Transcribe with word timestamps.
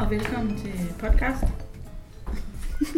og 0.00 0.10
velkommen 0.10 0.56
til 0.56 0.72
podcast. 0.98 1.44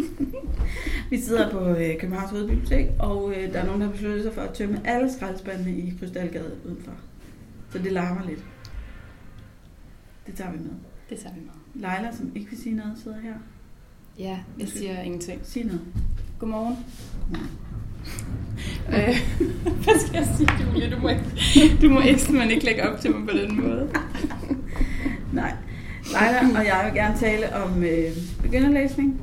vi 1.09 1.21
sidder 1.21 1.51
på 1.51 1.69
øh, 1.69 1.99
Københavns 1.99 2.31
Hovedbibliotek, 2.31 2.87
og 2.99 3.33
øh, 3.35 3.53
der 3.53 3.59
er 3.59 3.65
nogen, 3.65 3.81
der 3.81 3.87
har 3.87 3.93
besluttet 3.93 4.23
sig 4.23 4.33
for 4.33 4.41
at 4.41 4.53
tømme 4.53 4.81
alle 4.87 5.13
skraldespandene 5.13 5.77
i 5.77 5.93
Krystalgade 5.99 6.51
udenfor. 6.65 6.91
Så 7.71 7.77
det 7.77 7.91
larmer 7.91 8.25
lidt. 8.25 8.39
Det 10.27 10.35
tager 10.35 10.51
vi 10.51 10.57
med. 10.57 10.71
Det 11.09 11.19
tager 11.19 11.35
vi 11.35 11.39
med. 11.39 11.81
Leila, 11.81 12.15
som 12.15 12.31
ikke 12.35 12.49
vil 12.49 12.59
sige 12.59 12.75
noget, 12.75 12.93
sidder 13.03 13.19
her. 13.19 13.33
Ja, 14.19 14.39
jeg 14.59 14.67
siger 14.67 15.01
ingenting. 15.01 15.41
Sig 15.43 15.63
noget. 15.63 15.81
Godmorgen. 16.39 16.77
Godmorgen. 17.31 17.49
Øh, 18.89 19.15
hvad 19.83 19.99
skal 19.99 20.15
jeg 20.15 20.27
sige, 20.37 20.49
Julie? 20.63 20.95
Du 20.95 20.99
må 20.99 21.09
ikke, 21.09 21.77
du 21.81 21.89
må 21.89 21.99
ikke, 21.99 22.33
man 22.33 22.51
ikke 22.51 22.65
lægge 22.65 22.89
op 22.89 22.99
til 22.99 23.11
mig 23.11 23.29
på 23.29 23.37
den 23.37 23.61
måde. 23.61 23.89
Nej. 25.33 25.53
Leila 26.13 26.59
og 26.59 26.65
jeg 26.65 26.81
vil 26.85 26.93
gerne 27.01 27.17
tale 27.17 27.55
om 27.55 27.83
øh, 27.83 28.11
begynderlæsning 28.41 29.21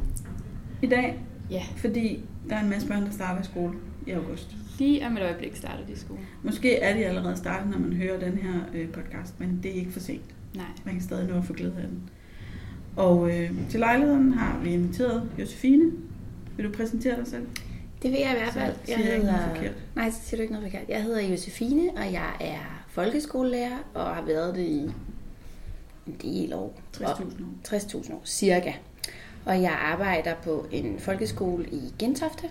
i 0.83 0.87
dag, 0.87 1.19
Ja, 1.51 1.63
fordi 1.77 2.25
der 2.49 2.57
er 2.57 2.61
en 2.63 2.69
masse 2.71 2.89
børn, 2.89 3.03
der 3.03 3.11
starter 3.11 3.43
i 3.43 3.45
skole 3.45 3.73
i 4.07 4.11
august. 4.11 4.57
lige 4.79 5.07
om 5.07 5.17
et 5.17 5.23
øjeblik 5.23 5.57
starter 5.57 5.87
de 5.87 5.93
i 5.93 5.97
skole. 5.97 6.21
Måske 6.43 6.77
er 6.79 6.95
de 6.97 7.05
allerede 7.07 7.37
startet, 7.37 7.71
når 7.71 7.79
man 7.79 7.93
hører 7.93 8.21
den 8.21 8.33
her 8.39 8.53
øh, 8.75 8.89
podcast, 8.89 9.41
men 9.41 9.61
det 9.63 9.71
er 9.71 9.75
ikke 9.75 9.93
for 9.93 10.01
sent. 10.01 10.23
Nej. 10.55 10.65
Man 10.85 10.95
kan 10.95 11.03
stadig 11.03 11.29
nå 11.29 11.37
at 11.39 11.45
få 11.45 11.53
glæde 11.53 11.75
af 11.83 11.89
den. 11.89 12.01
Og 12.97 13.31
øh, 13.31 13.51
til 13.71 13.81
lejligheden 13.81 14.33
har 14.33 14.59
vi 14.63 14.71
inviteret 14.71 15.23
Josefine. 15.39 15.91
Vil 16.57 16.67
du 16.67 16.73
præsentere 16.73 17.17
dig 17.17 17.27
selv? 17.27 17.47
Det 18.03 18.11
vil 18.11 18.21
jeg 18.21 18.31
i 18.37 18.39
hvert 18.43 18.53
fald. 18.53 18.75
Så 18.75 18.81
siger 18.87 18.99
jeg 19.07 19.15
ikke 19.15 19.27
noget 19.27 19.51
forkert. 19.57 19.73
Nej, 19.97 20.11
så 20.11 20.19
siger 20.23 20.37
du 20.39 20.43
ikke 20.43 20.55
noget 20.55 20.71
forkert. 20.73 20.89
Jeg 20.89 21.03
hedder 21.03 21.21
Josefine, 21.21 21.83
og 21.97 22.13
jeg 22.13 22.31
er 22.41 22.85
folkeskolelærer, 22.89 23.77
og 23.95 24.07
har 24.07 24.23
været 24.27 24.55
det 24.55 24.63
i 24.67 24.91
en 26.07 26.17
del 26.23 26.53
år. 26.53 26.81
60.000 26.97 27.03
år. 27.03 27.69
60.000 27.69 28.15
år, 28.15 28.23
cirka. 28.25 28.73
Og 29.45 29.63
jeg 29.63 29.73
arbejder 29.73 30.35
på 30.35 30.67
en 30.71 30.99
folkeskole 30.99 31.69
i 31.69 31.95
Gentofte. 31.99 32.49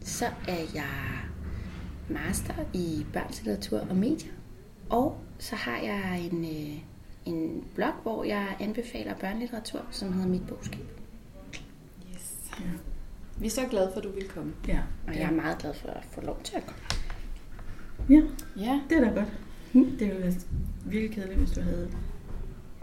Så 0.00 0.26
er 0.48 0.60
jeg 0.74 1.18
master 2.08 2.54
i 2.72 3.06
børnslitteratur 3.12 3.80
og 3.90 3.96
medier. 3.96 4.32
Og 4.90 5.20
så 5.38 5.56
har 5.56 5.78
jeg 5.78 6.28
en, 6.32 6.44
øh, 6.44 6.78
en 7.24 7.64
blog, 7.74 7.92
hvor 8.02 8.24
jeg 8.24 8.56
anbefaler 8.60 9.14
børnelitteratur, 9.14 9.80
som 9.90 10.12
hedder 10.12 10.28
Mit 10.28 10.46
Bogskab. 10.46 11.00
Yes. 12.14 12.34
Ja. 12.60 12.64
Vi 13.38 13.46
er 13.46 13.50
så 13.50 13.66
glade 13.70 13.90
for, 13.92 13.98
at 14.00 14.04
du 14.04 14.10
vil 14.12 14.28
komme. 14.28 14.52
ja. 14.68 14.78
Og 15.06 15.14
jeg 15.14 15.22
er 15.22 15.30
meget 15.32 15.58
glad 15.58 15.74
for 15.74 15.88
at 15.88 16.04
få 16.10 16.20
lov 16.20 16.40
til 16.44 16.56
at 16.56 16.66
komme. 16.66 16.80
Ja, 18.08 18.22
Ja, 18.56 18.80
det 18.90 18.98
er 18.98 19.04
da 19.04 19.10
godt. 19.20 19.32
Det 19.72 20.08
ville 20.08 20.22
være 20.22 20.32
virkelig 20.86 21.14
kedeligt, 21.14 21.38
hvis 21.38 21.50
du 21.50 21.60
havde 21.60 21.90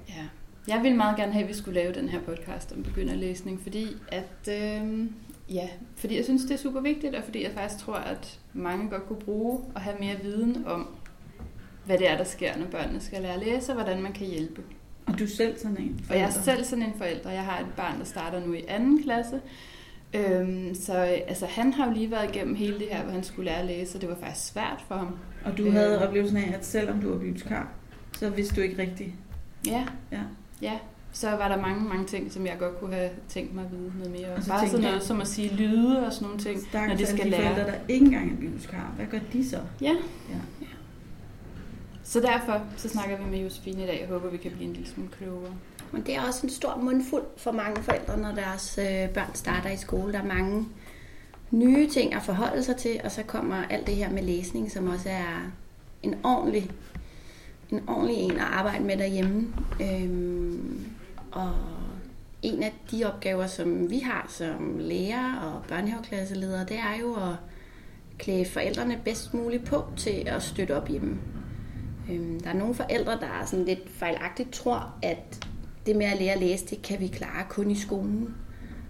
ja. 0.08 0.24
Jeg 0.68 0.84
ville 0.84 0.98
meget 0.98 1.18
gerne 1.18 1.32
have, 1.32 1.44
at 1.44 1.50
vi 1.50 1.54
skulle 1.54 1.82
lave 1.82 1.94
den 1.94 2.10
her 2.10 2.22
podcast 2.22 2.72
om 2.72 2.84
begynderlæsning, 2.84 3.62
fordi 3.62 3.88
at, 4.08 4.50
øh, 4.50 5.08
ja, 5.50 5.70
fordi 5.96 6.16
jeg 6.16 6.24
synes, 6.24 6.42
det 6.42 6.52
er 6.52 6.58
super 6.58 6.82
vigtigt, 6.82 7.16
og 7.16 7.24
fordi 7.24 7.44
jeg 7.44 7.52
faktisk 7.52 7.86
tror, 7.86 7.96
at 7.96 8.40
mange 8.54 8.90
godt 8.90 9.08
kunne 9.08 9.20
bruge 9.20 9.60
at 9.76 9.82
have 9.82 9.96
mere 10.00 10.16
viden 10.24 10.66
om, 10.68 10.88
hvad 11.86 11.98
det 11.98 12.10
er, 12.10 12.18
der 12.18 12.24
sker, 12.24 12.58
når 12.58 12.66
børnene 12.66 13.02
skal 13.02 13.22
lære 13.22 13.34
at 13.34 13.40
læse, 13.40 13.72
og 13.72 13.76
hvordan 13.76 14.02
man 14.02 14.14
kan 14.14 14.28
hjælpe. 14.28 14.62
Og 15.06 15.20
du 15.20 15.24
er 15.24 15.28
selv 15.28 15.58
sådan 15.58 15.78
en 15.78 16.06
Og 16.10 16.16
jeg 16.16 16.26
er 16.26 16.30
selv 16.30 16.64
sådan 16.64 16.86
en 16.86 16.94
forælder. 16.98 17.32
Jeg 17.32 17.44
har 17.44 17.60
et 17.60 17.74
barn, 17.78 18.00
der 18.00 18.06
starter 18.06 18.46
nu 18.46 18.54
i 18.54 18.64
anden 18.68 19.04
klasse. 19.04 19.42
Øhm, 20.14 20.76
så 20.76 20.98
øh, 20.98 21.18
altså, 21.28 21.46
han 21.46 21.74
har 21.74 21.88
jo 21.88 21.94
lige 21.94 22.12
været 22.12 22.36
igennem 22.36 22.56
hele 22.56 22.80
det 22.80 22.88
her, 22.92 23.04
hvor 23.04 23.12
han 23.12 23.24
skulle 23.24 23.46
lære 23.46 23.60
at 23.60 23.66
læse, 23.66 23.98
og 23.98 24.02
det 24.02 24.10
var 24.10 24.16
faktisk 24.22 24.48
svært 24.48 24.84
for 24.88 24.96
ham. 24.96 25.18
Og 25.46 25.58
du 25.58 25.72
havde 25.72 26.08
oplevelsen 26.08 26.38
af, 26.38 26.54
at 26.58 26.66
selvom 26.66 27.02
du 27.02 27.10
var 27.10 27.18
bibliotekar, 27.18 27.72
så 28.20 28.30
vidste 28.30 28.56
du 28.56 28.62
ikke 28.62 28.82
rigtigt. 28.82 29.12
Ja, 29.68 29.86
Ja. 30.12 30.20
ja. 30.62 30.74
Så 31.12 31.30
var 31.30 31.48
der 31.48 31.62
mange, 31.62 31.84
mange 31.90 32.06
ting, 32.06 32.32
som 32.32 32.46
jeg 32.46 32.56
godt 32.60 32.80
kunne 32.80 32.96
have 32.96 33.10
tænkt 33.30 33.56
mig 33.56 33.64
at 33.66 33.72
vide 33.72 33.92
noget 33.98 34.12
mere. 34.12 34.34
Og 34.36 34.44
så 34.44 34.50
Bare 34.50 34.68
sådan 34.68 34.82
jeg- 34.84 34.92
noget 34.92 35.04
som 35.06 35.22
at 35.22 35.28
sige 35.28 35.56
lyde 35.56 36.06
og 36.08 36.14
sådan 36.14 36.26
nogle 36.28 36.40
ting, 36.44 36.60
når 36.74 36.96
de 36.96 37.06
skal 37.06 37.26
de 37.26 37.30
lære. 37.30 37.42
forældre, 37.54 37.72
der 37.72 37.78
ikke 37.88 38.06
engang 38.06 38.32
er 38.32 38.36
bibliotekar. 38.36 38.92
Hvad 38.96 39.06
gør 39.06 39.20
de 39.34 39.50
så? 39.50 39.60
Ja. 39.82 39.96
Ja. 40.30 40.36
Så 42.04 42.20
derfor 42.20 42.62
så 42.78 42.90
snakker 42.90 43.18
vi 43.18 43.24
med 43.32 43.40
Josefine 43.40 43.84
i 43.84 43.86
dag. 43.86 43.98
Jeg 44.02 44.08
håber, 44.08 44.30
vi 44.30 44.38
kan 44.38 44.52
blive 44.52 44.68
en 44.68 44.74
lille 44.74 44.90
smule 44.90 45.10
klogere. 45.10 45.52
Men 45.92 46.02
det 46.06 46.16
er 46.16 46.22
også 46.28 46.40
en 46.48 46.50
stor 46.50 46.78
mundfuld 46.84 47.24
for 47.38 47.52
mange 47.52 47.84
forældre, 47.84 48.18
når 48.18 48.32
deres 48.32 48.80
øh, 48.82 49.10
børn 49.10 49.30
starter 49.34 49.70
i 49.70 49.78
skole. 49.78 50.14
Der 50.14 50.20
er 50.20 50.26
mange 50.26 50.66
nye 51.52 51.90
ting 51.90 52.14
at 52.14 52.22
forholde 52.24 52.64
sig 52.64 52.76
til, 52.76 53.00
og 53.04 53.12
så 53.12 53.24
kommer 53.24 53.64
alt 53.70 53.88
det 53.88 53.96
her 53.96 54.10
med 54.10 54.24
læsning, 54.24 54.72
som 54.72 54.88
også 54.88 55.10
er 55.10 55.52
en 56.04 56.16
ordentlig, 56.24 56.72
en 57.72 57.90
ordentlig 57.90 58.18
en 58.18 58.32
at 58.32 58.40
arbejde 58.40 58.84
med 58.84 58.98
derhjemme. 58.98 59.48
Øhm, 59.82 60.86
og 61.32 61.52
en 62.42 62.64
af 62.64 62.74
de 62.92 63.06
opgaver, 63.06 63.48
som 63.48 63.90
vi 63.90 64.00
har 64.00 64.26
som 64.30 64.78
lærer 64.80 65.36
og 65.36 65.62
børnehaveklasseledere, 65.68 66.66
det 66.66 66.78
er 66.78 67.00
jo 67.02 67.14
at 67.14 67.36
klæde 68.18 68.46
forældrene 68.46 69.02
bedst 69.06 69.34
muligt 69.34 69.66
på 69.66 69.84
til 69.98 70.24
at 70.28 70.44
støtte 70.44 70.78
op 70.78 70.88
hjemme. 70.88 71.18
Øhm, 72.12 72.40
der 72.40 72.50
er 72.50 72.54
nogle 72.54 72.76
forældre, 72.76 73.12
der 73.12 73.42
er 73.42 73.46
sådan 73.46 73.66
lidt 73.66 73.90
fejlagtigt 73.90 74.52
tror, 74.52 74.94
at 75.02 75.48
det 75.86 75.96
med 75.96 76.06
at 76.06 76.20
lære 76.20 76.34
at 76.34 76.40
læse, 76.40 76.66
det 76.66 76.82
kan 76.82 77.00
vi 77.00 77.08
klare 77.08 77.46
kun 77.50 77.72
i 77.72 77.76
skolen. 77.76 78.36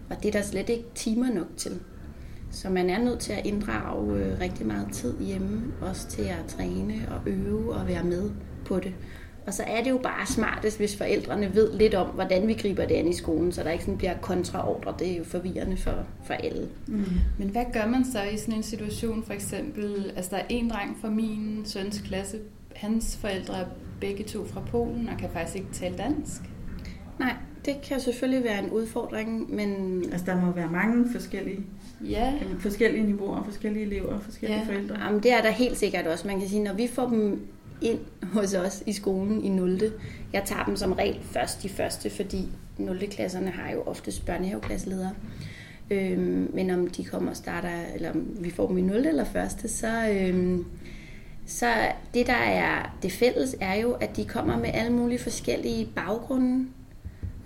Og 0.09 0.24
det 0.24 0.28
er 0.28 0.40
der 0.40 0.41
slet 0.41 0.69
ikke 0.69 0.85
timer 0.96 1.34
nok 1.34 1.47
til. 1.58 1.80
Så 2.52 2.69
man 2.69 2.90
er 2.90 3.00
nødt 3.00 3.19
til 3.19 3.34
at 3.34 3.46
inddrage 3.46 4.18
øh, 4.18 4.40
rigtig 4.40 4.66
meget 4.66 4.88
tid 4.91 5.19
hjemme, 5.19 5.74
også 5.81 6.08
til 6.08 6.22
at 6.22 6.46
træne 6.47 6.94
og 7.12 7.22
øve 7.25 7.74
og 7.74 7.88
være 7.88 8.03
med 8.03 8.31
på 8.66 8.80
det. 8.80 8.94
Og 9.48 9.53
så 9.53 9.64
er 9.68 9.84
det 9.84 9.90
jo 9.90 9.98
bare 9.98 10.26
smartest, 10.26 10.78
hvis 10.78 10.98
forældrene 10.98 11.56
ved 11.56 11.74
lidt 11.74 11.94
om, 11.96 12.08
hvordan 12.08 12.48
vi 12.48 12.53
griber 12.53 12.86
det 12.86 12.96
an 12.96 13.08
i 13.08 13.14
skolen, 13.14 13.52
så 13.52 13.64
der 13.64 13.72
ikke 13.72 13.84
sådan 13.84 13.98
bliver 13.98 14.14
kontraordre. 14.22 14.94
Det 15.00 15.12
er 15.12 15.18
jo 15.18 15.24
forvirrende 15.24 15.78
for, 15.78 15.94
for 16.26 16.34
alle. 16.34 16.68
Mm. 16.88 17.03
Men 17.40 17.48
hvad 17.50 17.66
gør 17.74 17.86
man 17.88 18.06
så 18.06 18.24
i 18.24 18.38
sådan 18.38 18.53
en 18.53 18.64
situation, 18.64 19.24
for 19.24 19.34
eksempel, 19.34 20.14
altså 20.16 20.31
der 20.31 20.38
er 20.38 20.46
en 20.50 20.70
dreng 20.70 20.98
fra 21.02 21.09
min 21.09 21.62
søns 21.66 22.02
klasse, 22.08 22.38
hans 22.76 23.18
forældre 23.18 23.53
er 23.58 23.66
begge 24.02 24.24
to 24.24 24.46
fra 24.46 24.62
Polen 24.72 25.09
og 25.09 25.18
kan 25.20 25.30
faktisk 25.34 25.56
ikke 25.56 25.68
tale 25.74 25.97
dansk. 25.97 26.42
Nej, 27.20 27.34
det 27.66 27.76
kan 27.88 28.00
selvfølgelig 28.00 28.44
være 28.44 28.64
en 28.64 28.70
udfordring, 28.70 29.56
men 29.56 30.03
Altså, 30.12 30.26
der 30.26 30.42
må 30.46 30.52
være 30.52 30.70
mange 30.72 31.06
forskellige, 31.12 31.59
Ja, 32.09 32.34
forskellige 32.59 33.03
niveauer, 33.03 33.44
forskellige 33.44 33.86
elever, 33.86 34.20
forskellige 34.20 34.59
Ja. 34.59 34.66
forældre. 34.74 34.96
Jamen, 35.06 35.24
det 35.24 35.34
er 35.34 35.42
der 35.42 35.50
helt 35.52 35.78
sikkert 35.78 36.08
også. 36.08 36.28
Man 36.28 36.40
kan 36.40 36.50
sige, 36.50 36.64
når 36.64 36.74
vi 36.74 36.88
får 36.88 37.08
dem 37.09 37.40
ind 37.81 38.00
hos 38.24 38.53
os 38.53 38.84
i 38.86 38.94
skolen 38.94 39.44
i 39.44 39.50
0. 39.50 39.80
Jeg 40.34 40.44
tager 40.46 40.66
dem 40.66 40.75
som 40.75 40.91
regel 40.91 41.19
først 41.22 41.66
i 41.66 41.69
første, 41.69 42.09
fordi 42.09 42.47
0. 42.78 43.08
klasserne 43.09 43.50
har 43.50 43.72
jo 43.72 43.81
oftest 43.81 44.25
børnehaveklasseledere. 44.25 45.13
Øhm, 45.91 46.50
men 46.53 46.69
om 46.69 46.88
de 46.88 47.06
kommer 47.06 47.30
og 47.30 47.38
starter, 47.38 47.69
eller 47.96 48.12
om 48.12 48.28
vi 48.40 48.52
får 48.52 48.68
dem 48.68 48.78
i 48.78 48.81
0. 48.81 49.06
eller 49.06 49.24
første, 49.24 49.68
så, 49.68 50.09
øhm, 50.09 50.66
så 51.46 51.74
det 52.14 52.28
der 52.28 52.34
er 52.34 52.97
det 53.02 53.12
fælles 53.12 53.56
er 53.62 53.74
jo, 53.74 53.91
at 53.91 54.16
de 54.16 54.25
kommer 54.25 54.58
med 54.58 54.69
alle 54.74 54.94
mulige 54.94 55.19
forskellige 55.19 55.90
baggrunde. 55.96 56.68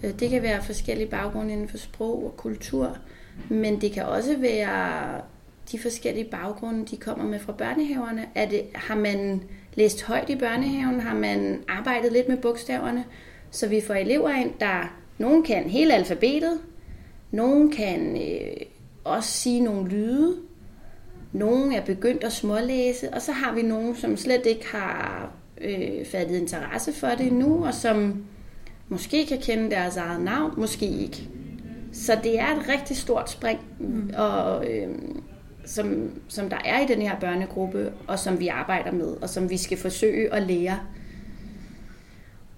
Øh, 0.03 0.19
det 0.19 0.29
kan 0.29 0.43
være 0.43 0.63
forskellige 0.63 1.09
baggrunde 1.09 1.53
inden 1.53 1.69
for 1.69 1.77
sprog 1.77 2.25
og 2.25 2.37
kultur, 2.37 2.97
men 3.49 3.81
det 3.81 3.91
kan 3.91 4.05
også 4.05 4.37
være 4.37 5.21
de 5.71 5.79
forskellige 5.79 6.25
baggrunde, 6.25 6.85
de 6.85 6.97
kommer 6.97 7.25
med 7.25 7.39
fra 7.39 7.53
børnehaverne. 7.53 8.25
Er 8.35 8.49
det, 8.49 8.61
har 8.75 8.95
man 8.95 9.41
læst 9.73 10.03
højt 10.03 10.29
i 10.29 10.35
børnehaven? 10.35 10.99
Har 10.99 11.15
man 11.15 11.63
arbejdet 11.67 12.11
lidt 12.11 12.29
med 12.29 12.37
bogstaverne? 12.37 13.05
Så 13.51 13.67
vi 13.67 13.81
får 13.81 13.93
elever 13.93 14.29
ind, 14.29 14.51
der 14.59 14.95
nogen 15.17 15.43
kan 15.43 15.69
hele 15.69 15.93
alfabetet, 15.93 16.59
nogen 17.31 17.71
kan 17.71 18.17
øh, 18.17 18.65
også 19.03 19.31
sige 19.31 19.61
nogle 19.61 19.89
lyde, 19.89 20.37
nogen 21.31 21.73
er 21.73 21.81
begyndt 21.81 22.23
at 22.23 22.33
smålæse, 22.33 23.13
og 23.13 23.21
så 23.21 23.31
har 23.31 23.53
vi 23.53 23.61
nogen, 23.61 23.95
som 23.95 24.17
slet 24.17 24.45
ikke 24.45 24.67
har 24.67 25.31
øh, 25.61 26.05
fattet 26.05 26.37
interesse 26.37 26.93
for 26.93 27.07
det 27.07 27.27
endnu, 27.27 27.65
og 27.65 27.73
som 27.73 28.23
måske 28.89 29.25
kan 29.25 29.39
kende 29.39 29.71
deres 29.71 29.97
eget 29.97 30.21
navn, 30.21 30.53
måske 30.57 30.85
ikke. 30.85 31.29
Så 31.91 32.17
det 32.23 32.39
er 32.39 32.47
et 32.47 32.69
rigtig 32.69 32.97
stort 32.97 33.29
spring, 33.29 33.59
mm. 33.79 34.13
og, 34.17 34.71
øh, 34.71 34.89
som, 35.69 36.11
som 36.27 36.49
der 36.49 36.57
er 36.65 36.79
i 36.83 36.87
den 36.87 37.01
her 37.01 37.19
børnegruppe, 37.19 37.91
og 38.07 38.19
som 38.19 38.39
vi 38.39 38.47
arbejder 38.47 38.91
med, 38.91 39.07
og 39.07 39.29
som 39.29 39.49
vi 39.49 39.57
skal 39.57 39.77
forsøge 39.77 40.33
at 40.33 40.43
lære. 40.43 40.79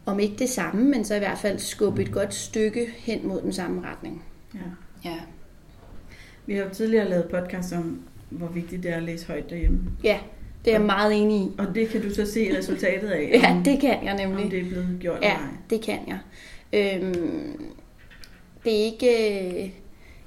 Om 0.05 0.19
ikke 0.19 0.35
det 0.39 0.49
samme, 0.49 0.83
men 0.85 1.05
så 1.05 1.15
i 1.15 1.19
hvert 1.19 1.37
fald 1.37 1.59
skubbe 1.59 2.01
et 2.01 2.11
godt 2.11 2.33
stykke 2.33 2.87
hen 2.97 3.27
mod 3.27 3.41
den 3.41 3.53
samme 3.53 3.81
retning. 3.89 4.23
Ja. 4.53 5.09
ja. 5.09 5.15
Vi 6.45 6.55
har 6.55 6.63
jo 6.63 6.69
tidligere 6.69 7.09
lavet 7.09 7.25
podcast 7.25 7.73
om, 7.73 8.01
hvor 8.29 8.47
vigtigt 8.47 8.83
det 8.83 8.91
er 8.91 8.97
at 8.97 9.03
læse 9.03 9.27
højt 9.27 9.49
derhjemme. 9.49 9.79
Ja, 10.03 10.19
det 10.65 10.73
er 10.73 10.77
jeg 10.77 10.85
meget 10.85 11.21
enig 11.21 11.41
i. 11.41 11.51
Og 11.57 11.75
det 11.75 11.89
kan 11.89 12.01
du 12.01 12.13
så 12.13 12.25
se 12.25 12.57
resultatet 12.57 13.09
af, 13.09 13.29
Ja, 13.43 13.51
om, 13.55 13.63
det 13.63 13.79
kan 13.81 14.03
jeg 14.05 14.17
nemlig. 14.17 14.43
om 14.43 14.49
det 14.49 14.59
er 14.59 14.65
blevet 14.65 14.97
gjort 14.99 15.19
Ja, 15.21 15.37
det 15.69 15.81
kan 15.81 15.99
jeg. 16.07 16.19
Øhm, 16.73 17.73
det 18.63 18.81
er 18.81 18.85
ikke... 18.85 19.63
øh, 19.63 19.69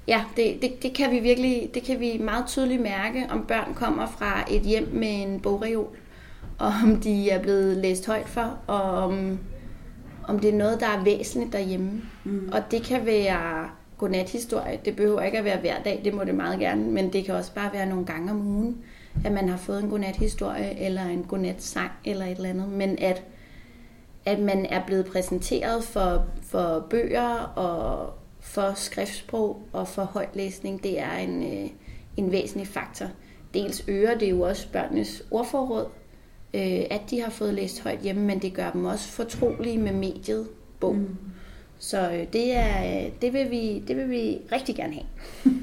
Ja, 0.07 0.23
det, 0.35 0.61
det, 0.61 0.83
det, 0.83 0.93
kan 0.93 1.11
vi 1.11 1.19
virkelig, 1.19 1.69
det 1.73 1.83
kan 1.83 1.99
vi 1.99 2.17
meget 2.17 2.47
tydeligt 2.47 2.81
mærke, 2.81 3.27
om 3.29 3.45
børn 3.47 3.73
kommer 3.73 4.07
fra 4.07 4.45
et 4.51 4.61
hjem 4.61 4.89
med 4.93 5.21
en 5.21 5.39
bogreol, 5.39 5.87
og 6.59 6.71
om 6.83 7.01
de 7.01 7.29
er 7.29 7.41
blevet 7.41 7.77
læst 7.77 8.07
højt 8.07 8.29
for, 8.29 8.57
og 8.67 8.81
om, 8.81 9.39
om 10.27 10.39
det 10.39 10.49
er 10.49 10.57
noget, 10.57 10.79
der 10.79 10.87
er 10.87 11.03
væsentligt 11.03 11.53
derhjemme. 11.53 12.01
Mm. 12.23 12.49
Og 12.53 12.71
det 12.71 12.83
kan 12.83 13.05
være 13.05 13.69
godnathistorie. 13.97 14.79
Det 14.85 14.95
behøver 14.95 15.21
ikke 15.21 15.37
at 15.37 15.45
være 15.45 15.59
hver 15.59 15.83
dag, 15.83 16.01
det 16.03 16.13
må 16.13 16.23
det 16.23 16.35
meget 16.35 16.59
gerne, 16.59 16.83
men 16.83 17.13
det 17.13 17.25
kan 17.25 17.35
også 17.35 17.53
bare 17.53 17.69
være 17.73 17.85
nogle 17.85 18.05
gange 18.05 18.31
om 18.31 18.47
ugen, 18.47 18.77
at 19.25 19.31
man 19.31 19.49
har 19.49 19.57
fået 19.57 19.83
en 19.83 19.89
godnathistorie, 19.89 20.79
eller 20.79 21.05
en 21.05 21.23
godnatsang, 21.23 21.91
eller 22.05 22.25
et 22.25 22.37
eller 22.37 22.49
andet. 22.49 22.69
Men 22.69 22.97
at, 22.99 23.23
at 24.25 24.39
man 24.39 24.65
er 24.65 24.85
blevet 24.85 25.05
præsenteret 25.05 25.83
for, 25.83 26.25
for 26.41 26.87
bøger, 26.89 27.53
og 27.55 28.13
for 28.45 28.73
skriftsprog, 28.75 29.67
og 29.73 29.87
for 29.87 30.03
højtlæsning, 30.03 30.83
det 30.83 30.99
er 30.99 31.17
en, 31.17 31.43
øh, 31.43 31.69
en 32.17 32.31
væsentlig 32.31 32.67
faktor. 32.67 33.07
Dels 33.53 33.83
øger 33.87 34.17
det 34.17 34.29
jo 34.29 34.41
også 34.41 34.71
børnenes 34.71 35.23
ordforråd, 35.31 35.85
øh, 36.53 36.83
at 36.89 37.01
de 37.09 37.21
har 37.21 37.29
fået 37.29 37.53
læst 37.53 37.83
højt 37.83 37.99
hjemme, 37.99 38.21
men 38.21 38.41
det 38.41 38.53
gør 38.53 38.71
dem 38.71 38.85
også 38.85 39.07
fortrolige 39.07 39.77
med 39.77 39.93
mediet 39.93 40.47
bog. 40.79 40.95
Mm. 40.95 41.17
Så 41.79 42.11
øh, 42.11 42.33
det, 42.33 42.55
er, 42.55 43.09
det, 43.21 43.33
vil 43.33 43.51
vi, 43.51 43.83
det 43.87 43.97
vil 43.97 44.09
vi 44.09 44.37
rigtig 44.51 44.75
gerne 44.75 44.93
have. 44.93 45.05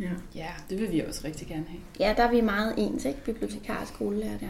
Ja. 0.00 0.10
Ja, 0.34 0.48
det 0.70 0.80
vil 0.80 0.92
vi 0.92 1.00
også 1.00 1.20
rigtig 1.24 1.48
gerne 1.48 1.64
have. 1.68 1.80
Ja, 2.00 2.14
der 2.16 2.22
er 2.22 2.30
vi 2.30 2.40
meget 2.40 2.74
ens, 2.78 3.04
ikke? 3.04 3.24
Bibliotekar 3.24 3.80
og 3.80 3.86
skolelærer 3.86 4.38
der. 4.38 4.48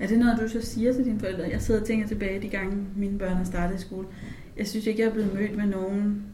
Er 0.00 0.06
det 0.06 0.18
noget, 0.18 0.38
du 0.40 0.48
så 0.48 0.60
siger 0.62 0.92
til 0.92 1.04
dine 1.04 1.20
forældre? 1.20 1.48
Jeg 1.50 1.62
sidder 1.62 1.80
og 1.80 1.86
tænker 1.86 2.08
tilbage 2.08 2.42
de 2.42 2.48
gange, 2.48 2.86
mine 2.96 3.18
børn 3.18 3.36
har 3.36 3.44
startet 3.44 3.78
i 3.78 3.80
skole. 3.80 4.06
Jeg 4.60 4.68
synes 4.68 4.86
ikke, 4.86 5.02
jeg 5.02 5.08
er 5.08 5.12
blevet 5.12 5.34
mødt 5.34 5.56
med 5.56 5.66
nogen 5.66 6.26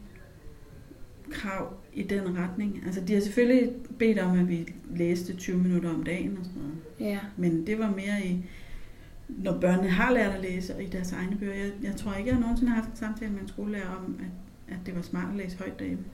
krav 1.30 1.72
i 1.94 2.02
den 2.02 2.38
retning. 2.38 2.82
Altså, 2.86 3.00
de 3.00 3.14
har 3.14 3.20
selvfølgelig 3.20 3.72
bedt 3.98 4.18
om, 4.18 4.38
at 4.38 4.48
vi 4.48 4.68
læste 4.94 5.36
20 5.36 5.58
minutter 5.58 5.94
om 5.94 6.02
dagen 6.02 6.38
og 6.38 6.44
sådan 6.44 6.62
noget. 6.62 7.12
Ja. 7.12 7.18
Men 7.36 7.66
det 7.66 7.78
var 7.78 7.90
mere 7.90 8.26
i, 8.26 8.44
når 9.28 9.58
børnene 9.60 9.88
har 9.88 10.12
lært 10.12 10.34
at 10.34 10.40
læse 10.40 10.74
og 10.74 10.82
i 10.82 10.86
deres 10.86 11.12
egne 11.12 11.36
bøger. 11.36 11.54
Jeg, 11.54 11.72
jeg 11.82 11.96
tror 11.96 12.14
ikke, 12.14 12.30
jeg 12.30 12.40
nogensinde 12.40 12.72
har 12.72 12.80
haft 12.80 12.90
en 12.90 12.96
samtale 12.96 13.32
med 13.32 13.40
en 13.40 13.48
skolelærer 13.48 13.88
om, 13.88 14.18
at, 14.20 14.74
at 14.74 14.86
det 14.86 14.96
var 14.96 15.02
smart 15.02 15.30
at 15.30 15.36
læse 15.36 15.58
højt 15.58 15.78
derhjemme. 15.78 16.04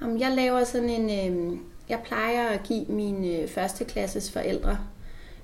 Om 0.00 0.18
jeg 0.18 0.32
laver 0.36 0.64
sådan 0.64 0.90
en... 0.90 1.32
Øh, 1.32 1.58
jeg 1.88 2.00
plejer 2.04 2.48
at 2.48 2.62
give 2.62 2.84
mine 2.88 3.38
øh, 3.38 3.48
førsteklasses 3.48 4.32
forældre 4.32 4.78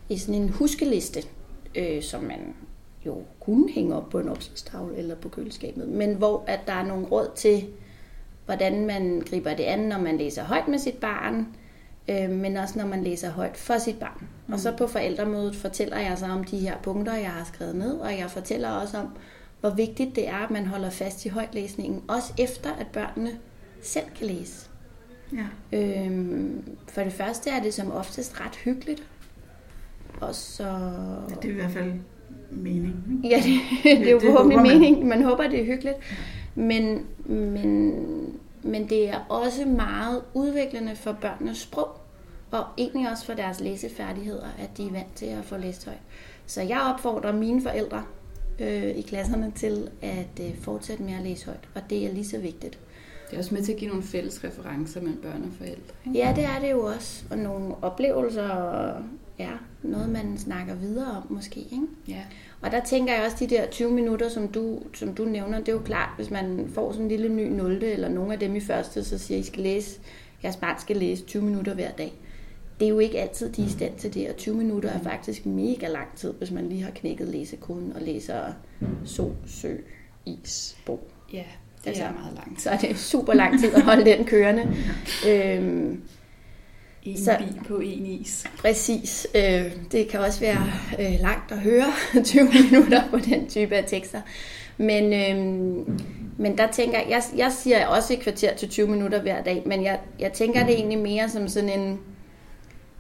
i 0.09 0.19
sådan 0.19 0.43
en 0.43 0.49
huskeliste, 0.49 1.21
øh, 1.75 2.03
som 2.03 2.23
man 2.23 2.55
jo 3.07 3.23
kunne 3.41 3.71
hænge 3.71 3.97
op 3.97 4.09
på 4.11 4.19
en 4.19 4.29
opslagstavle 4.29 4.97
eller 4.97 5.15
på 5.15 5.29
køleskabet, 5.29 5.89
men 5.89 6.15
hvor 6.15 6.45
at 6.47 6.61
der 6.67 6.73
er 6.73 6.87
nogle 6.87 7.07
råd 7.07 7.31
til, 7.37 7.67
hvordan 8.45 8.87
man 8.87 9.23
griber 9.31 9.55
det 9.55 9.65
an, 9.65 9.79
når 9.79 9.99
man 9.99 10.19
læser 10.19 10.45
højt 10.45 10.69
med 10.69 10.79
sit 10.79 10.95
barn, 10.95 11.47
øh, 12.09 12.31
men 12.31 12.57
også 12.57 12.79
når 12.79 12.87
man 12.87 13.05
læser 13.05 13.31
højt 13.31 13.57
for 13.57 13.79
sit 13.79 13.99
barn. 13.99 14.29
Mm. 14.47 14.53
Og 14.53 14.61
så 14.61 14.77
på 14.77 14.87
forældremødet 14.87 15.57
fortæller 15.57 15.99
jeg 15.99 16.19
så 16.19 16.27
om 16.27 16.45
de 16.45 16.59
her 16.59 16.77
punkter, 16.83 17.15
jeg 17.15 17.31
har 17.31 17.45
skrevet 17.45 17.77
ned, 17.77 17.99
og 17.99 18.19
jeg 18.19 18.31
fortæller 18.31 18.71
også 18.71 18.99
om, 18.99 19.09
hvor 19.61 19.71
vigtigt 19.71 20.17
det 20.17 20.29
er, 20.29 20.37
at 20.37 20.51
man 20.51 20.67
holder 20.67 20.91
fast 20.91 21.27
i 21.27 21.29
højtlæsningen, 21.29 22.03
også 22.09 22.33
efter 22.39 22.71
at 22.73 22.87
børnene 22.87 23.31
selv 23.83 24.07
kan 24.19 24.27
læse. 24.27 24.69
Ja. 25.33 25.79
Øhm, 25.79 26.77
for 26.89 27.03
det 27.03 27.13
første 27.13 27.51
er 27.51 27.63
det 27.63 27.75
som 27.75 27.93
oftest 27.93 28.41
ret 28.41 28.57
hyggeligt. 28.57 29.03
Og 30.21 30.35
så... 30.35 30.65
Det 31.43 31.45
er 31.45 31.53
i 31.53 31.55
hvert 31.55 31.71
fald 31.71 31.93
meningen. 32.51 33.21
ikke? 33.25 33.37
Ja, 33.37 33.43
det, 33.43 33.99
det 33.99 34.09
er 34.09 34.13
jo 34.13 34.19
det 34.19 34.27
forhåbentlig 34.27 34.63
meningen. 34.63 35.09
Man 35.09 35.23
håber, 35.23 35.49
det 35.49 35.61
er 35.61 35.65
hyggeligt. 35.65 35.97
Men, 36.55 37.07
men, 37.27 37.95
men 38.63 38.89
det 38.89 39.09
er 39.09 39.19
også 39.29 39.65
meget 39.65 40.23
udviklende 40.35 40.97
for 40.97 41.13
børnenes 41.13 41.59
sprog, 41.59 41.89
og 42.51 42.65
egentlig 42.79 43.11
også 43.11 43.27
for 43.27 43.33
deres 43.33 43.61
læsefærdigheder, 43.61 44.47
at 44.59 44.77
de 44.77 44.87
er 44.87 44.93
vant 44.93 45.15
til 45.15 45.27
at 45.27 45.45
få 45.45 45.57
læst 45.57 45.85
højt. 45.85 45.99
Så 46.47 46.63
jeg 46.63 46.81
opfordrer 46.95 47.33
mine 47.33 47.63
forældre 47.63 48.03
øh, 48.59 48.97
i 48.97 49.01
klasserne 49.03 49.53
til 49.57 49.91
at 50.03 50.41
øh, 50.41 50.59
fortsætte 50.61 51.03
med 51.03 51.15
at 51.15 51.23
læse 51.23 51.47
højt, 51.47 51.69
og 51.75 51.83
det 51.91 52.07
er 52.07 52.13
lige 52.13 52.27
så 52.27 52.39
vigtigt. 52.39 52.79
Det 53.31 53.35
er 53.35 53.39
også 53.39 53.55
med 53.55 53.63
til 53.63 53.73
at 53.73 53.79
give 53.79 53.89
nogle 53.89 54.05
fælles 54.05 54.45
referencer 54.45 55.01
mellem 55.01 55.23
børn 55.23 55.43
og 55.43 55.53
forældre. 55.59 55.95
Ikke? 56.07 56.19
Ja, 56.19 56.33
det 56.37 56.45
er 56.45 56.61
det 56.61 56.71
jo 56.71 56.85
også. 56.85 57.25
Og 57.31 57.39
nogle 57.39 57.75
oplevelser, 57.83 58.49
og 58.49 59.03
ja, 59.39 59.51
noget 59.83 60.09
man 60.09 60.39
snakker 60.39 60.75
videre 60.75 61.11
om 61.11 61.33
måske. 61.33 61.61
Ikke? 61.61 61.87
Ja. 62.09 62.23
Og 62.61 62.71
der 62.71 62.85
tænker 62.85 63.15
jeg 63.15 63.25
også, 63.25 63.37
de 63.41 63.47
der 63.47 63.67
20 63.67 63.91
minutter, 63.91 64.29
som 64.29 64.49
du, 64.49 64.81
som 64.95 65.15
du 65.15 65.25
nævner, 65.25 65.59
det 65.59 65.69
er 65.69 65.73
jo 65.73 65.83
klart, 65.83 66.11
hvis 66.17 66.31
man 66.31 66.71
får 66.75 66.93
sådan 66.93 67.05
en 67.05 67.09
lille 67.09 67.29
ny 67.29 67.49
0. 67.49 67.83
eller 67.83 68.09
nogle 68.09 68.33
af 68.33 68.39
dem 68.39 68.57
i 68.57 68.61
første, 68.61 69.05
så 69.05 69.19
siger, 69.19 69.39
I 69.39 69.43
skal 69.43 69.63
læse, 69.63 70.01
jeres 70.45 70.57
barn 70.57 70.81
skal 70.81 70.97
læse 70.97 71.25
20 71.25 71.43
minutter 71.43 71.75
hver 71.75 71.91
dag. 71.91 72.13
Det 72.81 72.87
er 72.87 72.91
jo 72.91 72.99
ikke 72.99 73.21
altid, 73.21 73.53
de 73.53 73.63
er 73.63 73.67
i 73.67 73.71
stand 73.71 73.95
til 73.99 74.15
det, 74.15 74.29
og 74.29 74.37
20 74.37 74.57
minutter 74.57 74.91
er 74.91 75.03
faktisk 75.03 75.47
mega 75.47 75.89
lang 75.89 76.09
tid, 76.17 76.33
hvis 76.33 76.51
man 76.51 76.69
lige 76.69 76.83
har 76.83 76.91
knækket 76.91 77.29
læsekoden 77.29 77.93
og 77.95 78.03
læser 78.03 78.53
sol, 79.05 79.35
sø, 79.47 79.75
is, 80.27 80.77
bog. 80.87 81.01
Ja, 81.33 81.45
det 81.81 81.87
Altså, 81.87 82.03
er 82.05 82.13
meget 82.13 82.35
langt. 82.35 82.61
Så 82.63 82.71
er 82.71 82.77
det 82.77 82.99
super 82.99 83.35
lang 83.35 83.61
tid 83.61 83.75
at 83.75 83.83
holde 83.83 84.05
den 84.05 84.25
kørende. 84.25 84.77
Øhm, 85.29 86.03
En 87.11 87.25
Så- 87.25 87.37
bi 87.39 87.69
på 87.69 87.79
en 87.79 88.07
is. 88.07 88.45
Præcis. 88.59 89.27
Øh, 89.35 89.73
det 89.93 90.09
kan 90.09 90.21
også 90.21 90.41
være 90.41 90.71
øh, 91.01 91.21
langt 91.21 91.53
at 91.53 91.59
høre 91.59 91.85
20 92.25 92.45
minutter 92.45 93.03
på 93.11 93.19
den 93.19 93.49
type 93.49 93.75
af 93.77 93.85
tekster. 93.87 94.21
Men, 94.79 95.05
øh, 95.13 95.37
men 96.37 96.59
der 96.59 96.67
tænker 96.73 96.99
jeg, 97.09 97.23
jeg, 97.37 97.53
siger 97.53 97.87
også 97.87 98.13
et 98.15 98.21
kvarter 98.21 98.55
til 98.55 98.69
20 98.69 98.87
minutter 98.89 99.21
hver 99.23 99.43
dag, 99.43 99.63
men 99.67 99.83
jeg, 99.85 100.01
jeg 100.21 100.33
tænker 100.33 100.67
det 100.67 100.75
egentlig 100.75 100.99
mere 100.99 101.29
som 101.29 101.49
sådan 101.49 101.81
en, 101.81 101.99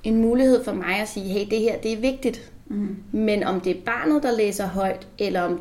en 0.04 0.16
mulighed 0.16 0.64
for 0.64 0.72
mig 0.72 1.00
at 1.00 1.08
sige, 1.08 1.24
hey, 1.26 1.46
det 1.50 1.58
her, 1.60 1.76
det 1.78 1.92
er 1.92 1.96
vigtigt. 1.96 2.50
Mm. 2.66 2.96
Men 3.12 3.44
om 3.44 3.60
det 3.60 3.76
er 3.76 3.80
barnet, 3.86 4.22
der 4.22 4.36
læser 4.36 4.66
højt, 4.66 5.06
eller 5.18 5.40
om 5.42 5.60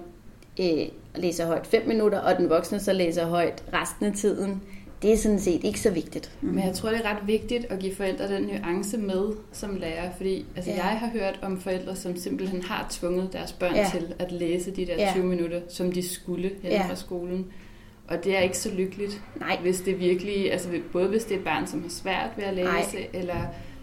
øh, 0.59 0.67
læser 1.15 1.45
højt 1.45 1.67
5 1.67 1.87
minutter, 1.87 2.19
og 2.19 2.37
den 2.37 2.49
voksne 2.49 2.79
så 2.79 2.93
læser 2.93 3.25
højt 3.25 3.63
resten 3.73 4.05
af 4.05 4.13
tiden, 4.13 4.61
det 5.01 5.13
er 5.13 5.17
sådan 5.17 5.39
set 5.39 5.63
ikke 5.63 5.79
så 5.79 5.91
vigtigt. 5.91 6.37
Men 6.41 6.63
jeg 6.65 6.73
tror, 6.73 6.89
det 6.89 6.99
er 7.05 7.09
ret 7.11 7.27
vigtigt 7.27 7.65
at 7.69 7.79
give 7.79 7.95
forældre 7.95 8.35
den 8.35 8.43
nuance 8.43 8.97
med 8.97 9.33
som 9.51 9.75
lærer, 9.75 10.11
fordi 10.17 10.45
altså, 10.55 10.71
Ja. 10.71 10.77
jeg 10.77 10.85
har 10.99 11.07
hørt 11.09 11.39
om 11.41 11.59
forældre, 11.59 11.95
som 11.95 12.15
simpelthen 12.15 12.61
har 12.61 12.87
tvunget 12.89 13.33
deres 13.33 13.51
børn 13.53 13.75
Ja. 13.75 13.87
til 13.91 14.13
at 14.19 14.31
læse 14.31 14.71
de 14.71 14.85
der 14.85 14.95
Ja. 14.95 15.11
20 15.13 15.25
minutter, 15.25 15.61
som 15.69 15.91
de 15.91 16.09
skulle 16.09 16.51
hen 16.61 16.71
Ja. 16.71 16.87
fra 16.89 16.95
skolen. 16.95 17.45
Og 18.07 18.23
det 18.23 18.37
er 18.37 18.41
ikke 18.41 18.57
så 18.57 18.71
lykkeligt, 18.71 19.21
Nej, 19.39 19.57
hvis 19.61 19.81
det 19.81 19.99
virkelig, 19.99 20.51
altså 20.51 20.69
både 20.91 21.07
hvis 21.07 21.23
det 21.23 21.33
er 21.35 21.37
et 21.39 21.43
barn, 21.45 21.67
som 21.67 21.81
har 21.81 21.89
svært 21.89 22.29
ved 22.37 22.43
at 22.43 22.53
læse, 22.53 22.67
Nej. 22.67 23.07
eller 23.13 23.35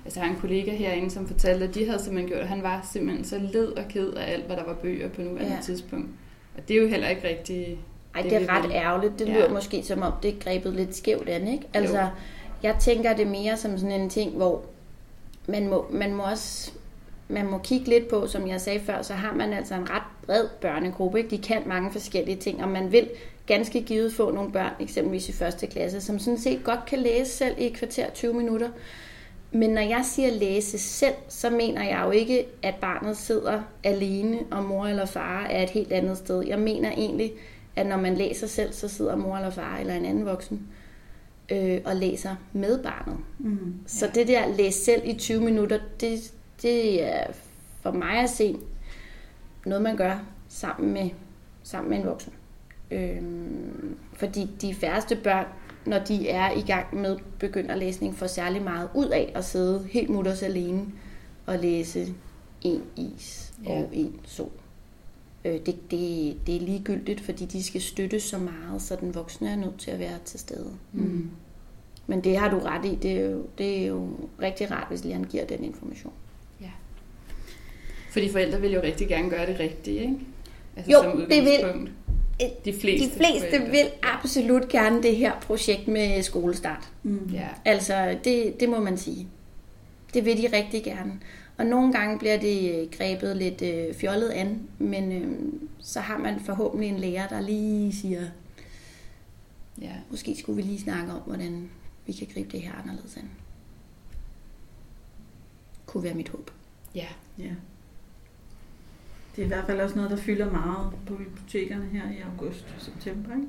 altså 0.05 0.21
jeg 0.21 0.27
har 0.29 0.35
en 0.35 0.41
kollega 0.41 0.71
herinde, 0.71 1.11
som 1.11 1.27
fortalte, 1.27 1.65
at 1.65 1.75
de 1.75 1.87
havde 1.87 1.99
simpelthen 2.03 2.29
gjort, 2.29 2.41
at 2.41 2.49
han 2.49 2.63
var 2.63 2.89
simpelthen 2.93 3.25
så 3.25 3.39
led 3.53 3.67
og 3.67 3.85
ked 3.89 4.09
af 4.13 4.33
alt, 4.33 4.47
hvad 4.47 4.57
der 4.57 4.65
var 4.65 4.75
bøger 4.75 5.09
på 5.09 5.21
nuværende 5.23 5.55
ja. 5.55 5.61
tidspunkt. 5.63 6.09
Og 6.57 6.69
det 6.69 6.77
er 6.77 6.83
jo 6.83 6.89
heller 6.89 7.09
ikke 7.09 7.29
rigtig... 7.29 7.79
Ej, 8.15 8.23
Det 8.23 8.31
det, 8.31 8.43
er 8.43 8.59
ret 8.63 8.71
ærgerligt. 8.73 9.19
Det 9.19 9.29
Ja. 9.29 9.33
lyder 9.35 9.51
måske 9.51 9.83
som 9.83 10.03
om, 10.03 10.13
det 10.23 10.35
er 10.35 10.39
grebet 10.41 10.73
lidt 10.73 10.97
skævt 10.97 11.29
an, 11.29 11.49
ikke? 11.49 11.65
Altså, 11.75 12.01
Jo. 12.01 12.07
jeg 12.63 12.77
tænker 12.81 13.17
det 13.17 13.27
mere 13.27 13.57
som 13.57 13.79
sådan 13.79 14.01
en 14.01 14.11
ting, 14.11 14.31
hvor 14.37 14.63
man 15.47 15.69
må, 15.69 15.87
man 15.91 16.15
må 16.15 16.23
også 16.23 16.71
man 17.29 17.47
må 17.47 17.59
kigge 17.59 17.89
lidt 17.89 18.09
på, 18.09 18.27
som 18.27 18.49
jeg 18.49 18.61
sagde 18.61 18.81
før, 18.81 19.03
så 19.03 19.15
har 19.15 19.35
man 19.35 19.53
altså 19.53 19.75
en 19.75 19.91
ret 19.91 20.03
bred 20.27 20.45
børnegruppe. 20.61 21.19
Ikke? 21.19 21.31
De 21.31 21.39
kan 21.39 21.63
mange 21.67 21.93
forskellige 21.93 22.37
ting, 22.37 22.63
og 22.63 22.69
man 22.69 22.93
vil 22.93 23.09
ganske 23.47 23.83
givet 23.83 24.15
få 24.15 24.31
nogle 24.31 24.53
børn, 24.53 24.71
eksempelvis 24.81 25.29
i 25.29 25.33
første 25.33 25.67
klasse, 25.67 26.01
som 26.01 26.19
sådan 26.19 26.39
set 26.39 26.65
godt 26.65 26.87
kan 26.87 26.99
læse 26.99 27.31
selv 27.31 27.55
i 27.59 27.67
et 27.67 27.73
kvarter 27.73 28.11
20 28.11 28.35
minutter. 28.35 28.69
Men 29.53 29.71
når 29.71 29.81
jeg 29.83 30.01
siger 30.05 30.31
læse 30.31 30.79
selv, 30.79 31.15
så 31.29 31.51
mener 31.51 31.85
jeg 31.85 32.03
jo 32.05 32.11
ikke, 32.11 32.47
at 32.63 32.75
barnet 32.75 33.17
sidder 33.17 33.63
alene, 33.85 34.39
og 34.51 34.65
mor 34.65 34.87
eller 34.87 35.07
far 35.07 35.47
er 35.51 35.63
et 35.63 35.71
helt 35.71 35.93
andet 35.93 36.19
sted. 36.19 36.45
Jeg 36.47 36.59
mener 36.59 36.91
egentlig, 36.91 37.33
at 37.77 37.87
når 37.87 37.97
man 37.97 38.15
læser 38.15 38.47
selv, 38.47 38.73
så 38.73 38.89
sidder 38.89 39.17
mor 39.17 39.37
eller 39.37 39.51
far 39.51 39.77
eller 39.79 39.95
en 39.95 40.05
anden 40.05 40.27
voksen 40.27 40.67
øh, 41.53 41.81
og 41.85 41.97
læser 41.97 42.37
med 42.53 42.83
barnet. 42.83 43.17
Mm. 43.39 43.75
Så 43.87 44.11
det 44.15 44.29
der 44.29 44.57
læse 44.57 44.85
selv 44.85 45.03
i 45.05 45.15
20 45.15 45.41
minutter, 45.41 45.79
det, 46.01 46.33
det 46.63 47.05
er 47.05 47.25
for 47.83 47.91
mig 47.91 48.17
at 48.19 48.31
se 48.31 48.57
noget, 49.67 49.83
man 49.83 49.97
gør 49.97 50.19
sammen 50.49 50.93
med, 50.93 51.11
sammen 51.63 51.91
med 51.91 51.99
en 51.99 52.07
voksen. 52.07 52.33
Øhm, 52.91 53.97
fordi 54.13 54.51
de 54.61 54.75
færreste 54.75 55.17
børn, 55.17 55.47
når 55.87 55.99
de 55.99 56.29
er 56.29 56.51
i 56.51 56.61
gang 56.61 56.97
med 56.97 57.19
begynderlæsning, 57.39 58.17
får 58.17 58.27
særlig 58.27 58.63
meget 58.63 58.89
ud 58.95 59.07
af 59.07 59.33
at 59.35 59.45
sidde 59.45 59.87
helt 59.91 60.11
mutters 60.11 60.43
alene 60.43 60.87
og 61.47 61.59
læse 61.59 62.15
en 62.63 62.83
is 62.97 63.53
Ja. 63.65 63.71
og 63.71 63.89
en 63.93 64.21
sol. 64.25 64.51
Øh, 65.45 65.53
det, 65.53 65.91
det, 65.91 66.37
det 66.47 66.57
er 66.57 66.61
ligegyldigt, 66.61 67.21
fordi 67.21 67.45
de 67.45 67.63
skal 67.63 67.81
støtte 67.83 68.21
så 68.21 68.39
meget, 68.39 68.83
så 68.83 68.97
den 69.01 69.15
voksne 69.15 69.51
er 69.51 69.57
nødt 69.57 69.79
til 69.79 69.91
at 69.91 69.99
være 69.99 70.19
til 70.25 70.41
stede. 70.41 70.71
Mm. 70.93 71.31
Men 72.07 72.21
det 72.25 72.37
har 72.39 72.51
du 72.51 72.59
ret 72.59 72.85
i. 72.85 72.95
Det 73.03 73.11
er 73.11 73.21
jo, 73.31 73.47
det 73.59 73.83
er 73.83 73.87
jo 73.87 74.09
rigtig 74.43 74.71
rart, 74.71 74.87
hvis 74.89 75.05
læreren 75.05 75.25
giver 75.27 75.45
den 75.45 75.65
information. 75.65 76.13
Fordi 78.11 78.29
forældre 78.29 78.61
vil 78.61 78.73
jo 78.73 78.83
rigtig 78.83 79.09
gerne 79.09 79.31
gøre 79.31 79.47
det 79.47 79.61
rigtige, 79.61 80.01
ikke? 80.01 80.15
Altså 80.77 80.93
Jo, 80.93 81.03
som 81.03 81.19
det 81.19 81.29
vil- 81.29 81.43
udgangspunkt. 81.43 81.91
De 82.65 82.73
fleste, 82.73 83.07
De 83.09 83.11
fleste 83.17 83.49
forældre. 83.51 83.71
vil 83.71 83.87
absolut 84.03 84.69
gerne 84.69 85.03
det 85.03 85.17
her 85.17 85.33
projekt 85.41 85.89
med 85.89 86.23
skolestart. 86.23 86.89
Mm. 87.03 87.31
Ja. 87.33 87.49
Altså, 87.65 88.19
det, 88.25 88.61
det 88.61 88.69
må 88.69 88.81
man 88.81 88.97
sige. 88.99 89.29
Det 90.15 90.25
vil 90.25 90.37
de 90.43 90.57
rigtig 90.57 90.85
gerne. 90.85 91.13
Og 91.57 91.67
nogle 91.67 91.93
gange 91.93 92.19
bliver 92.19 92.39
det 92.41 92.81
øh, 92.83 92.91
grebet 92.91 93.37
lidt 93.37 93.63
øh, 93.63 93.95
fjollet 93.95 94.29
an, 94.31 94.69
men 94.79 95.13
øh, 95.13 95.53
så 95.81 96.01
har 96.01 96.19
man 96.19 96.41
forhåbentlig 96.41 96.89
en 96.89 96.97
lærer, 96.99 97.29
der 97.29 97.41
lige 97.41 97.93
siger, 97.93 98.23
Ja. 99.81 99.93
måske 100.11 100.37
skulle 100.39 100.57
vi 100.57 100.63
lige 100.63 100.81
snakke 100.81 101.13
om, 101.13 101.21
hvordan 101.21 101.69
vi 102.07 102.13
kan 102.13 102.29
gribe 102.35 102.49
det 102.53 102.61
her 102.63 102.73
anderledes 102.83 103.17
an. 103.17 103.31
Kunne 105.87 106.03
være 106.05 106.15
mit 106.15 106.29
håb. 106.29 106.51
Ja. 106.95 107.07
Ja. 107.39 107.51
Det 109.37 109.43
er 109.43 109.45
i 109.45 109.49
hvert 109.49 109.67
fald 109.67 109.81
også 109.81 109.97
noget, 109.97 110.11
der 110.11 110.17
fylder 110.17 110.51
meget 110.51 110.93
på 111.07 111.15
bibliotekerne 111.15 111.85
her 111.93 112.11
i 112.11 112.21
august 112.21 112.67
og 112.77 112.83
september. 112.83 113.35
Ikke? 113.35 113.49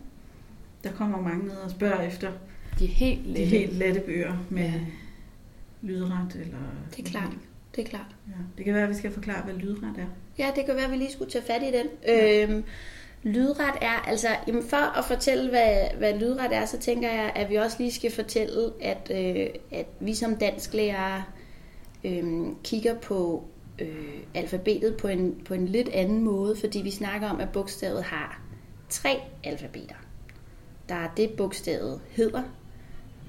Der 0.83 0.91
kommer 0.91 1.21
mange 1.21 1.45
ned 1.45 1.55
og 1.55 1.71
spørger 1.71 2.01
efter 2.01 2.31
De 2.79 2.85
er 2.85 2.89
helt 2.89 3.23
de 3.25 3.27
lette. 3.27 3.45
helt 3.45 3.73
lette 3.73 3.99
bøger 3.99 4.37
med 4.49 4.63
Ja. 4.63 4.79
lydret. 5.81 6.35
Eller 6.35 6.57
Det 6.95 6.99
er 7.07 7.09
klart. 7.09 7.33
Det 7.75 7.85
er 7.85 7.89
klart. 7.89 8.15
Ja. 8.27 8.33
Det 8.57 8.65
kan 8.65 8.73
være, 8.73 8.83
at 8.83 8.89
vi 8.89 8.95
skal 8.95 9.11
forklare, 9.11 9.43
hvad 9.43 9.53
lydret 9.53 9.93
er. 9.97 10.05
Ja, 10.37 10.51
det 10.55 10.65
kan 10.65 10.75
være, 10.75 10.85
at 10.85 10.91
vi 10.91 10.95
lige 10.95 11.11
skulle 11.11 11.31
tage 11.31 11.45
fat 11.45 11.63
i 11.63 11.71
den. 11.77 11.87
Ja. 12.03 12.43
Øhm, 12.43 12.63
lydret 13.23 13.73
er, 13.81 14.07
altså, 14.07 14.27
jamen 14.47 14.63
for 14.63 14.97
at 14.97 15.05
fortælle, 15.05 15.49
hvad, 15.49 15.97
hvad 15.97 16.19
lydret 16.19 16.55
er, 16.55 16.65
så 16.65 16.79
tænker 16.79 17.11
jeg, 17.11 17.31
at 17.35 17.49
vi 17.49 17.55
også 17.55 17.77
lige 17.79 17.91
skal 17.91 18.11
fortælle, 18.11 18.71
at, 18.81 19.11
øh, 19.11 19.47
at 19.71 19.85
vi 19.99 20.13
som 20.13 20.35
dansklærere 20.35 21.23
øh, 22.03 22.23
kigger 22.63 22.95
på 22.99 23.43
øh, 23.79 24.19
alfabetet 24.33 24.97
på 24.97 25.07
en, 25.07 25.41
på 25.45 25.53
en 25.53 25.67
lidt 25.67 25.89
anden 25.89 26.23
måde, 26.23 26.55
fordi 26.55 26.81
vi 26.81 26.91
snakker 26.91 27.29
om, 27.29 27.39
at 27.39 27.49
bogstavet 27.49 28.03
har 28.03 28.41
tre 28.89 29.19
alfabeter. 29.43 29.95
Der 30.89 30.95
er 30.95 31.09
det, 31.17 31.29
bogstavet 31.29 32.01
hedder, 32.09 32.43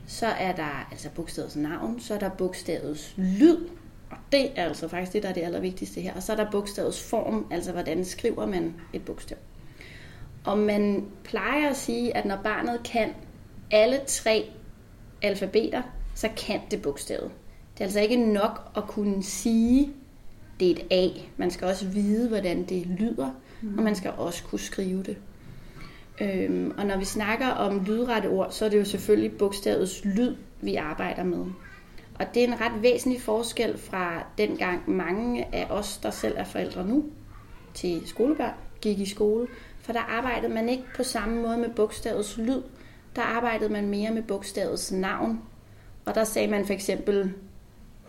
så 0.07 0.27
er 0.27 0.53
der 0.53 0.89
altså 0.91 1.11
bogstavets 1.15 1.57
navn, 1.57 2.01
så 2.01 2.15
er 2.15 2.19
der 2.19 2.29
bogstavets 2.29 3.15
lyd, 3.17 3.69
og 4.11 4.17
det 4.33 4.51
er 4.57 4.65
altså 4.65 4.89
faktisk 4.89 5.13
det, 5.13 5.23
der 5.23 5.29
er 5.29 5.33
det 5.33 5.43
allervigtigste 5.43 6.01
her. 6.01 6.15
Og 6.15 6.23
så 6.23 6.33
er 6.33 6.37
der 6.37 6.51
bogstavets 6.51 7.03
form, 7.03 7.47
altså 7.51 7.73
hvordan 7.73 8.05
skriver 8.05 8.47
man 8.47 8.75
et 8.93 9.05
bogstav. 9.05 9.39
Og 10.45 10.59
man 10.59 11.05
plejer 11.25 11.71
at 11.71 11.77
sige, 11.77 12.17
at 12.17 12.25
når 12.25 12.37
barnet 12.45 12.81
kan 12.85 13.11
alle 13.71 14.01
tre 14.07 14.51
alfabeter, 15.23 15.83
så 16.15 16.29
kan 16.47 16.61
det 16.71 16.83
bogstavet. 16.83 17.31
Det 17.75 17.81
er 17.81 17.85
altså 17.85 18.01
ikke 18.01 18.17
nok 18.17 18.71
at 18.77 18.85
kunne 18.89 19.23
sige, 19.23 19.93
det 20.61 20.71
er 20.71 20.75
et 20.75 20.87
A. 20.91 21.21
Man 21.37 21.51
skal 21.51 21.67
også 21.67 21.87
vide, 21.87 22.29
hvordan 22.29 22.65
det 22.65 22.87
lyder, 22.87 23.31
mm. 23.63 23.79
og 23.79 23.85
man 23.85 23.97
skal 23.97 24.11
også 24.17 24.45
kunne 24.45 24.59
skrive 24.59 25.03
det. 25.03 25.17
Øhm, 26.21 26.75
og 26.79 26.87
når 26.87 26.99
vi 26.99 27.05
snakker 27.05 27.47
om 27.47 27.85
lydrette 27.85 28.27
ord, 28.27 28.51
så 28.51 28.65
er 28.65 28.69
det 28.69 28.79
jo 28.79 28.85
selvfølgelig 28.85 29.39
bogstavets 29.39 30.05
lyd, 30.05 30.37
vi 30.61 30.75
arbejder 30.75 31.25
med. 31.25 31.47
Og 32.19 32.27
det 32.35 32.45
er 32.45 32.47
en 32.47 32.61
ret 32.61 32.83
væsentlig 32.83 33.23
forskel 33.23 33.79
fra 33.79 34.27
dengang 34.39 34.91
mange 34.91 35.55
af 35.55 35.67
os, 35.71 35.99
der 35.99 36.11
selv 36.11 36.35
er 36.37 36.45
forældre 36.45 36.85
nu, 36.85 37.05
til 37.75 38.03
skolebørn, 38.07 38.55
gik 38.81 38.99
i 38.99 39.07
skole. 39.07 39.49
For 39.81 39.93
der 39.93 40.01
arbejdede 40.01 40.55
man 40.55 40.69
ikke 40.69 40.85
på 40.97 41.03
samme 41.03 41.43
måde 41.43 41.57
med 41.57 41.71
bogstavets 41.71 42.39
lyd. 42.39 42.63
Der 43.17 43.23
arbejdede 43.23 43.73
man 43.73 43.89
mere 43.89 44.11
med 44.11 44.23
bogstavets 44.23 44.93
navn. 44.93 45.41
Og 46.05 46.15
der 46.15 46.25
sagde 46.25 46.49
man 46.49 46.67
for 46.67 46.73
eksempel 46.73 47.33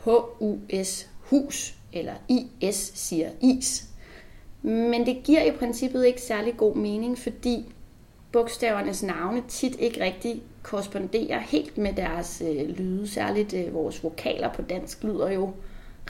H-U-S, 0.03 1.09
hus, 1.19 1.75
eller 1.93 2.13
I-S 2.27 2.91
siger 2.95 3.29
is. 3.41 3.83
Men 4.61 5.05
det 5.05 5.23
giver 5.23 5.43
i 5.43 5.51
princippet 5.51 6.05
ikke 6.05 6.21
særlig 6.21 6.57
god 6.57 6.75
mening, 6.75 7.17
fordi 7.17 7.73
bogstavernes 8.31 9.03
navne 9.03 9.43
tit 9.48 9.75
ikke 9.79 10.03
rigtig 10.03 10.41
korresponderer 10.63 11.39
helt 11.39 11.77
med 11.77 11.93
deres 11.93 12.43
øh, 12.46 12.69
lyde. 12.69 13.07
Særligt 13.07 13.53
øh, 13.53 13.74
vores 13.74 14.03
vokaler 14.03 14.53
på 14.53 14.62
dansk 14.62 15.03
lyder 15.03 15.31
jo 15.31 15.51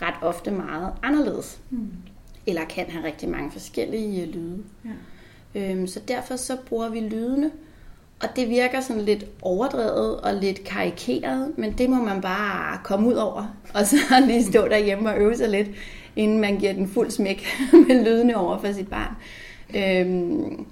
ret 0.01 0.15
ofte 0.21 0.51
meget 0.51 0.93
anderledes. 1.03 1.59
Mm. 1.69 1.91
Eller 2.47 2.65
kan 2.65 2.89
have 2.89 3.05
rigtig 3.05 3.29
mange 3.29 3.51
forskellige 3.51 4.21
øh, 4.21 4.33
lyde. 4.33 4.63
Ja. 4.86 4.89
Øhm, 5.55 5.88
så 5.88 6.00
derfor 6.07 6.36
så 6.36 6.57
bruger 6.65 6.89
vi 6.89 7.00
lydene. 7.00 7.51
Og 8.21 8.29
det 8.36 8.50
virker 8.50 8.81
sådan 8.81 9.01
lidt 9.01 9.25
overdrevet 9.41 10.21
og 10.21 10.33
lidt 10.33 10.63
karikeret, 10.63 11.53
men 11.57 11.77
det 11.77 11.89
må 11.89 11.95
man 11.95 12.21
bare 12.21 12.79
komme 12.83 13.07
ud 13.07 13.13
over. 13.13 13.55
Og 13.75 13.88
så 13.88 13.97
lige 14.25 14.43
stå 14.43 14.67
derhjemme 14.67 15.09
og 15.09 15.17
øve 15.19 15.38
sig 15.38 15.50
lidt, 15.50 15.67
inden 16.15 16.39
man 16.39 16.57
giver 16.57 16.74
den 16.74 16.88
fuld 16.88 17.12
smæk 17.12 17.47
med 17.88 18.05
lydene 18.05 18.38
over 18.38 18.57
for 18.57 18.71
sit 18.71 18.89
barn. 18.89 19.15
Øhm, 19.75 20.65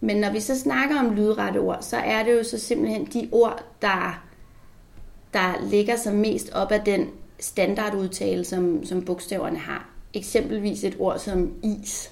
men 0.00 0.16
når 0.16 0.32
vi 0.32 0.40
så 0.40 0.58
snakker 0.58 0.98
om 0.98 1.14
lydrette 1.14 1.58
ord, 1.58 1.78
så 1.80 1.96
er 1.96 2.24
det 2.24 2.32
jo 2.32 2.42
så 2.42 2.58
simpelthen 2.58 3.04
de 3.04 3.28
ord, 3.32 3.64
der, 3.82 4.24
der 5.32 5.68
ligger 5.70 5.96
sig 5.96 6.14
mest 6.14 6.52
op 6.52 6.72
af 6.72 6.80
den 6.80 7.06
standardudtale, 7.38 8.44
som, 8.44 8.84
som 8.84 9.04
bogstaverne 9.04 9.58
har. 9.58 9.88
Eksempelvis 10.14 10.84
et 10.84 10.96
ord 10.98 11.18
som 11.18 11.52
is, 11.62 12.10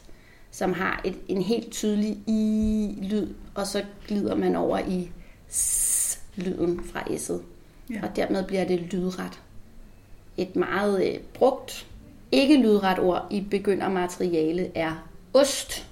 som 0.51 0.73
har 0.73 1.01
et, 1.05 1.17
en 1.29 1.43
helt 1.43 1.73
tydelig 1.73 2.19
i-lyd, 2.27 3.35
og 3.55 3.67
så 3.67 3.85
glider 4.07 4.35
man 4.35 4.57
over 4.57 4.79
i 4.79 5.11
s-lyden 5.51 6.81
fra 6.93 7.01
s'et. 7.01 7.43
Ja. 7.91 8.01
Og 8.03 8.17
dermed 8.17 8.45
bliver 8.45 8.65
det 8.65 8.81
lydret. 8.81 9.41
Et 10.37 10.57
meget 10.57 11.09
øh, 11.09 11.21
brugt, 11.35 11.87
ikke 12.33 12.57
lydret 12.57 12.99
ord 12.99 13.27
i 13.31 13.41
begyndermateriale 13.51 14.71
er 14.75 15.09
ost, 15.35 15.87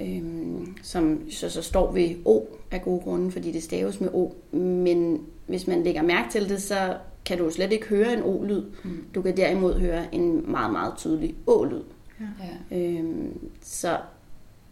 øhm, 0.00 0.76
som 0.82 1.30
så, 1.30 1.50
så 1.50 1.62
står 1.62 1.92
ved 1.92 2.14
O 2.24 2.40
af 2.70 2.82
gode 2.82 3.00
grunde, 3.00 3.30
fordi 3.30 3.52
det 3.52 3.62
staves 3.62 4.00
med 4.00 4.08
O. 4.12 4.32
Men 4.56 5.26
hvis 5.46 5.66
man 5.66 5.82
lægger 5.82 6.02
mærke 6.02 6.30
til 6.30 6.48
det, 6.48 6.62
så 6.62 6.96
kan 7.24 7.38
du 7.38 7.50
slet 7.50 7.72
ikke 7.72 7.86
høre 7.86 8.12
en 8.12 8.22
O-lyd. 8.22 8.62
Mm. 8.84 9.04
Du 9.14 9.22
kan 9.22 9.36
derimod 9.36 9.80
høre 9.80 10.14
en 10.14 10.50
meget, 10.50 10.72
meget 10.72 10.94
tydelig 10.96 11.34
Å-lyd. 11.46 11.82
Ja. 12.20 12.78
Øhm, 12.78 13.38
så 13.62 13.98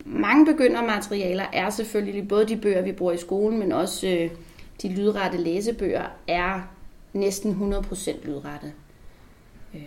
mange 0.05 0.47
begyndermaterialer 0.47 1.45
er 1.53 1.71
selvfølgelig 1.71 2.29
både 2.29 2.49
de 2.49 2.57
bøger, 2.57 2.83
vi 2.83 2.93
bruger 2.93 3.13
i 3.13 3.19
skolen, 3.19 3.59
men 3.59 3.73
også 3.73 4.09
øh, 4.09 4.31
de 4.83 4.95
lydrette 4.95 5.39
læsebøger 5.39 6.05
er 6.29 6.61
næsten 7.13 7.75
100% 7.75 8.27
lydrette. 8.27 8.73
Øhm, 9.75 9.83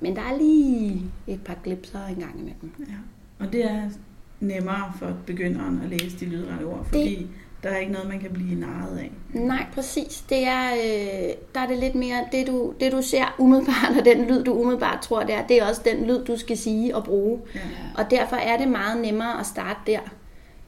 men 0.00 0.16
der 0.16 0.22
er 0.22 0.38
lige 0.38 1.02
et 1.26 1.44
par 1.44 1.56
glipser 1.64 2.06
en 2.06 2.16
gang 2.16 2.40
imellem. 2.40 2.72
Ja. 2.78 2.94
Og 3.38 3.52
det 3.52 3.64
er 3.64 3.90
nemmere 4.40 4.92
for 4.98 5.12
begynderen 5.26 5.80
at 5.84 5.88
læse 6.00 6.16
de 6.20 6.24
lydrette 6.24 6.64
ord, 6.64 6.84
fordi 6.88 7.26
der 7.62 7.68
er 7.68 7.76
ikke 7.78 7.92
noget, 7.92 8.08
man 8.08 8.20
kan 8.20 8.30
blive 8.32 8.60
narret 8.60 8.98
af. 8.98 9.10
Nej, 9.32 9.66
præcis. 9.74 10.24
Det 10.28 10.46
er, 10.46 10.70
øh, 10.74 11.30
der 11.54 11.60
er 11.60 11.66
det 11.66 11.78
lidt 11.78 11.94
mere, 11.94 12.24
det 12.32 12.46
du, 12.46 12.72
det 12.80 12.92
du 12.92 13.02
ser 13.02 13.34
umiddelbart, 13.38 13.92
og 13.98 14.04
den 14.04 14.24
lyd, 14.28 14.44
du 14.44 14.52
umiddelbart 14.60 15.00
tror, 15.02 15.22
det 15.22 15.34
er, 15.34 15.46
det 15.46 15.56
er 15.62 15.66
også 15.68 15.82
den 15.84 16.06
lyd, 16.06 16.24
du 16.24 16.36
skal 16.36 16.56
sige 16.58 16.96
og 16.96 17.04
bruge. 17.04 17.40
Ja. 17.54 17.60
Og 17.98 18.10
derfor 18.10 18.36
er 18.36 18.56
det 18.58 18.68
meget 18.68 19.00
nemmere 19.02 19.40
at 19.40 19.46
starte 19.46 19.80
der. 19.86 20.00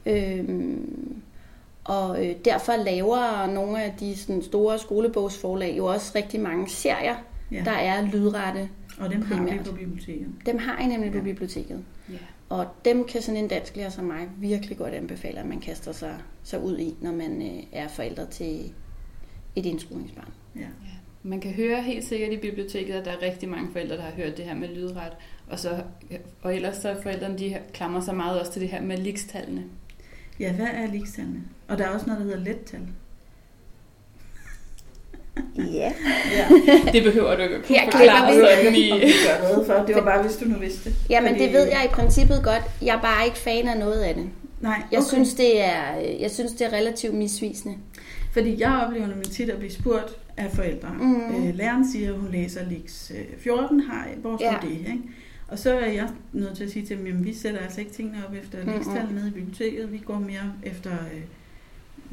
Øhm, 0.05 1.15
og 1.83 2.25
øh, 2.25 2.35
derfor 2.45 2.73
laver 2.85 3.47
nogle 3.53 3.83
af 3.83 3.93
de 3.99 4.17
sådan, 4.17 4.41
store 4.41 4.79
skolebogsforlag 4.79 5.77
jo 5.77 5.85
også 5.85 6.11
rigtig 6.15 6.39
mange 6.39 6.69
serier, 6.69 7.15
Ja. 7.51 7.61
der 7.65 7.71
er 7.71 8.01
lydrette. 8.05 8.69
Og 8.99 9.09
dem 9.09 9.21
har 9.21 9.35
vi 9.35 9.49
primært. 9.49 9.65
på 9.65 9.71
biblioteket. 9.75 10.27
Dem 10.45 10.57
har 10.57 10.77
I 10.83 10.85
nemlig 10.87 11.11
på 11.11 11.17
Ja. 11.17 11.23
biblioteket. 11.23 11.79
Ja. 12.09 12.15
Og 12.51 12.67
dem 12.85 13.03
kan 13.03 13.21
sådan 13.21 13.43
en 13.43 13.47
dansklærer 13.47 13.89
som 13.89 14.05
mig 14.05 14.29
virkelig 14.37 14.77
godt 14.77 14.93
anbefale, 14.93 15.39
at 15.39 15.45
man 15.45 15.59
kaster 15.59 15.91
sig, 15.91 16.17
sig 16.43 16.61
ud 16.61 16.77
i, 16.79 16.95
når 17.01 17.11
man 17.11 17.41
øh, 17.41 17.63
er 17.71 17.87
forældre 17.87 18.25
til 18.25 18.73
et 19.55 19.65
indskolingsbarn. 19.65 20.33
Ja. 20.55 20.67
Man 21.23 21.41
kan 21.41 21.51
høre 21.51 21.81
helt 21.81 22.05
sikkert 22.05 22.31
i 22.31 22.37
biblioteket, 22.37 22.93
at 22.93 23.05
der 23.05 23.11
er 23.11 23.21
rigtig 23.21 23.49
mange 23.49 23.71
forældre, 23.71 23.97
der 23.97 24.01
har 24.01 24.11
hørt 24.11 24.37
det 24.37 24.45
her 24.45 24.55
med 24.55 24.67
lydret. 24.67 25.13
Og, 25.49 25.59
så, 25.59 25.83
og 26.41 26.55
ellers 26.55 26.77
så 26.77 26.97
forældrene, 27.03 27.37
de 27.37 27.57
klamrer 27.73 28.01
sig 28.01 28.15
meget 28.15 28.39
også 28.39 28.51
til 28.51 28.61
det 28.61 28.69
her 28.69 28.81
med 28.81 28.97
likstallene. 28.97 29.63
ja, 30.39 30.53
hvad 30.53 30.67
er 30.73 30.87
ligstallene? 30.87 31.43
Og 31.67 31.77
der 31.77 31.85
er 31.85 31.89
også 31.89 32.05
noget, 32.05 32.19
der 32.19 32.25
hedder 32.25 32.43
lettal. 32.43 32.87
Ja. 35.57 35.91
Ja. 36.31 36.47
Det 36.93 37.03
behøver 37.03 37.35
du 37.35 37.41
ikke 37.41 37.55
at 37.55 37.61
kunne 37.65 37.77
Her 37.77 37.91
forklare 37.91 38.33
sådan 38.33 38.75
i... 38.75 38.91
For. 39.65 39.83
Det 39.87 39.95
var 39.95 40.01
bare, 40.03 40.21
hvis 40.23 40.35
du 40.35 40.45
nu 40.45 40.57
vidste. 40.59 40.93
Jamen, 41.09 41.29
Fordi- 41.29 41.43
det 41.43 41.53
ved 41.53 41.63
jeg 41.65 41.81
i 41.85 41.87
princippet 41.93 42.41
godt. 42.43 42.61
Jeg 42.81 42.95
er 42.95 43.01
bare 43.01 43.25
ikke 43.25 43.37
fan 43.37 43.67
af 43.67 43.77
noget 43.79 44.01
af 44.01 44.15
det. 44.15 44.29
Nej, 44.61 44.81
Jeg, 44.91 44.99
okay. 44.99 45.07
synes, 45.07 45.33
det 45.33 45.65
er, 45.65 45.95
jeg 46.19 46.31
synes, 46.31 46.51
det 46.51 46.61
er 46.67 46.73
relativt 46.73 47.13
misvisende. 47.13 47.75
Fordi 48.33 48.59
jeg 48.61 48.83
oplever 48.87 49.07
nemlig 49.07 49.31
tit 49.31 49.49
at 49.49 49.57
blive 49.57 49.71
spurgt 49.71 50.15
af 50.37 50.51
forældre. 50.53 50.89
Øh, 51.37 51.55
læreren 51.55 51.91
siger, 51.91 52.13
at 52.13 52.19
hun 52.19 52.31
læser 52.31 52.61
Lix 52.69 53.11
øh, 53.11 53.17
14, 53.39 53.79
har, 53.79 54.07
hvor 54.21 54.37
står 54.37 54.45
Ja. 54.45 54.67
det? 54.67 54.71
Ikke? 54.77 54.99
Og 55.47 55.59
så 55.59 55.73
er 55.79 55.85
jeg 55.85 56.07
nødt 56.33 56.57
til 56.57 56.63
at 56.63 56.71
sige 56.71 56.85
til 56.85 56.97
dem, 56.97 57.05
at 57.07 57.25
vi 57.25 57.33
sætter 57.33 57.59
altså 57.59 57.79
ikke 57.79 57.91
tingene 57.91 58.17
op 58.27 58.33
efter 58.43 58.57
Mhm. 58.65 58.73
Lix-tal 58.77 59.07
nede 59.13 59.27
i 59.27 59.31
biblioteket. 59.31 59.91
Vi 59.91 60.01
går 60.05 60.19
mere 60.19 60.53
efter 60.63 60.91
øh, 60.91 61.21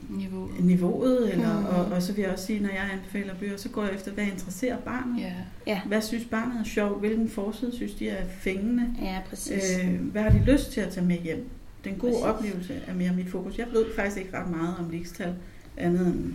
Niveau. 0.09 0.49
niveauet. 0.61 1.33
Eller, 1.33 1.57
Mhm. 1.61 1.67
og, 1.67 1.85
og 1.85 2.02
så 2.02 2.12
vil 2.12 2.23
jeg 2.23 2.31
også 2.31 2.47
sige, 2.47 2.61
når 2.61 2.69
jeg 2.69 2.88
anbefaler 2.93 3.35
bøger, 3.40 3.57
så 3.57 3.69
går 3.69 3.83
jeg 3.85 3.95
efter, 3.95 4.11
hvad 4.12 4.25
interesserer 4.25 4.76
barnet? 4.76 5.21
Ja. 5.23 5.33
Ja, 5.67 5.81
Hvad 5.87 6.02
synes 6.02 6.25
barnet 6.25 6.61
er 6.61 6.64
sjovt? 6.64 7.00
Hvilken 7.00 7.28
forside 7.28 7.73
synes 7.76 7.95
de 7.95 8.09
er 8.09 8.25
fængende? 8.40 8.85
ja 9.02 9.19
præcis. 9.28 9.78
Øh, 9.85 10.00
hvad 10.00 10.23
har 10.23 10.31
de 10.31 10.43
lyst 10.52 10.73
til 10.73 10.81
at 10.81 10.88
tage 10.93 11.07
med 11.07 11.17
hjem? 11.19 11.49
Den 11.85 11.95
gode 11.95 12.12
Præcis. 12.12 12.25
oplevelse 12.26 12.81
er 12.87 12.95
mere 12.95 13.12
mit 13.12 13.28
fokus. 13.28 13.59
Jeg 13.59 13.67
ved 13.73 13.85
faktisk 13.97 14.17
ikke 14.19 14.38
ret 14.38 14.50
meget 14.50 14.75
om 14.78 14.90
Lix-tal, 14.90 15.35
andet 15.76 16.07
end 16.07 16.35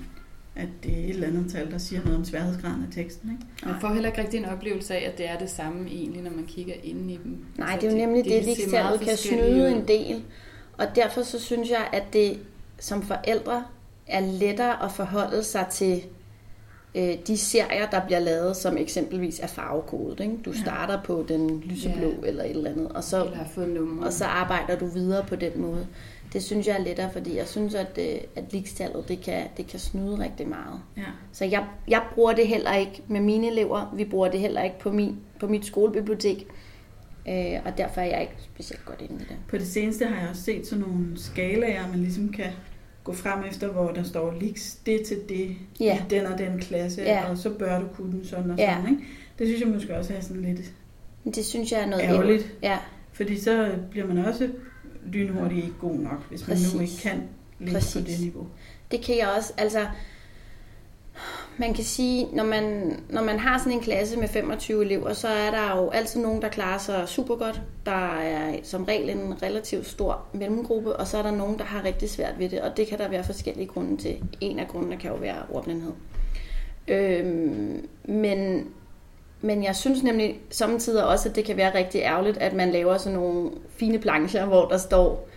at 0.55 0.67
det 0.83 0.93
er 0.93 1.03
et 1.03 1.09
eller 1.09 1.27
andet 1.27 1.51
tal, 1.51 1.71
der 1.71 1.77
siger 1.77 2.01
noget 2.03 2.17
om 2.17 2.25
sværhedsgraden 2.25 2.83
af 2.83 2.93
teksten. 2.93 3.29
Ikke? 3.31 3.43
Man 3.71 3.81
får 3.81 3.93
heller 3.93 4.09
ikke 4.09 4.21
rigtig 4.21 4.37
en 4.37 4.45
oplevelse 4.45 4.95
af, 4.95 5.09
at 5.11 5.17
det 5.17 5.29
er 5.29 5.37
det 5.37 5.49
samme 5.49 5.87
egentlig, 5.89 6.21
når 6.21 6.31
man 6.31 6.45
kigger 6.47 6.73
ind 6.83 7.11
i 7.11 7.19
dem. 7.23 7.37
Nej, 7.57 7.67
altså, 7.73 7.87
det 7.87 7.95
er 7.95 7.99
jo 8.01 8.05
nemlig 8.05 8.23
det, 8.25 8.45
det 8.45 8.73
at 8.73 8.99
kan 8.99 9.17
snyde 9.17 9.71
en 9.71 9.87
del. 9.87 10.23
Og 10.77 10.85
derfor 10.95 11.21
så 11.23 11.39
synes 11.39 11.69
jeg, 11.69 11.87
at 11.93 12.03
det 12.13 12.37
som 12.83 13.01
forældre 13.01 13.63
er 14.07 14.19
lettere 14.19 14.85
at 14.85 14.91
forholde 14.91 15.43
sig 15.43 15.67
til 15.71 16.03
øh, 16.95 17.13
de 17.27 17.37
serier, 17.37 17.89
der 17.89 18.05
bliver 18.05 18.19
lavet, 18.19 18.55
som 18.55 18.77
eksempelvis 18.77 19.39
er 19.39 19.47
farvekodet. 19.47 20.19
Ikke? 20.19 20.37
Du 20.45 20.53
starter 20.53 20.93
ja. 20.93 20.99
på 20.99 21.25
den 21.27 21.59
lyseblå 21.59 22.13
ja. 22.21 22.27
eller 22.27 22.43
et 22.43 22.49
eller 22.49 22.71
andet, 22.71 22.87
og 22.87 23.03
så, 23.03 23.23
eller 23.23 23.37
har 23.37 23.47
fået 23.53 23.69
nummer. 23.69 24.05
og 24.05 24.13
så 24.13 24.25
arbejder 24.25 24.77
du 24.77 24.85
videre 24.85 25.25
på 25.25 25.35
den 25.35 25.61
måde. 25.61 25.87
Det 26.33 26.43
synes 26.43 26.67
jeg 26.67 26.75
er 26.75 26.83
lettere, 26.83 27.11
fordi 27.11 27.37
jeg 27.37 27.47
synes, 27.47 27.75
at, 27.75 27.99
øh, 27.99 28.19
at 28.35 28.43
likstallet, 28.53 29.07
det 29.07 29.21
kan, 29.21 29.43
det 29.57 29.67
kan 29.67 29.79
snyde 29.79 30.19
rigtig 30.19 30.47
meget. 30.47 30.81
Ja. 30.97 31.11
Så 31.31 31.45
jeg, 31.45 31.65
jeg 31.87 32.01
bruger 32.13 32.33
det 32.33 32.47
heller 32.47 32.75
ikke 32.75 33.03
med 33.07 33.21
mine 33.21 33.47
elever. 33.47 33.93
Vi 33.95 34.05
bruger 34.05 34.31
det 34.31 34.39
heller 34.39 34.63
ikke 34.63 34.79
på, 34.79 34.91
min, 34.91 35.19
på 35.39 35.47
mit 35.47 35.65
skolebibliotek. 35.65 36.47
Øh, 37.29 37.59
og 37.65 37.77
derfor 37.77 38.01
er 38.01 38.05
jeg 38.05 38.21
ikke 38.21 38.35
specielt 38.39 38.85
godt 38.85 39.01
inde 39.01 39.15
i 39.15 39.25
det. 39.29 39.37
På 39.47 39.57
det 39.57 39.67
seneste 39.67 40.05
har 40.05 40.21
jeg 40.21 40.29
også 40.29 40.41
set 40.41 40.67
sådan 40.67 40.85
nogle 40.87 41.05
skalaer, 41.15 41.87
man 41.87 41.99
ligesom 41.99 42.29
kan 42.29 42.51
gå 43.03 43.13
frem 43.13 43.43
efter, 43.43 43.67
hvor 43.67 43.91
der 43.91 44.03
står 44.03 44.35
liks 44.39 44.77
det 44.85 45.01
til 45.05 45.17
det 45.29 45.55
ja. 45.79 45.97
i 45.97 46.01
den 46.09 46.25
og 46.25 46.37
den 46.37 46.59
klasse, 46.59 47.01
ja. 47.01 47.29
og 47.29 47.37
så 47.37 47.49
bør 47.49 47.79
du 47.79 47.87
kunne 47.95 48.11
den 48.11 48.25
sådan 48.25 48.51
og 48.51 48.57
sådan. 48.59 48.83
Ja. 48.83 48.89
Ikke? 48.89 49.03
Det 49.39 49.47
synes 49.47 49.61
jeg 49.61 49.69
måske 49.69 49.97
også 49.97 50.13
er 50.13 50.21
sådan 50.21 50.41
lidt 50.41 50.73
Det 51.35 51.45
synes 51.45 51.71
jeg 51.71 51.81
er 51.81 51.85
noget 51.85 52.03
ærgerligt. 52.03 52.53
Ja. 52.63 52.77
Fordi 53.13 53.39
så 53.39 53.71
bliver 53.91 54.07
man 54.07 54.17
også 54.17 54.49
lynhurtigt 55.05 55.65
ikke 55.65 55.77
god 55.79 55.95
nok, 55.95 56.29
hvis 56.29 56.47
man 56.47 56.57
Præcis. 56.57 56.73
nu 56.73 56.81
ikke 56.81 56.97
kan 57.01 57.21
ligge 57.59 57.73
Præcis. 57.73 58.01
på 58.01 58.07
det 58.07 58.19
niveau. 58.19 58.47
Det 58.91 59.01
kan 59.01 59.17
jeg 59.17 59.27
også, 59.37 59.53
altså 59.57 59.85
man 61.57 61.73
kan 61.73 61.83
sige, 61.83 62.27
når 62.33 62.43
man, 62.43 62.95
når 63.09 63.23
man 63.23 63.39
har 63.39 63.57
sådan 63.57 63.71
en 63.71 63.79
klasse 63.79 64.19
med 64.19 64.27
25 64.27 64.85
elever, 64.85 65.13
så 65.13 65.27
er 65.27 65.51
der 65.51 65.77
jo 65.77 65.89
altid 65.89 66.21
nogen, 66.21 66.41
der 66.41 66.49
klarer 66.49 66.77
sig 66.77 67.09
super 67.09 67.35
godt. 67.35 67.61
Der 67.85 68.17
er 68.17 68.55
som 68.63 68.83
regel 68.83 69.09
en 69.09 69.43
relativt 69.43 69.87
stor 69.87 70.25
mellemgruppe, 70.33 70.95
og 70.95 71.07
så 71.07 71.17
er 71.17 71.21
der 71.21 71.31
nogen, 71.31 71.57
der 71.57 71.63
har 71.63 71.83
rigtig 71.83 72.09
svært 72.09 72.39
ved 72.39 72.49
det, 72.49 72.61
og 72.61 72.77
det 72.77 72.87
kan 72.87 72.99
der 72.99 73.09
være 73.09 73.23
forskellige 73.23 73.67
grunde 73.67 73.97
til. 73.97 74.23
En 74.41 74.59
af 74.59 74.67
grundene 74.67 74.97
kan 74.97 75.11
jo 75.11 75.17
være 75.17 75.37
ordblindhed. 75.49 75.91
Øhm, 76.87 77.87
men, 78.05 78.67
men 79.41 79.63
jeg 79.63 79.75
synes 79.75 80.03
nemlig 80.03 80.39
samtidig 80.49 81.05
også, 81.05 81.29
at 81.29 81.35
det 81.35 81.45
kan 81.45 81.57
være 81.57 81.77
rigtig 81.77 82.01
ærgerligt, 82.01 82.37
at 82.37 82.53
man 82.53 82.71
laver 82.71 82.97
sådan 82.97 83.19
nogle 83.19 83.51
fine 83.75 83.99
plancher, 83.99 84.45
hvor 84.45 84.67
der 84.67 84.77
står 84.77 85.27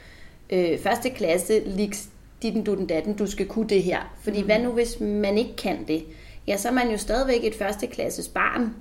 øh, 0.51 0.79
første 0.79 1.11
klasse, 1.11 1.63
liks 1.67 2.09
ditten, 2.47 2.65
dutten, 2.65 2.87
datten, 2.87 3.17
du 3.17 3.27
skal 3.27 3.47
kunne 3.47 3.69
det 3.69 3.83
her. 3.83 4.17
Fordi 4.21 4.41
mm. 4.41 4.47
hvad 4.47 4.59
nu, 4.59 4.73
hvis 4.73 5.01
man 5.01 5.39
ikke 5.39 5.57
kan 5.57 5.85
det? 5.89 6.05
Ja, 6.47 6.57
så 6.57 6.69
er 6.69 6.73
man 6.73 6.91
jo 6.91 6.97
stadigvæk 6.97 7.45
et 7.45 7.55
førsteklasses 7.55 8.29
barn, 8.29 8.75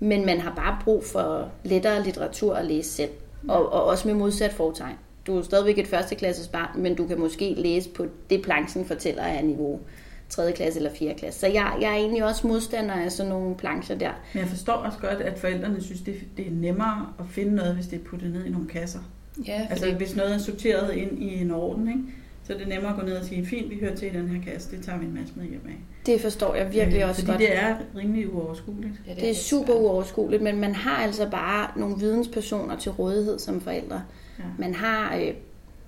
men 0.00 0.26
man 0.26 0.40
har 0.40 0.54
bare 0.54 0.78
brug 0.84 1.04
for 1.04 1.50
lettere 1.64 2.04
litteratur 2.04 2.54
at 2.54 2.66
læse 2.66 2.90
selv. 2.90 3.10
Og, 3.48 3.72
og 3.72 3.84
også 3.84 4.08
med 4.08 4.14
modsat 4.14 4.52
fortegn. 4.52 4.94
Du 5.26 5.38
er 5.38 5.42
stadigvæk 5.42 5.78
et 5.78 5.86
førsteklasses 5.86 6.48
barn, 6.48 6.82
men 6.82 6.94
du 6.94 7.06
kan 7.06 7.20
måske 7.20 7.54
læse 7.54 7.90
på 7.90 8.06
det, 8.30 8.42
planchen 8.42 8.84
fortæller 8.84 9.22
af 9.22 9.44
niveau 9.44 9.80
3. 10.28 10.52
klasse 10.52 10.78
eller 10.78 10.90
4. 10.94 11.14
klasse. 11.14 11.40
Så 11.40 11.46
jeg, 11.46 11.76
jeg 11.80 11.90
er 11.90 11.94
egentlig 11.94 12.24
også 12.24 12.46
modstander 12.46 12.94
af 12.94 13.12
sådan 13.12 13.32
nogle 13.32 13.54
plancher 13.54 13.98
der. 13.98 14.10
Men 14.34 14.40
jeg 14.40 14.48
forstår 14.48 14.72
også 14.72 14.98
godt, 14.98 15.20
at 15.20 15.38
forældrene 15.38 15.82
synes, 15.82 16.00
det, 16.00 16.14
det 16.36 16.46
er 16.46 16.50
nemmere 16.50 17.12
at 17.18 17.24
finde 17.30 17.54
noget, 17.54 17.74
hvis 17.74 17.86
det 17.86 18.00
er 18.00 18.04
puttet 18.04 18.30
ned 18.30 18.44
i 18.44 18.50
nogle 18.50 18.68
kasser. 18.68 19.00
Ja, 19.46 19.58
fordi... 19.58 19.70
Altså 19.70 19.92
hvis 19.92 20.16
noget 20.16 20.34
er 20.34 20.38
sorteret 20.38 20.94
ind 20.94 21.22
i 21.22 21.40
en 21.40 21.50
orden, 21.50 21.88
ikke? 21.88 22.02
Så 22.46 22.54
er 22.54 22.58
det 22.58 22.68
nemmere 22.68 22.90
at 22.94 23.00
gå 23.00 23.06
ned 23.06 23.16
og 23.16 23.24
sige, 23.24 23.46
fint, 23.46 23.70
vi 23.70 23.78
hører 23.80 23.96
til 23.96 24.14
i 24.14 24.18
den 24.18 24.28
her 24.28 24.52
kasse, 24.52 24.76
det 24.76 24.84
tager 24.84 24.98
vi 24.98 25.04
en 25.04 25.14
masse 25.14 25.32
med 25.36 25.44
hjem 25.46 25.60
af. 25.68 25.74
Det 26.06 26.20
forstår 26.20 26.54
jeg 26.54 26.72
virkelig 26.72 27.02
Øh, 27.02 27.08
også 27.08 27.20
fordi 27.20 27.30
godt. 27.32 27.40
det 27.40 27.56
er 27.56 27.76
rimelig 27.96 28.34
uoverskueligt. 28.34 28.92
Ja, 29.06 29.14
Det 29.14 29.30
er 29.30 29.34
super 29.34 29.72
uoverskueligt, 29.74 30.42
men 30.42 30.60
man 30.60 30.74
har 30.74 30.96
altså 30.96 31.30
bare 31.30 31.70
nogle 31.78 31.96
videnspersoner 31.98 32.76
til 32.76 32.92
rådighed 32.92 33.38
som 33.38 33.60
forældre. 33.60 34.02
Ja. 34.38 34.44
Man 34.58 34.74
har 34.74 35.16
øh, 35.16 35.34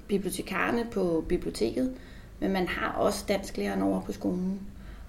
bibliotekarerne 0.08 0.86
på 0.90 1.24
biblioteket, 1.28 1.92
men 2.40 2.52
man 2.52 2.68
har 2.68 2.92
også 2.92 3.24
dansklæreren 3.28 3.82
over 3.82 4.00
på 4.00 4.12
skolen. 4.12 4.60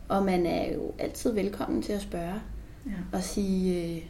Og 0.07 0.25
man 0.25 0.45
er 0.45 0.73
jo 0.73 0.91
altid 0.99 1.33
velkommen 1.33 1.81
til 1.81 1.93
at 1.93 2.01
spørge 2.01 2.33
Ja. 2.85 2.91
og 3.17 3.23
sige, 3.23 3.85
øh, 3.95 4.01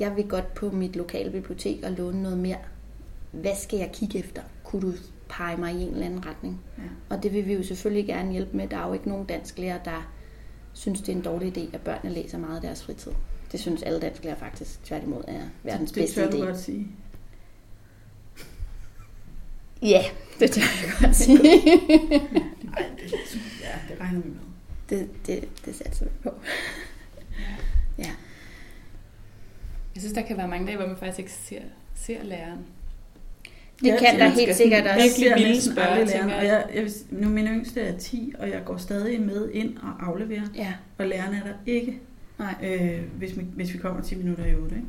jeg 0.00 0.16
vil 0.16 0.28
godt 0.28 0.54
på 0.54 0.70
mit 0.70 0.96
lokale 0.96 1.30
bibliotek 1.30 1.80
og 1.84 1.92
låne 1.92 2.22
noget 2.22 2.38
mere. 2.38 2.56
Hvad 3.32 3.56
skal 3.62 3.78
jeg 3.78 3.90
kigge 3.92 4.18
efter? 4.18 4.42
Kunne 4.64 4.82
du 4.82 4.92
pege 5.28 5.56
mig 5.56 5.74
i 5.74 5.82
en 5.82 5.88
eller 5.92 6.06
anden 6.06 6.26
retning? 6.26 6.60
Ja. 6.78 6.82
Og 7.16 7.22
det 7.22 7.32
vil 7.32 7.46
vi 7.46 7.54
jo 7.54 7.62
selvfølgelig 7.62 8.06
gerne 8.06 8.32
hjælpe 8.32 8.56
med. 8.56 8.68
Der 8.68 8.76
er 8.76 8.86
jo 8.86 8.92
ikke 8.92 9.08
nogen 9.08 9.26
dansklærer, 9.26 9.82
der 9.82 10.12
synes, 10.72 11.00
det 11.00 11.08
er 11.08 11.16
en 11.16 11.22
dårlig 11.22 11.56
idé, 11.58 11.74
at 11.74 11.80
børnene 11.80 12.14
læser 12.14 12.38
meget 12.38 12.56
af 12.56 12.62
deres 12.62 12.84
fritid. 12.84 13.12
Det 13.52 13.60
synes 13.60 13.82
alle 13.82 14.00
dansklærer 14.00 14.36
faktisk 14.36 14.84
tværtimod 14.84 15.24
er 15.28 15.40
verdens 15.62 15.92
det, 15.92 15.96
det 15.96 16.02
bedste 16.02 16.20
tør 16.20 16.30
du 16.30 16.36
idé. 16.36 16.46
godt 16.46 16.58
sige. 16.58 16.86
Ja, 19.82 20.02
det 20.40 20.50
tør 20.50 20.62
jeg 20.62 20.92
godt 21.00 21.16
sige. 21.24 21.38
Nej, 22.64 22.84
det, 22.98 23.12
ja, 23.62 23.78
det 23.88 24.00
regner 24.00 24.20
vi 24.20 24.28
med. 24.28 24.38
det, 24.90 25.08
det, 25.26 25.48
det 25.64 25.74
satser 25.74 26.04
vi 26.04 26.10
på. 26.22 26.30
Ja. 27.98 28.10
Jeg 29.94 30.00
synes, 30.02 30.12
der 30.12 30.22
kan 30.22 30.36
være 30.36 30.48
mange 30.48 30.66
dage, 30.66 30.76
hvor 30.76 30.86
man 30.86 30.96
faktisk 30.96 31.18
ikke 31.18 31.32
ser, 31.32 31.60
ser 31.94 32.22
læreren. 32.22 32.66
Det 33.80 33.86
Ja, 33.86 33.96
kan 33.98 34.18
der 34.20 34.28
helt 34.28 34.56
sikkert 34.56 34.86
også. 34.86 35.16
Ser 35.16 35.34
vilde 35.36 35.60
jeg. 36.14 36.36
og 36.38 36.44
jeg, 36.46 36.64
jeg, 36.74 36.88
nu 37.10 37.28
min 37.28 37.46
yngste 37.46 37.80
er 37.80 37.98
10, 37.98 38.32
og 38.38 38.48
jeg 38.48 38.62
går 38.64 38.76
stadig 38.76 39.20
med 39.20 39.50
ind 39.52 39.76
og 39.76 40.06
afleverer, 40.08 40.42
Ja, 40.54 40.72
og 40.98 41.06
læreren 41.06 41.34
er 41.34 41.42
der 41.42 41.52
ikke, 41.66 42.00
nej, 42.38 42.54
øh, 42.64 43.00
hvis, 43.18 43.38
vi, 43.38 43.42
hvis 43.54 43.72
vi 43.74 43.78
kommer 43.78 44.02
10 44.02 44.14
minutter 44.14 44.46
i 44.46 44.54
8. 44.54 44.76
Ikke? 44.76 44.86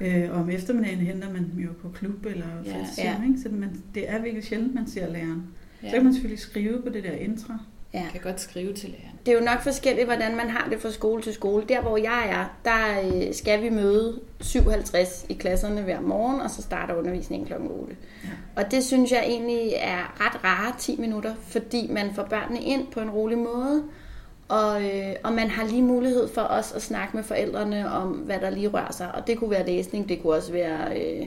ja. 0.00 0.24
Øh, 0.24 0.30
og 0.34 0.40
om 0.40 0.50
eftermiddagen 0.50 0.98
henter 0.98 1.32
man 1.32 1.50
dem 1.52 1.60
jo 1.60 1.68
på 1.82 1.88
klub 1.88 2.26
eller 2.26 2.46
Ja, 2.64 2.72
fritidshjem, 2.72 3.06
ja. 3.22 3.28
ikke? 3.28 3.40
så 3.42 3.48
man, 3.52 3.70
det 3.94 4.10
er 4.10 4.22
virkelig 4.22 4.44
sjældent, 4.44 4.74
man 4.74 4.86
ser 4.86 5.12
læreren. 5.12 5.42
Ja. 5.82 5.88
Så 5.88 5.94
kan 5.94 6.04
man 6.04 6.12
selvfølgelig 6.14 6.40
skrive 6.40 6.82
på 6.82 6.88
det 6.88 7.04
der 7.04 7.12
intra. 7.12 7.58
Ja. 7.94 8.04
Kan 8.12 8.20
godt 8.20 8.40
skrive 8.40 8.72
til 8.72 8.88
læreren. 8.88 9.18
Det 9.26 9.34
er 9.34 9.38
jo 9.38 9.44
nok 9.44 9.62
forskelligt, 9.62 10.06
hvordan 10.06 10.36
man 10.36 10.50
har 10.50 10.68
det 10.70 10.80
fra 10.80 10.90
skole 10.90 11.22
til 11.22 11.34
skole. 11.34 11.64
Der, 11.68 11.80
hvor 11.80 11.96
jeg 11.96 12.28
er, 12.30 12.44
der 12.64 13.00
øh, 13.04 13.34
skal 13.34 13.62
vi 13.62 13.68
møde 13.68 14.20
57 14.40 15.26
i 15.28 15.34
klasserne 15.34 15.82
hver 15.82 16.00
morgen, 16.00 16.40
og 16.40 16.50
så 16.50 16.62
starter 16.62 16.94
undervisningen 16.94 17.46
kl. 17.46 17.52
8. 17.52 17.96
Ja. 18.24 18.28
Og 18.56 18.70
det 18.70 18.84
synes 18.84 19.12
jeg 19.12 19.24
egentlig 19.26 19.72
er 19.76 20.26
ret 20.26 20.44
rare 20.44 20.74
10 20.78 20.96
minutter, 20.96 21.34
fordi 21.40 21.88
man 21.90 22.14
får 22.14 22.22
børnene 22.22 22.60
ind 22.60 22.86
på 22.86 23.00
en 23.00 23.10
rolig 23.10 23.38
måde, 23.38 23.82
og, 24.48 24.84
øh, 24.84 25.14
og 25.24 25.32
man 25.32 25.50
har 25.50 25.66
lige 25.66 25.82
mulighed 25.82 26.28
for 26.28 26.42
os 26.42 26.72
at 26.72 26.82
snakke 26.82 27.16
med 27.16 27.24
forældrene 27.24 27.90
om, 27.90 28.08
hvad 28.08 28.40
der 28.40 28.50
lige 28.50 28.68
rører 28.68 28.92
sig. 28.92 29.14
Og 29.14 29.26
det 29.26 29.38
kunne 29.38 29.50
være 29.50 29.66
læsning, 29.66 30.08
det 30.08 30.22
kunne 30.22 30.32
også 30.32 30.52
være 30.52 31.00
øh, 31.00 31.26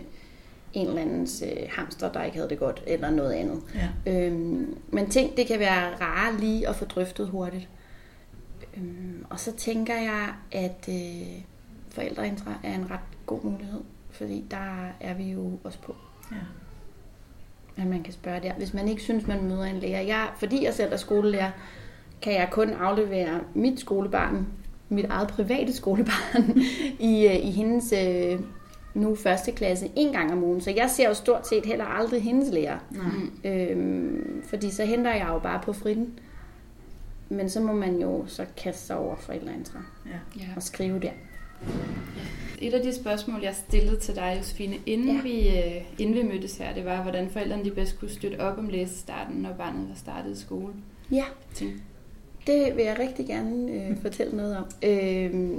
en 0.74 0.88
eller 0.88 1.02
andens 1.02 1.44
øh, 1.46 1.64
hamster, 1.70 2.12
der 2.12 2.24
ikke 2.24 2.38
havde 2.38 2.50
det 2.50 2.60
godt, 2.60 2.84
eller 2.88 3.10
noget 3.10 3.32
andet. 3.32 3.62
Ja. 4.06 4.12
Øhm, 4.14 4.78
men 4.88 5.10
ting, 5.10 5.38
det 5.38 5.48
kan 5.48 5.60
være 5.60 5.96
rare 6.02 6.38
lige 6.40 6.68
at 6.70 6.76
få 6.76 6.86
drøftet 6.86 7.28
hurtigt. 7.30 7.70
Øhm, 8.78 9.26
og 9.30 9.40
så 9.40 9.52
tænker 9.56 9.94
jeg, 9.96 10.28
at 10.52 10.90
øh, 10.90 11.42
forældreintra 11.90 12.54
er 12.64 12.76
en 12.76 12.92
ret 12.92 13.00
god 13.26 13.44
mulighed, 13.44 13.82
fordi 14.12 14.46
der 14.52 14.88
er 15.00 15.14
vi 15.14 15.24
jo 15.32 15.52
også 15.64 15.80
på, 15.82 15.96
Ja. 16.32 16.38
at 17.82 17.88
man 17.88 18.04
kan 18.04 18.14
spørge 18.14 18.40
der. 18.42 18.54
Hvis 18.54 18.74
man 18.74 18.88
ikke 18.88 19.02
synes, 19.02 19.28
man 19.28 19.44
møder 19.44 19.64
en 19.64 19.80
lærer. 19.80 20.02
Jeg, 20.02 20.28
fordi 20.38 20.66
jeg 20.66 20.74
selv 20.74 20.94
er 20.94 20.98
skolelærer, 20.98 21.52
kan 22.22 22.34
jeg 22.34 22.48
kun 22.52 22.70
aflevere 22.70 23.40
mit 23.54 23.80
skolebarn, 23.80 24.48
mit 24.90 25.06
eget 25.06 25.28
private 25.28 25.74
skolebarn, 25.74 26.58
i, 27.12 27.28
øh, 27.28 27.36
i 27.36 27.52
hendes 27.52 27.94
øh, 27.94 28.40
nu 28.94 29.16
første 29.16 29.52
klasse 29.52 29.92
en 29.96 30.12
gang 30.14 30.32
om 30.34 30.44
ugen. 30.44 30.62
Så 30.62 30.72
jeg 30.72 30.90
ser 30.90 31.08
jo 31.08 31.14
stort 31.14 31.48
set 31.48 31.66
heller 31.66 31.86
aldrig 31.86 32.22
hendes 32.24 32.50
lærer. 32.54 32.78
Nej. 32.92 33.54
Øhm, 33.54 34.44
fordi 34.50 34.72
så 34.72 34.86
henter 34.86 35.14
jeg 35.16 35.28
jo 35.30 35.40
bare 35.40 35.62
på 35.64 35.74
fritten. 35.74 36.20
Men 37.30 37.50
så 37.50 37.60
må 37.60 37.74
man 37.74 38.02
jo 38.02 38.24
så 38.28 38.46
kaste 38.58 38.86
sig 38.86 38.98
over 38.98 39.16
forældreintra 39.16 39.80
Ja. 40.06 40.40
Ja. 40.42 40.46
og 40.56 40.64
skrive 40.64 41.00
der. 41.00 41.12
Et 42.62 42.74
af 42.74 42.82
de 42.82 42.96
spørgsmål, 42.96 43.42
jeg 43.44 43.56
stillede 43.56 44.00
til 44.00 44.16
dig, 44.16 44.36
Josefine, 44.38 44.76
inden, 44.86 45.16
Ja. 45.16 45.22
vi, 45.22 45.48
øh, 45.48 45.82
inden 45.98 46.16
vi 46.16 46.24
mødtes 46.24 46.58
her, 46.58 46.74
det 46.74 46.86
var, 46.86 47.02
hvordan 47.02 47.30
forældrene 47.30 47.66
de 47.66 47.72
bedst 47.72 48.00
kunne 48.00 48.10
støtte 48.12 48.40
op 48.40 48.58
om 48.58 48.70
læsestarten, 48.70 49.36
når 49.42 49.54
barnet 49.54 49.90
var 49.90 49.96
startet 49.96 50.38
i 50.38 50.42
skole. 50.42 50.74
Ja, 51.12 51.24
det 52.48 52.76
vil 52.76 52.84
jeg 52.86 53.00
rigtig 53.00 53.28
gerne 53.28 53.72
øh, 53.72 54.02
fortælle 54.02 54.38
noget 54.38 54.58
om. 54.58 54.64
Øh, 54.84 55.58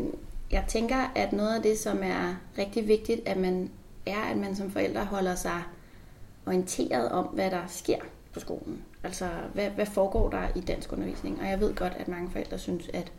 jeg 0.52 0.64
tænker, 0.68 1.12
at 1.14 1.32
noget 1.32 1.56
af 1.56 1.62
det, 1.62 1.78
som 1.78 1.98
er 2.02 2.34
rigtig 2.58 2.88
vigtigt, 2.88 3.20
at 3.26 3.36
man 3.36 3.70
er, 4.06 4.20
at 4.20 4.36
man 4.36 4.56
som 4.56 4.70
forældre 4.70 5.04
holder 5.04 5.34
sig 5.34 5.62
orienteret 6.46 7.08
om, 7.08 7.24
hvad 7.24 7.50
der 7.50 7.62
sker 7.68 7.98
på 8.32 8.40
skolen. 8.40 8.82
Altså, 9.04 9.28
hvad, 9.54 9.70
hvad 9.70 9.86
foregår 9.86 10.30
der 10.30 10.48
i 10.56 10.60
dansk 10.60 10.92
undervisning? 10.92 11.40
Og 11.40 11.46
jeg 11.46 11.60
ved 11.60 11.74
godt, 11.74 11.92
at 11.98 12.08
mange 12.08 12.30
forældre 12.30 12.58
synes, 12.58 12.90
at 12.94 13.12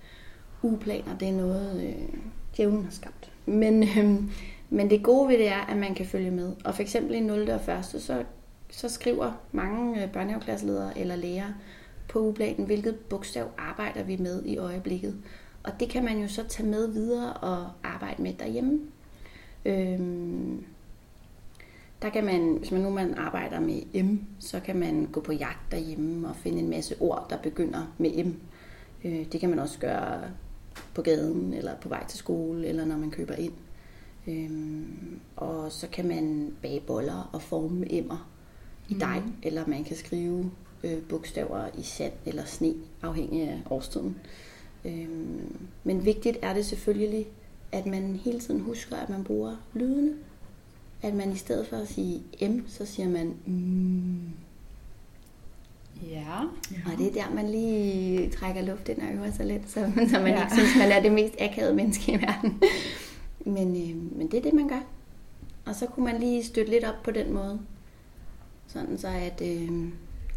ugeplaner, 0.64 1.18
det 1.18 1.28
er 1.28 1.34
noget, 1.34 1.84
øh, 1.84 2.20
djævlen 2.58 2.84
har 2.84 2.92
skabt. 2.92 3.32
Men, 3.46 3.84
øh, 3.84 4.24
men 4.70 4.90
det 4.90 5.04
gode 5.04 5.30
ved 5.30 5.38
det 5.38 5.48
er, 5.48 5.66
at 5.66 5.78
man 5.78 5.96
kan 5.96 6.06
følge 6.06 6.32
med. 6.32 6.54
Og 6.66 6.76
for 6.76 6.82
eksempel 6.82 7.16
i 7.16 7.20
0. 7.20 7.50
og 7.50 7.56
1. 7.56 7.86
så, 7.86 8.24
så 8.70 8.90
skriver 8.90 9.32
mange 9.52 10.04
øh, 10.04 10.12
børnehaveklasseledere 10.12 10.98
eller 11.00 11.16
lærere 11.16 11.54
på 12.10 12.20
ugeplanen, 12.20 12.66
hvilket 12.66 12.96
bogstav 12.96 13.48
arbejder 13.58 14.04
vi 14.04 14.18
med 14.18 14.44
i 14.46 14.58
øjeblikket. 14.58 15.16
Og 15.64 15.72
det 15.80 15.90
kan 15.90 16.04
man 16.04 16.20
jo 16.20 16.28
så 16.28 16.44
tage 16.48 16.70
med 16.70 16.88
videre 16.88 17.34
og 17.34 17.70
arbejde 17.84 18.22
med 18.24 18.34
derhjemme. 18.34 18.80
Øhm, 19.66 20.66
der 22.02 22.10
kan 22.10 22.26
man, 22.26 22.56
hvis 22.60 22.72
man 22.72 22.82
nu 22.82 22.90
man 22.90 23.14
arbejder 23.14 23.60
med 23.60 24.04
M, 24.04 24.18
så 24.40 24.60
kan 24.60 24.76
man 24.76 25.08
gå 25.12 25.22
på 25.22 25.34
jagt 25.34 25.72
derhjemme 25.72 26.30
og 26.30 26.36
finde 26.36 26.60
en 26.60 26.70
masse 26.70 26.96
ord, 27.00 27.28
der 27.30 27.38
begynder 27.38 27.94
med 27.98 28.24
M. 28.24 28.34
Øh, 29.04 29.26
det 29.32 29.40
kan 29.40 29.50
man 29.50 29.60
også 29.60 29.80
gøre 29.80 30.22
på 30.94 31.02
gaden, 31.02 31.54
eller 31.54 31.76
på 31.76 31.90
vej 31.90 32.08
til 32.08 32.20
skole, 32.20 32.68
eller 32.68 32.86
når 32.86 32.98
man 32.98 33.12
køber 33.12 33.36
ind. 33.36 33.54
Øhm, 34.28 35.20
og 35.36 35.72
så 35.72 35.88
kan 35.88 36.08
man 36.08 36.54
bage 36.62 36.80
boller 36.80 37.30
og 37.34 37.42
forme 37.42 37.94
emmer 37.94 38.30
i 38.90 38.94
dej, 38.94 39.20
mm. 39.20 39.34
eller 39.44 39.68
man 39.68 39.84
kan 39.84 39.98
skrive 39.98 40.52
øh, 40.84 41.02
bogstaver 41.10 41.68
i 41.78 41.82
sand 41.82 42.14
eller 42.26 42.46
sne, 42.46 42.74
afhængig 43.02 43.42
af 43.42 43.62
årstiden. 43.70 44.18
Øhm, 44.86 45.58
men 45.84 46.06
vigtigt 46.06 46.38
er 46.42 46.54
det 46.54 46.66
selvfølgelig, 46.66 47.28
at 47.72 47.86
man 47.86 48.20
hele 48.24 48.40
tiden 48.40 48.60
husker, 48.60 48.96
at 48.96 49.10
man 49.10 49.24
bruger 49.24 49.56
lydene. 49.74 50.14
At 51.02 51.14
man 51.14 51.32
i 51.32 51.36
stedet 51.36 51.68
for 51.68 51.78
at 51.78 51.88
sige 51.88 52.22
M, 52.42 52.68
så 52.68 52.86
siger 52.86 53.10
man 53.10 53.34
mm. 53.46 54.30
Ja. 56.10 56.40
Og 56.86 56.98
det 56.98 57.08
er 57.08 57.12
der, 57.12 57.36
man 57.36 57.50
lige 57.50 58.30
trækker 58.30 58.62
luft 58.62 58.90
ind 58.90 59.02
og 59.02 59.14
øver 59.14 59.32
sig 59.32 59.46
lidt, 59.46 59.70
så, 59.70 59.92
så 60.12 60.20
man 60.20 60.28
ja. 60.28 60.44
ikke 60.44 60.54
synes, 60.54 60.76
man 60.78 60.92
er 60.92 61.02
det 61.02 61.12
mest 61.12 61.36
akavede 61.40 61.76
menneske 61.76 62.12
i 62.12 62.22
verden. 62.22 62.62
Men, 63.46 63.68
øh, 63.68 64.18
men 64.18 64.32
det 64.32 64.38
er 64.38 64.42
det, 64.42 64.54
man 64.54 64.68
gør. 64.68 64.84
Og 65.66 65.76
så 65.76 65.86
kunne 65.86 66.06
man 66.06 66.20
lige 66.20 66.44
støtte 66.44 66.72
lidt 66.72 66.84
op 66.84 67.04
på 67.04 67.12
den 67.12 67.34
måde. 67.34 67.60
Sådan 68.68 68.98
så, 68.98 69.08
at, 69.08 69.42
øh, 69.42 69.90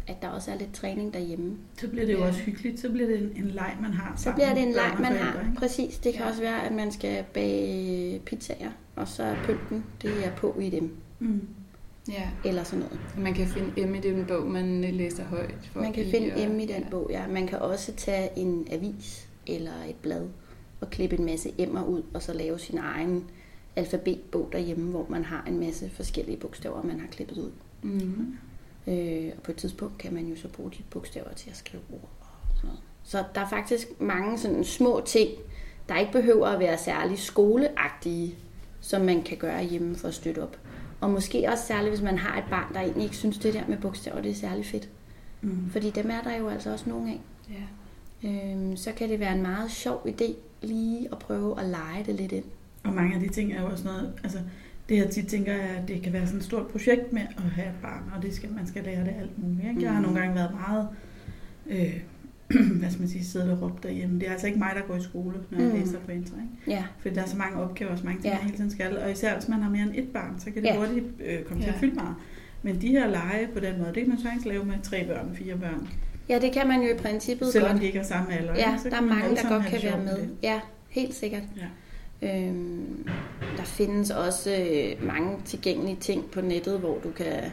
at 0.07 0.21
der 0.21 0.27
også 0.27 0.51
er 0.51 0.55
lidt 0.57 0.73
træning 0.73 1.13
derhjemme. 1.13 1.57
Så 1.77 1.87
bliver 1.87 2.05
det 2.05 2.13
jo 2.13 2.17
Ja. 2.19 2.27
også 2.27 2.39
hyggeligt. 2.39 2.79
Så 2.79 2.89
bliver 2.91 3.07
det 3.07 3.21
en, 3.21 3.43
en 3.43 3.51
leg, 3.51 3.77
man 3.81 3.91
har 3.93 4.13
Så 4.17 4.31
bliver 4.33 4.53
det 4.53 4.63
en 4.63 4.71
leg, 4.71 4.95
man 4.99 5.11
har. 5.15 5.39
ikke? 5.41 5.55
Præcis. 5.57 5.97
Det 5.97 6.13
kan 6.13 6.21
Ja. 6.23 6.29
også 6.29 6.41
være, 6.41 6.63
at 6.65 6.71
man 6.71 6.91
skal 6.91 7.23
bage 7.33 8.19
pizzaer, 8.25 8.71
og 8.95 9.07
så 9.07 9.23
er 9.23 9.35
pynten, 9.45 9.83
det 10.01 10.25
er 10.25 10.31
på 10.37 10.59
i 10.61 10.69
dem, 10.69 10.95
Mm. 11.19 11.41
ja. 12.09 12.29
eller 12.45 12.63
sådan 12.63 12.79
noget. 12.85 12.99
Man 13.17 13.33
kan 13.33 13.47
finde 13.47 13.87
M 13.87 13.95
i 13.95 13.99
den 13.99 14.25
bog, 14.27 14.47
man 14.47 14.83
øh, 14.83 14.93
læser 14.93 15.23
højt. 15.23 15.69
For 15.73 15.79
Man 15.81 15.93
kan 15.93 16.05
finde 16.11 16.33
og- 16.33 16.51
M 16.51 16.59
i 16.59 16.65
den 16.65 16.83
ja. 16.83 16.89
bog, 16.91 17.07
ja. 17.09 17.27
Man 17.27 17.47
kan 17.47 17.59
også 17.59 17.91
tage 17.97 18.29
en 18.35 18.67
avis 18.71 19.27
eller 19.47 19.71
et 19.89 19.95
blad 19.95 20.27
og 20.81 20.89
klippe 20.89 21.19
en 21.19 21.25
masse 21.25 21.49
M'er 21.59 21.83
ud, 21.85 22.01
og 22.13 22.21
så 22.21 22.33
lave 22.33 22.59
sin 22.59 22.77
egen 22.77 23.23
alfabetbog 23.75 24.49
derhjemme, 24.51 24.89
hvor 24.91 25.05
man 25.09 25.25
har 25.25 25.43
en 25.47 25.59
masse 25.59 25.89
forskellige 25.89 26.37
bogstaver, 26.37 26.83
man 26.83 26.99
har 26.99 27.07
klippet 27.07 27.37
ud. 27.37 27.51
Mm. 27.83 28.35
Øh, 28.87 29.31
og 29.37 29.43
på 29.43 29.51
et 29.51 29.57
tidspunkt 29.57 29.97
kan 29.97 30.13
man 30.13 30.25
jo 30.25 30.35
så 30.35 30.47
bruge 30.47 30.71
de 30.71 30.83
bogstaver 30.89 31.33
til 31.33 31.49
at 31.49 31.57
skrive 31.57 31.83
ord 31.93 32.09
og 32.21 32.55
sådan 32.55 32.67
noget. 32.67 32.81
Så 33.03 33.23
der 33.35 33.41
er 33.41 33.49
faktisk 33.49 33.87
mange 34.01 34.37
sådan 34.37 34.63
små 34.63 35.01
ting, 35.05 35.29
der 35.89 35.97
ikke 35.97 36.11
behøver 36.11 36.47
at 36.47 36.59
være 36.59 36.77
særlig 36.77 37.19
skoleagtige, 37.19 38.35
som 38.81 39.01
man 39.01 39.23
kan 39.23 39.37
gøre 39.37 39.63
hjemme 39.63 39.95
for 39.95 40.07
at 40.07 40.13
støtte 40.13 40.43
op. 40.43 40.57
Og 41.01 41.09
måske 41.09 41.49
også 41.51 41.65
særligt, 41.65 41.89
hvis 41.89 42.01
man 42.01 42.17
har 42.17 42.37
et 42.37 42.45
barn, 42.49 42.73
der 42.73 42.79
egentlig 42.79 43.03
ikke 43.03 43.17
synes, 43.17 43.37
det 43.37 43.53
der 43.53 43.67
med 43.67 43.77
bogstaver, 43.77 44.21
det 44.21 44.31
er 44.31 44.35
særlig 44.35 44.65
fedt. 44.65 44.89
Mm. 45.41 45.69
Fordi 45.71 45.89
dem 45.89 46.09
er 46.09 46.21
der 46.21 46.37
jo 46.37 46.47
altså 46.49 46.71
også 46.71 46.89
nogle 46.89 47.11
af. 47.11 47.21
Ja. 47.49 48.29
Øhm, 48.29 48.77
så 48.77 48.91
kan 48.91 49.09
det 49.09 49.19
være 49.19 49.35
en 49.35 49.41
meget 49.41 49.71
sjov 49.71 50.07
idé 50.07 50.33
lige 50.61 51.07
at 51.11 51.19
prøve 51.19 51.59
at 51.59 51.65
lege 51.65 52.03
det 52.05 52.15
lidt 52.15 52.31
ind. 52.31 52.43
Og 52.83 52.93
mange 52.93 53.15
af 53.15 53.21
de 53.21 53.29
ting 53.29 53.53
er 53.53 53.61
jo 53.61 53.67
også 53.67 53.83
noget, 53.83 54.13
altså 54.23 54.39
det 54.89 54.97
jeg 54.97 55.09
tit 55.09 55.27
tænker 55.27 55.53
er, 55.53 55.81
at 55.81 55.87
det 55.87 56.01
kan 56.01 56.13
være 56.13 56.25
sådan 56.25 56.39
et 56.39 56.45
stort 56.45 56.67
projekt 56.67 57.13
med 57.13 57.21
at 57.21 57.43
have 57.43 57.67
et 57.67 57.73
barn, 57.81 58.03
og 58.17 58.23
det 58.23 58.33
skal, 58.33 58.51
man 58.51 58.67
skal 58.67 58.83
lære 58.83 58.99
det 59.03 59.13
alt 59.19 59.43
muligt. 59.43 59.69
Ikke? 59.69 59.81
Jeg 59.83 59.91
har 59.93 60.01
nogle 60.01 60.19
gange 60.19 60.35
været 60.35 60.51
meget, 60.67 60.87
øh, 61.67 61.99
hvad 62.79 62.89
skal 62.89 62.99
man 63.01 63.09
sige, 63.09 63.25
siddet 63.25 63.51
og 63.51 63.61
råbt 63.61 63.83
derhjemme. 63.83 64.19
Det 64.19 64.27
er 64.27 64.31
altså 64.31 64.47
ikke 64.47 64.59
mig, 64.59 64.71
der 64.75 64.81
går 64.87 64.95
i 64.95 65.01
skole, 65.03 65.35
når 65.51 65.59
jeg 65.59 65.67
Mhm. 65.69 65.79
læser 65.79 65.99
på 65.99 66.11
intra, 66.11 66.35
ikke? 66.35 66.71
Ja, 66.77 66.83
For 66.99 67.09
der 67.09 67.21
er 67.21 67.25
så 67.27 67.37
mange 67.37 67.57
opgaver 67.57 67.91
og 67.91 67.97
så 67.97 68.03
mange 68.05 68.21
ting, 68.21 68.33
Ja. 68.33 68.37
man 68.37 68.45
hele 68.45 68.57
tiden 68.57 68.71
skal. 68.71 68.97
Og 68.97 69.11
især 69.11 69.33
hvis 69.39 69.47
man 69.49 69.61
har 69.61 69.69
mere 69.69 69.81
end 69.83 69.91
et 69.95 70.07
barn, 70.07 70.39
så 70.39 70.45
kan 70.45 70.55
det 70.55 70.63
Ja. 70.63 70.77
hurtigt 70.77 71.05
øh, 71.25 71.43
komme 71.43 71.63
til 71.63 71.69
at 71.69 71.75
Ja. 71.75 71.79
fylde 71.79 71.95
meget. 71.95 72.15
Men 72.63 72.81
de 72.81 72.87
her 72.87 73.07
lege 73.07 73.47
på 73.53 73.59
den 73.59 73.77
måde, 73.77 73.87
det 73.93 73.95
kan 74.03 74.09
man 74.09 74.19
sagtens 74.19 74.45
lave 74.45 74.65
med 74.65 74.75
tre 74.83 75.05
børn, 75.07 75.35
fire 75.35 75.57
børn. 75.57 75.87
ja 76.29 76.39
det 76.39 76.51
kan 76.53 76.67
man 76.67 76.81
jo 76.81 76.87
i 76.93 76.97
princippet 76.97 77.47
Selvom 77.51 77.71
godt. 77.71 77.81
de 77.81 77.85
ikke 77.87 77.99
er 77.99 78.03
samme 78.03 78.33
alder. 78.37 78.53
Ja? 78.55 78.77
Så 78.83 78.89
der 78.89 78.95
er 78.97 79.01
mange, 79.01 79.35
der 79.35 79.49
godt 79.49 79.65
kan 79.65 79.79
være 79.83 80.03
med. 80.03 80.15
det. 80.17 80.29
Ja, 80.43 80.59
helt 80.89 81.13
sikkert. 81.13 81.43
Ja. 81.57 81.65
Øhm, 82.21 83.07
der 83.57 83.63
findes 83.63 84.11
også 84.11 84.51
øh, 84.51 85.07
mange 85.07 85.37
tilgængelige 85.45 85.97
ting 85.99 86.31
på 86.31 86.41
nettet, 86.41 86.79
hvor 86.79 86.99
du 87.03 87.11
kan 87.11 87.43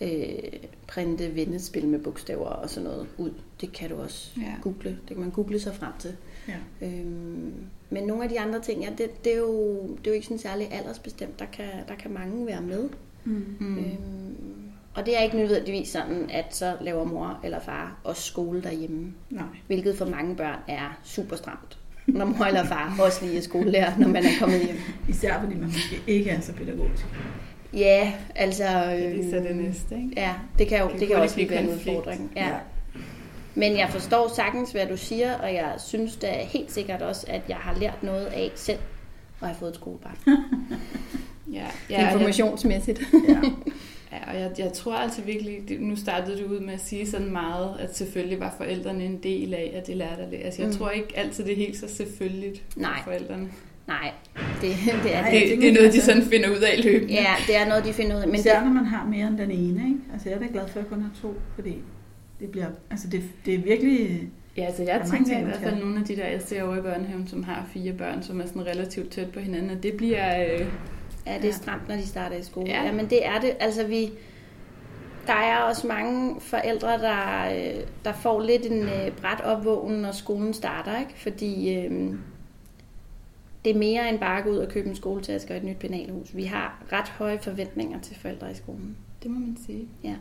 øh, 0.00 0.52
printe 0.88 1.34
vendespil 1.34 1.88
med 1.88 1.98
bogstaver 1.98 2.46
og 2.46 2.70
sådan 2.70 2.84
noget 2.90 3.06
ud. 3.18 3.30
Det 3.60 3.72
kan 3.72 3.90
du 3.90 3.96
også 3.96 4.30
Ja. 4.40 4.54
google. 4.62 4.90
Det 4.90 5.08
kan 5.08 5.20
man 5.20 5.30
google 5.30 5.60
sig 5.60 5.74
frem 5.74 5.92
til. 5.98 6.16
Ja. 6.48 6.86
Øhm, 6.86 7.52
men 7.90 8.04
nogle 8.04 8.22
af 8.22 8.28
de 8.28 8.40
andre 8.40 8.60
ting, 8.60 8.82
ja, 8.82 8.90
det, 8.98 9.24
det, 9.24 9.32
er 9.34 9.38
jo, 9.38 9.82
det 9.82 10.06
er 10.06 10.10
jo 10.10 10.12
ikke 10.14 10.26
sådan 10.26 10.38
særlig 10.38 10.72
aldersbestemt. 10.72 11.38
Der 11.38 11.46
kan, 11.52 11.64
der 11.88 11.94
kan 11.94 12.10
mange 12.10 12.46
være 12.46 12.60
med. 12.62 12.88
Mm. 13.24 13.78
Øhm, 13.78 14.36
og 14.94 15.06
det 15.06 15.18
er 15.18 15.22
ikke 15.22 15.36
nødvendigvis 15.36 15.88
sådan, 15.88 16.30
at 16.30 16.56
så 16.56 16.76
laver 16.80 17.04
mor 17.04 17.40
eller 17.44 17.60
far 17.60 18.00
også 18.04 18.22
skole 18.22 18.62
derhjemme. 18.62 19.14
Nej. 19.30 19.44
Hvilket 19.66 19.96
for 19.98 20.04
mange 20.06 20.36
børn 20.36 20.58
er 20.68 21.00
super 21.04 21.36
stramt. 21.36 21.78
Når 22.06 22.24
mor 22.24 22.44
eller 22.44 22.64
far 22.64 22.96
også 23.00 23.24
lige 23.24 23.38
er 23.38 23.42
skolelærer, 23.42 23.98
når 23.98 24.08
man 24.08 24.24
er 24.24 24.30
kommet 24.40 24.64
hjem. 24.64 24.76
Især 25.08 25.40
fordi 25.40 25.54
man 25.54 25.66
måske 25.66 26.00
ikke 26.06 26.30
er 26.30 26.40
så 26.40 26.52
pædagogisk. 26.52 27.04
Ja, 27.74 28.12
altså... 28.34 28.64
Det 28.64 29.26
er 29.26 29.30
så 29.30 29.36
det 29.36 29.50
øhm, 29.50 29.58
næste, 29.58 29.94
ikke? 29.94 30.12
Ja, 30.16 30.34
det 30.58 30.68
kan 30.68 30.78
jo 30.78 30.84
Det 30.84 31.00
det 31.00 31.08
kan 31.08 31.08
kan 31.08 31.16
hurtigt 31.16 31.22
også 31.22 31.34
blive 31.34 31.48
blive 31.48 31.60
en 31.60 31.68
udfordring. 31.68 32.32
Ja. 32.36 32.50
Men 33.54 33.78
jeg 33.78 33.88
forstår 33.90 34.32
sagtens, 34.36 34.72
hvad 34.72 34.86
du 34.86 34.96
siger, 34.96 35.34
og 35.34 35.54
jeg 35.54 35.74
synes 35.78 36.16
da 36.16 36.32
helt 36.48 36.72
sikkert 36.72 37.02
også, 37.02 37.26
at 37.28 37.42
jeg 37.48 37.56
har 37.56 37.74
lært 37.80 38.02
noget 38.02 38.26
af 38.26 38.50
selv, 38.54 38.78
og 39.40 39.46
have 39.46 39.56
fået 39.58 39.70
et 39.70 39.74
skolebarn. 39.74 40.16
Ja, 40.26 40.32
Ja, 41.52 41.66
ja, 41.90 42.10
Informationsmæssigt. 42.10 43.00
Ja. 43.28 43.40
Ja, 44.12 44.30
og 44.32 44.40
jeg, 44.40 44.50
jeg 44.58 44.72
tror 44.72 44.94
altså 44.94 45.22
virkelig, 45.22 45.60
nu 45.80 45.96
startede 45.96 46.42
du 46.42 46.46
ud 46.54 46.60
med 46.60 46.74
at 46.74 46.80
sige 46.80 47.06
sådan 47.06 47.32
meget, 47.32 47.76
at 47.80 47.96
selvfølgelig 47.96 48.40
var 48.40 48.54
forældrene 48.56 49.04
en 49.04 49.18
del 49.22 49.54
af, 49.54 49.72
at 49.76 49.86
de 49.86 49.94
lærte 49.94 50.22
at 50.22 50.28
læse. 50.30 50.44
Altså, 50.44 50.62
jeg 50.62 50.68
Mm. 50.70 50.76
tror 50.76 50.90
ikke 50.90 51.08
altid, 51.18 51.44
det 51.44 51.52
er 51.52 51.56
helt 51.56 51.76
så 51.76 51.88
selvfølgeligt 51.88 52.62
Nej. 52.76 52.96
for 52.96 53.04
forældrene. 53.04 53.48
Nej, 53.88 54.10
det, 54.60 54.70
det 55.04 55.14
er 55.16 55.22
det. 55.30 55.32
Det, 55.32 55.58
det 55.60 55.68
er 55.68 55.72
noget, 55.72 55.76
de 55.78 55.84
altså- 55.84 56.04
sådan 56.04 56.22
finder 56.22 56.50
ud 56.50 56.56
af 56.62 56.84
løbende. 56.84 57.14
Ja, 57.14 57.34
det 57.46 57.56
er 57.56 57.68
noget, 57.68 57.84
de 57.84 57.92
finder 57.92 58.16
ud 58.16 58.20
af. 58.22 58.28
Men 58.28 58.36
Især 58.40 58.54
det, 58.58 58.64
når 58.66 58.72
man 58.74 58.84
har 58.84 59.06
mere 59.06 59.26
end 59.28 59.38
den 59.38 59.50
ene, 59.50 59.84
ikke? 59.88 59.98
Altså 60.12 60.28
jeg 60.28 60.36
er 60.36 60.40
da 60.40 60.46
glad 60.52 60.68
for, 60.68 60.78
at 60.78 60.84
jeg 60.84 60.86
kun 60.86 61.00
har 61.02 61.10
to, 61.22 61.34
fordi 61.54 61.74
det 62.40 62.48
bliver, 62.50 62.66
altså 62.90 63.08
det, 63.08 63.22
det 63.46 63.54
er 63.54 63.58
virkelig, 63.58 64.28
Ja, 64.56 64.64
altså 64.64 64.82
jeg 64.82 64.96
er 64.96 65.06
tænker 65.10 65.24
ting, 65.24 65.40
i 65.40 65.44
hvert 65.44 65.60
fald 65.62 65.76
nogle 65.80 65.98
af 65.98 66.04
de 66.04 66.16
der, 66.16 66.26
jeg 66.26 66.40
ser 66.42 66.62
over 66.62 66.76
i 66.76 66.80
børnehaven, 66.80 67.26
som 67.28 67.42
har 67.42 67.66
fire 67.72 67.92
børn, 67.92 68.22
som 68.22 68.40
er 68.40 68.46
sådan 68.46 68.66
relativt 68.66 69.10
tæt 69.10 69.30
på 69.30 69.40
hinanden, 69.40 69.70
og 69.70 69.82
det 69.82 69.94
bliver... 69.94 70.44
Øh, 70.44 70.66
ja, 71.32 71.38
det 71.42 71.48
er 71.48 71.54
stramt, 71.54 71.88
når 71.88 71.96
de 71.96 72.06
starter 72.06 72.36
i 72.36 72.42
skole. 72.42 72.70
Ja. 72.70 72.84
Ja. 72.84 72.92
men 72.92 73.10
det 73.10 73.26
er 73.26 73.40
det. 73.40 73.56
Altså 73.60 73.86
vi, 73.86 74.10
der 75.26 75.32
er 75.32 75.58
også 75.58 75.86
mange 75.86 76.40
forældre, 76.40 76.88
der, 76.88 77.50
øh, 77.54 77.84
der 78.04 78.12
får 78.12 78.40
lidt 78.42 78.66
en 78.66 78.82
øh, 78.82 79.12
bræt 79.20 79.40
opvågen, 79.40 79.94
når 79.94 80.12
skolen 80.12 80.54
starter. 80.54 81.00
Ikke? 81.00 81.12
Fordi 81.16 81.74
øh, 81.74 82.14
det 83.64 83.74
er 83.74 83.78
mere 83.78 84.08
end 84.08 84.18
bare 84.18 84.38
at 84.38 84.44
gå 84.44 84.50
ud 84.50 84.56
og 84.56 84.68
købe 84.68 84.88
en 84.88 84.96
skoletaske 84.96 85.52
og 85.52 85.56
et 85.56 85.64
nyt 85.64 85.76
penalhus. 85.76 86.36
Vi 86.36 86.44
har 86.44 86.82
ret 86.92 87.08
høje 87.08 87.38
forventninger 87.38 88.00
til 88.00 88.16
forældre 88.16 88.50
i 88.50 88.54
skolen. 88.54 88.96
det 89.22 89.30
må 89.30 89.38
man 89.38 89.56
sige. 89.66 89.88
Ja. 90.04 90.14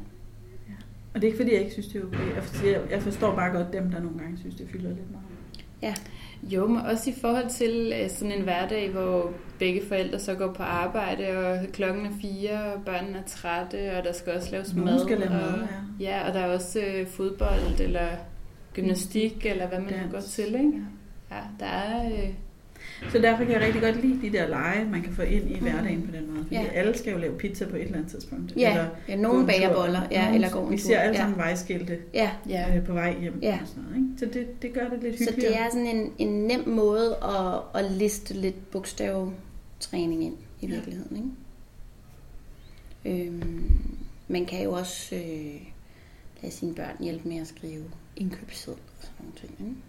og 1.13 1.21
det 1.21 1.23
er 1.23 1.27
ikke 1.27 1.37
fordi, 1.37 1.51
jeg 1.53 1.59
ikke 1.59 1.71
synes, 1.73 1.87
det 1.87 2.01
er 2.01 2.05
okay. 2.05 2.35
Jeg 2.35 2.43
forstår, 2.43 2.89
jeg 2.89 3.01
forstår 3.01 3.35
bare 3.35 3.51
godt 3.51 3.73
dem, 3.73 3.91
der 3.91 3.99
nogle 3.99 4.19
gange 4.19 4.37
synes, 4.37 4.55
det 4.55 4.67
fylder 4.69 4.89
lidt 4.89 5.11
meget. 5.11 5.25
Ja, 5.81 5.95
Jo, 6.43 6.67
men 6.67 6.85
også 6.85 7.09
i 7.09 7.13
forhold 7.21 7.49
til 7.49 7.93
øh, 8.01 8.09
sådan 8.09 8.31
en 8.31 8.43
hverdag, 8.43 8.89
hvor 8.89 9.33
begge 9.59 9.81
forældre 9.87 10.19
så 10.19 10.35
går 10.35 10.53
på 10.53 10.63
arbejde, 10.63 11.27
og 11.37 11.59
klokken 11.73 12.05
er 12.05 12.09
fire, 12.21 12.63
og 12.73 12.81
børnene 12.85 13.17
er 13.17 13.23
trætte, 13.27 13.97
og 13.97 14.03
der 14.03 14.13
skal 14.13 14.33
også 14.35 14.51
laves 14.51 14.73
Nogen 14.75 14.85
mad. 14.93 14.99
skal 15.05 15.17
lave 15.19 15.29
og, 15.31 15.35
mad, 15.59 15.67
ja. 15.99 16.05
ja. 16.17 16.27
og 16.27 16.33
der 16.33 16.39
er 16.39 16.53
også 16.53 16.79
øh, 16.79 17.07
fodbold, 17.07 17.79
eller 17.79 18.07
gymnastik, 18.73 19.45
eller 19.45 19.67
hvad 19.67 19.79
man 19.79 19.93
nu 20.05 20.11
går 20.11 20.19
til, 20.19 20.45
ikke? 20.55 20.73
Ja, 21.31 21.35
der 21.59 21.65
er... 21.65 22.05
Øh, 22.05 22.29
Så 23.11 23.17
derfor 23.19 23.43
kan 23.43 23.53
jeg 23.53 23.61
rigtig 23.61 23.81
godt 23.81 24.01
lide 24.05 24.21
de 24.31 24.37
der 24.37 24.47
lege, 24.47 24.85
man 24.85 25.01
kan 25.01 25.13
få 25.13 25.21
ind 25.21 25.51
i 25.51 25.59
hverdagen 25.59 26.01
på 26.01 26.11
den 26.17 26.31
måde. 26.33 26.43
Fordi 26.43 26.55
Ja. 26.55 26.65
alle 26.73 26.97
skal 26.97 27.13
jo 27.13 27.19
lave 27.19 27.37
pizza 27.37 27.65
på 27.65 27.75
et 27.75 27.81
eller 27.81 27.97
andet 27.97 28.11
tidspunkt. 28.11 28.53
ja, 28.57 28.69
Eller 28.71 28.85
ja 29.07 29.15
nogen 29.15 29.39
en 29.41 29.47
bager 29.47 29.73
boller, 29.73 30.01
ja, 30.11 30.21
Nogen- 30.21 30.35
eller 30.35 30.49
går 30.49 30.65
en 30.65 30.71
Vi 30.71 30.77
ser 30.77 30.99
alle 30.99 31.15
ja. 31.15 31.21
sammen 31.21 31.37
vejskilte 31.37 31.97
Ja, 32.13 32.29
ja. 32.49 32.77
øh, 32.77 32.85
på 32.85 32.93
vej 32.93 33.15
hjem 33.21 33.39
Ja. 33.41 33.59
og 33.61 33.67
sådan 33.67 33.83
noget. 33.83 33.95
Ikke? 33.97 34.07
Så 34.19 34.25
det, 34.39 34.61
det 34.61 34.73
gør 34.73 34.89
det 34.89 35.03
lidt 35.03 35.17
Så 35.17 35.23
hyggeligere. 35.29 35.53
det 35.53 35.59
er 35.61 35.69
sådan 35.71 35.87
en, 35.87 36.11
en 36.17 36.47
nem 36.47 36.67
måde 36.67 37.15
at, 37.23 37.81
at 37.85 37.91
liste 37.91 38.33
lidt 38.33 38.71
bogstavtræning 39.79 40.23
ind 40.23 40.37
i 40.61 40.67
Ja. 40.67 40.73
virkeligheden. 40.75 41.33
Ikke? 43.05 43.27
Øhm, 43.27 43.97
man 44.27 44.45
kan 44.45 44.63
jo 44.63 44.71
også 44.71 45.15
øh, 45.15 45.61
lade 46.41 46.53
sine 46.53 46.75
børn 46.75 46.95
hjælpe 47.03 47.27
med 47.29 47.37
at 47.37 47.47
skrive 47.47 47.83
indkøbsseddel 48.15 48.81
og 48.97 49.03
sådan 49.03 49.15
nogle 49.19 49.35
ting. 49.37 49.51
Ikke? 49.59 49.81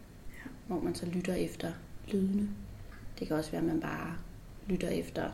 Ja. 0.45 0.51
Hvor 0.67 0.81
man 0.81 0.95
så 0.95 1.07
lytter 1.07 1.35
efter 1.35 1.73
lydene. 2.13 2.49
Det 3.19 3.27
kan 3.29 3.37
også 3.37 3.51
være, 3.51 3.61
at 3.61 3.67
man 3.67 3.81
bare 3.81 4.17
lytter 4.67 4.89
efter 4.89 5.31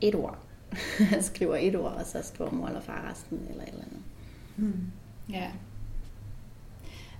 et 0.00 0.14
ord. 0.14 0.38
skriver 1.20 1.56
et 1.56 1.76
ord, 1.76 1.92
og 1.92 2.06
så 2.06 2.22
skriver 2.22 2.50
mor 2.50 2.66
eller 2.66 2.80
far 2.80 3.10
resten 3.10 3.38
eller 3.50 3.62
et 3.62 3.68
eller 3.68 3.84
andet. 3.84 4.02
Mm. 4.56 4.90
Ja. 5.28 5.50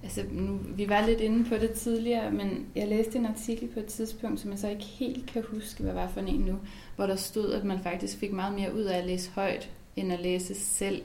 Altså, 0.02 0.24
nu, 0.30 0.60
vi 0.76 0.88
var 0.88 1.06
lidt 1.06 1.20
inde 1.20 1.44
på 1.48 1.54
det 1.54 1.70
tidligere, 1.70 2.30
men 2.30 2.66
jeg 2.76 2.88
læste 2.88 3.18
en 3.18 3.26
artikel 3.26 3.68
på 3.68 3.80
et 3.80 3.86
tidspunkt, 3.86 4.40
som 4.40 4.50
jeg 4.50 4.58
så 4.58 4.68
ikke 4.68 4.84
helt 4.84 5.26
kan 5.26 5.44
huske, 5.50 5.82
hvad 5.82 5.92
var 5.92 6.08
for 6.08 6.20
en 6.20 6.40
nu, 6.40 6.58
hvor 6.96 7.06
der 7.06 7.16
stod, 7.16 7.52
at 7.52 7.64
man 7.64 7.82
faktisk 7.82 8.18
fik 8.18 8.32
meget 8.32 8.54
mere 8.54 8.74
ud 8.74 8.82
af 8.82 8.98
at 8.98 9.06
læse 9.06 9.30
højt, 9.30 9.70
end 9.96 10.12
at 10.12 10.20
læse 10.20 10.54
selv. 10.54 11.02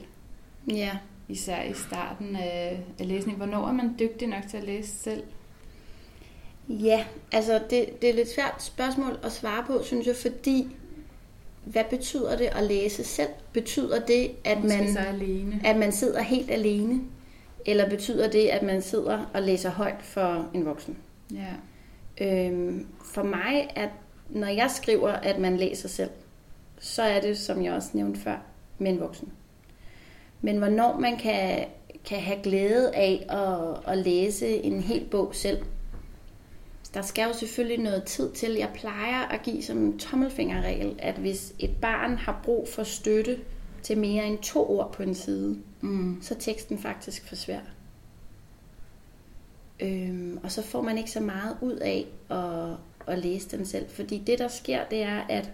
Ja. 0.72 0.98
Især 1.30 1.64
i 1.64 1.74
starten 1.74 2.36
af, 2.36 2.80
af 3.00 3.08
læsning. 3.08 3.38
Hvornår 3.38 3.68
er 3.68 3.72
man 3.72 3.96
dygtig 4.00 4.28
nok 4.28 4.44
til 4.50 4.58
at 4.58 4.64
læse 4.64 4.90
selv? 4.90 5.24
Ja, 6.70 7.06
altså 7.32 7.54
det, 7.54 8.02
det 8.02 8.04
er 8.04 8.10
et 8.10 8.16
lidt 8.16 8.34
svært 8.36 8.64
spørgsmål 8.64 9.20
at 9.24 9.32
svare 9.32 9.64
på, 9.68 9.84
synes 9.84 10.08
jeg, 10.08 10.16
fordi 10.16 10.68
hvad 11.64 11.84
betyder 11.90 12.38
det 12.38 12.46
at 12.46 12.64
læse 12.64 13.04
selv? 13.04 13.30
Betyder 13.54 14.06
det, 14.06 14.32
at 14.44 14.64
man, 14.64 14.94
så 14.94 15.00
alene. 15.00 15.62
at 15.66 15.78
man 15.78 15.92
sidder 15.92 16.22
helt 16.22 16.52
alene? 16.52 17.02
Eller 17.66 17.90
betyder 17.90 18.30
det, 18.30 18.48
at 18.48 18.64
man 18.64 18.82
sidder 18.82 19.32
og 19.34 19.42
læser 19.42 19.70
højt 19.70 20.02
for 20.02 20.50
en 20.54 20.66
voksen? 20.66 20.98
Ja. 21.34 21.54
Øhm, 22.22 22.88
for 23.04 23.24
mig, 23.24 23.70
at 23.76 23.90
når 24.30 24.48
jeg 24.48 24.72
skriver, 24.72 25.10
at 25.12 25.40
man 25.40 25.58
læser 25.58 25.90
selv, 25.90 26.10
så 26.80 27.02
er 27.02 27.22
det, 27.22 27.38
som 27.38 27.64
jeg 27.64 27.74
også 27.74 27.90
nævnte 27.94 28.20
før, 28.20 28.38
med 28.78 28.92
en 28.92 29.00
voksen. 29.00 29.32
Men 30.42 30.58
hvornår 30.58 31.00
man 31.00 31.18
kan, 31.18 31.66
kan 32.06 32.20
have 32.20 32.40
glæde 32.44 32.96
af 32.96 33.26
at, 33.30 33.92
at 33.94 33.98
læse 33.98 34.48
en 34.48 34.82
hel 34.82 35.06
bog 35.12 35.36
selv, 35.36 35.58
der 36.94 37.02
skal 37.02 37.28
jo 37.28 37.34
selvfølgelig 37.34 37.84
noget 37.84 38.04
tid 38.04 38.32
til. 38.32 38.54
Jeg 38.54 38.70
plejer 38.76 39.28
at 39.28 39.42
give 39.44 39.64
som 39.64 39.78
en 39.78 40.00
tommelfingerregel, 40.00 40.96
at 41.00 41.16
hvis 41.16 41.54
et 41.60 41.76
barn 41.82 42.18
har 42.18 42.42
brug 42.44 42.68
for 42.70 42.84
støtte 42.84 43.40
til 43.84 43.98
mere 43.98 44.26
end 44.26 44.38
to 44.38 44.72
ord 44.72 44.94
på 44.94 45.04
en 45.04 45.16
side, 45.16 45.58
Mm. 45.82 46.18
så 46.22 46.34
er 46.34 46.40
teksten 46.40 46.80
faktisk 46.80 47.28
for 47.28 47.36
svær. 47.36 47.60
Øhm, 49.80 50.40
og 50.44 50.52
så 50.52 50.62
får 50.62 50.82
man 50.82 50.98
ikke 50.98 51.12
så 51.12 51.20
meget 51.20 51.58
ud 51.62 51.74
af 51.76 52.06
at, 52.30 52.78
at 53.14 53.20
læse 53.20 53.58
den 53.58 53.66
selv. 53.66 53.90
Fordi 53.90 54.18
det, 54.18 54.40
der 54.40 54.48
sker, 54.48 54.86
det 54.90 55.02
er, 55.02 55.22
at, 55.30 55.52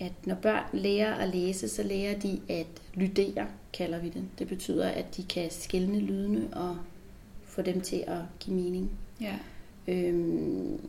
at 0.00 0.12
når 0.24 0.34
børn 0.34 0.64
lærer 0.72 1.14
at 1.14 1.34
læse, 1.34 1.68
så 1.68 1.82
lærer 1.82 2.18
de 2.18 2.40
at 2.48 2.66
lydere, 2.94 3.46
kalder 3.72 3.98
vi 3.98 4.08
det. 4.08 4.24
Det 4.38 4.48
betyder, 4.48 4.88
at 4.88 5.16
de 5.16 5.22
kan 5.22 5.50
skælne 5.50 5.98
lydene 5.98 6.48
og 6.52 6.76
få 7.44 7.62
dem 7.62 7.80
til 7.80 8.04
at 8.06 8.20
give 8.40 8.56
mening. 8.56 8.90
Ja. 9.20 9.34
Øhm, 9.88 10.80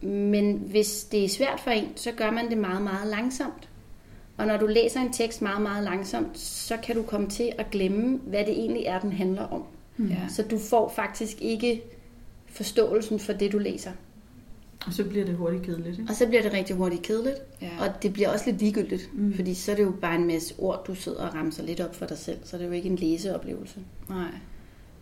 men 0.00 0.54
hvis 0.56 1.04
det 1.04 1.24
er 1.24 1.28
svært 1.28 1.60
for 1.60 1.70
en, 1.70 1.96
så 1.96 2.12
gør 2.12 2.30
man 2.30 2.50
det 2.50 2.58
meget, 2.58 2.82
meget 2.82 3.06
langsomt. 3.06 3.67
Og 4.38 4.46
når 4.46 4.56
du 4.56 4.66
læser 4.66 5.00
en 5.00 5.12
tekst 5.12 5.42
meget, 5.42 5.62
meget 5.62 5.84
langsomt, 5.84 6.38
så 6.38 6.76
kan 6.76 6.96
du 6.96 7.02
komme 7.02 7.28
til 7.28 7.52
at 7.58 7.70
glemme, 7.70 8.16
hvad 8.26 8.40
det 8.40 8.50
egentlig 8.52 8.84
er, 8.84 9.00
den 9.00 9.12
handler 9.12 9.42
om. 9.42 9.64
Mm. 9.96 10.06
Ja. 10.08 10.16
Så 10.28 10.42
du 10.42 10.58
får 10.58 10.88
faktisk 10.96 11.42
ikke 11.42 11.82
forståelsen 12.46 13.18
for 13.20 13.32
det, 13.32 13.52
du 13.52 13.58
læser. 13.58 13.90
Og 14.86 14.92
så 14.92 15.04
bliver 15.04 15.24
det 15.24 15.34
hurtigt 15.34 15.62
kedeligt. 15.62 15.98
Ikke? 15.98 16.10
Og 16.10 16.14
så 16.16 16.26
bliver 16.26 16.42
det 16.42 16.52
rigtig 16.52 16.76
hurtigt 16.76 17.02
kedeligt, 17.02 17.36
Ja. 17.62 17.70
og 17.80 18.02
det 18.02 18.12
bliver 18.12 18.28
også 18.28 18.44
lidt 18.50 18.58
ligegyldigt, 18.62 19.10
Mm. 19.12 19.34
fordi 19.34 19.54
så 19.54 19.72
er 19.72 19.76
det 19.76 19.82
jo 19.82 19.92
bare 20.00 20.14
en 20.16 20.26
masse 20.26 20.54
ord, 20.58 20.84
du 20.86 20.94
sidder 20.94 21.22
og 21.28 21.34
ramser 21.34 21.62
lidt 21.62 21.80
op 21.80 21.94
for 21.94 22.06
dig 22.06 22.18
selv, 22.18 22.38
så 22.44 22.56
det 22.56 22.62
er 22.62 22.66
jo 22.68 22.72
ikke 22.74 22.88
en 22.88 22.96
læseoplevelse. 22.96 23.76
Nej. 24.08 24.30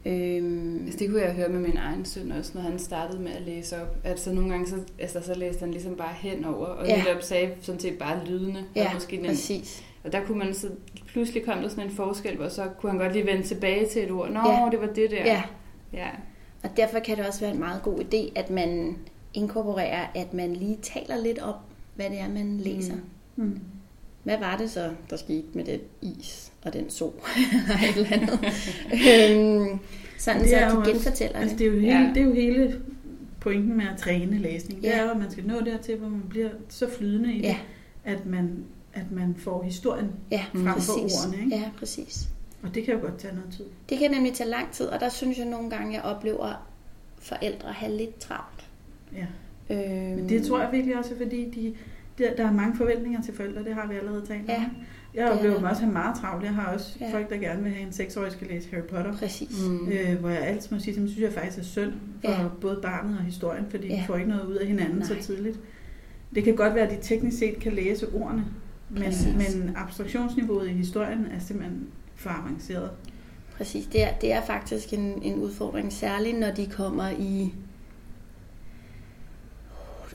Øhm, 0.07 0.83
Altså, 0.85 0.99
det 0.99 1.09
kunne 1.11 1.23
jeg 1.23 1.33
høre 1.35 1.49
med 1.49 1.61
min 1.61 1.77
egen 1.77 2.05
søn 2.05 2.33
også, 2.33 2.51
når 2.55 2.61
han 2.63 2.79
startede 2.79 3.23
med 3.23 3.33
at 3.33 3.43
læse 3.43 3.83
op. 3.83 3.97
Altså 4.05 4.33
nogle 4.33 4.51
gange, 4.51 4.67
så, 4.69 4.77
altså, 4.99 5.21
så 5.23 5.35
læste 5.35 5.61
han 5.61 5.71
ligesom 5.71 5.95
bare 5.97 6.13
henover, 6.21 6.67
og 6.67 6.87
Ja. 6.87 6.97
netop 7.05 7.23
sagde 7.23 7.51
sådan 7.61 7.81
set 7.81 7.99
bare 7.99 8.25
lydende. 8.27 8.65
ja, 8.77 8.87
og, 8.89 8.95
måske 8.95 9.17
den, 9.17 9.27
præcis. 9.27 9.85
og 10.05 10.13
der 10.13 10.25
kunne 10.25 10.39
man 10.39 10.55
så, 10.55 10.69
pludselig 11.07 11.45
kom 11.45 11.59
der 11.63 11.69
sådan 11.69 11.85
en 11.85 11.91
forskel, 11.91 12.37
hvor 12.37 12.49
så 12.49 12.63
kunne 12.81 12.91
han 12.93 13.01
godt 13.01 13.13
lige 13.13 13.27
vende 13.27 13.43
tilbage 13.43 13.87
til 13.87 14.03
et 14.05 14.11
ord. 14.11 14.31
Nå, 14.31 14.41
Ja. 14.51 14.69
det 14.71 14.81
var 14.81 14.87
det 14.87 15.11
der. 15.11 15.25
Ja, 15.25 15.43
ja. 15.93 16.09
og 16.65 16.71
derfor 16.77 16.99
kan 16.99 17.17
det 17.17 17.27
også 17.27 17.41
være 17.41 17.53
en 17.53 17.61
meget 17.61 17.83
god 17.83 17.99
idé, 18.01 18.33
at 18.41 18.51
man 18.51 18.97
inkorporerer, 19.35 20.07
at 20.15 20.35
man 20.35 20.53
lige 20.53 20.79
taler 20.83 21.23
lidt 21.23 21.39
om, 21.39 21.55
hvad 21.95 22.11
det 22.11 22.19
er, 22.21 22.29
man 22.29 22.59
læser. 22.59 22.95
Mm. 23.37 23.45
Mm. 23.45 23.61
Hvad 24.27 24.39
var 24.39 24.57
det 24.57 24.71
så, 24.71 24.91
der 25.11 25.17
skete 25.17 25.45
med 25.55 25.65
den 25.65 25.81
is 26.03 26.53
og 26.65 26.73
den 26.73 26.91
sol? 26.91 27.13
eller 27.65 27.77
et 27.77 27.97
eller 27.97 28.13
andet. 28.13 28.39
øhm, 29.71 29.79
sådan 30.19 30.41
Det 30.43 30.51
så 30.51 30.57
at 30.57 30.63
de 30.73 30.79
også- 30.79 30.91
genfortæller 30.91 31.39
Altså, 31.39 31.57
det. 31.57 31.59
det, 31.59 31.67
er 31.67 31.71
jo 31.73 31.79
hele, 31.81 31.93
Ja. 31.99 32.11
det 32.15 32.17
er 32.23 32.25
jo 32.25 32.33
hele 32.35 32.81
pointen 33.41 33.77
med 33.77 33.85
at 33.93 33.99
træne 33.99 34.39
læsning. 34.39 34.83
Det 34.83 34.89
Ja. 34.89 34.99
er 34.99 35.03
jo, 35.05 35.11
at 35.11 35.17
man 35.19 35.31
skal 35.31 35.47
nå 35.47 35.61
dertil, 35.61 35.97
hvor 35.97 36.09
man 36.09 36.23
bliver 36.31 36.49
så 36.69 36.91
flydende 36.99 37.33
i 37.35 37.37
det, 37.39 37.45
Ja, 37.45 37.57
at 38.05 38.27
man, 38.27 38.65
at 38.95 39.11
man 39.13 39.35
får 39.39 39.63
historien 39.63 40.11
ja, 40.31 40.45
frem 40.53 40.65
præcis. 40.75 40.89
for 40.89 41.29
ordene. 41.29 41.45
Ikke? 41.45 41.57
Ja, 41.57 41.71
præcis. 41.79 42.29
Og 42.63 42.75
det 42.75 42.85
kan 42.85 42.95
jo 42.95 43.01
godt 43.01 43.19
tage 43.19 43.35
noget 43.35 43.51
tid. 43.57 43.65
Det 43.89 43.99
kan 43.99 44.11
nemlig 44.11 44.33
tage 44.35 44.51
lang 44.51 44.73
tid, 44.73 44.87
og 44.87 45.01
der 45.01 45.09
synes 45.09 45.39
jeg 45.39 45.47
nogle 45.47 45.71
gange, 45.71 45.95
jeg 45.95 46.03
oplever 46.03 46.67
forældre 47.19 47.73
have 47.73 47.97
lidt 47.97 48.19
travlt. 48.19 48.67
Ja. 49.17 49.27
Øhm, 49.71 50.17
Men 50.17 50.29
det 50.29 50.47
tror 50.47 50.61
jeg 50.61 50.69
virkelig 50.73 50.99
også 50.99 51.11
fordi 51.17 51.51
de, 51.51 51.75
der, 52.19 52.35
der 52.37 52.47
er 52.47 52.53
mange 52.53 52.77
forventninger 52.77 53.23
til 53.23 53.35
forældre, 53.35 53.65
det 53.65 53.75
har 53.75 53.87
vi 53.89 53.95
allerede 53.95 54.27
talt 54.27 54.41
om. 54.41 54.47
Ja, 54.49 54.55
Jeg 55.15 55.25
det 55.27 55.33
er 55.33 55.37
oplever 55.37 55.55
dem 55.57 55.65
også 55.65 55.83
have 55.83 55.93
meget 55.93 56.17
travlt. 56.21 56.45
Jeg 56.45 56.55
har 56.55 56.73
også 56.75 56.97
Ja. 57.01 57.13
folk, 57.13 57.31
der 57.31 57.37
gerne 57.37 57.63
vil 57.63 57.73
have 57.73 57.87
en 57.87 57.93
seksårig 57.93 58.33
skal 58.33 58.47
læse 58.47 58.69
Harry 58.71 58.83
Potter. 58.83 59.17
Præcis. 59.17 59.67
Mm. 59.69 59.89
Øh, 59.89 60.19
hvor 60.21 60.29
jeg 60.29 60.41
altid 60.41 60.71
må 60.73 60.79
sige, 60.79 61.03
at 61.03 61.11
synes 61.11 61.19
jeg 61.23 61.33
faktisk 61.33 61.59
er 61.59 61.63
synd 61.63 61.93
for 62.25 62.31
Ja. 62.31 62.41
ja. 62.43 62.49
både 62.61 62.79
barnet 62.83 63.19
og 63.19 63.25
historien, 63.25 63.65
fordi 63.71 63.89
Ja. 63.89 63.95
de 63.97 64.03
får 64.07 64.17
ikke 64.17 64.29
noget 64.29 64.45
ud 64.47 64.55
af 64.55 64.67
hinanden 64.67 64.97
Nej. 64.99 65.07
så 65.07 65.15
tidligt. 65.23 65.61
Det 66.35 66.45
kan 66.45 66.57
godt 66.57 66.75
være, 66.75 66.89
at 66.89 66.91
de 67.03 67.09
teknisk 67.09 67.39
set 67.39 67.59
kan 67.61 67.73
læse 67.73 68.07
ordene, 68.15 68.45
men, 68.91 69.03
Præcis. 69.03 69.27
men 69.55 69.71
abstraktionsniveauet 69.77 70.69
i 70.69 70.73
historien 70.73 71.27
er 71.35 71.39
simpelthen 71.39 71.87
for 72.15 72.31
avanceret. 72.31 72.91
Præcis. 73.57 73.87
Det 73.87 74.03
er, 74.03 74.09
det 74.21 74.33
er 74.33 74.41
faktisk 74.43 74.93
en, 74.93 75.23
en 75.23 75.35
udfordring, 75.39 75.93
særligt 75.93 76.39
når 76.41 76.51
de 76.51 76.67
kommer 76.67 77.09
i 77.19 77.55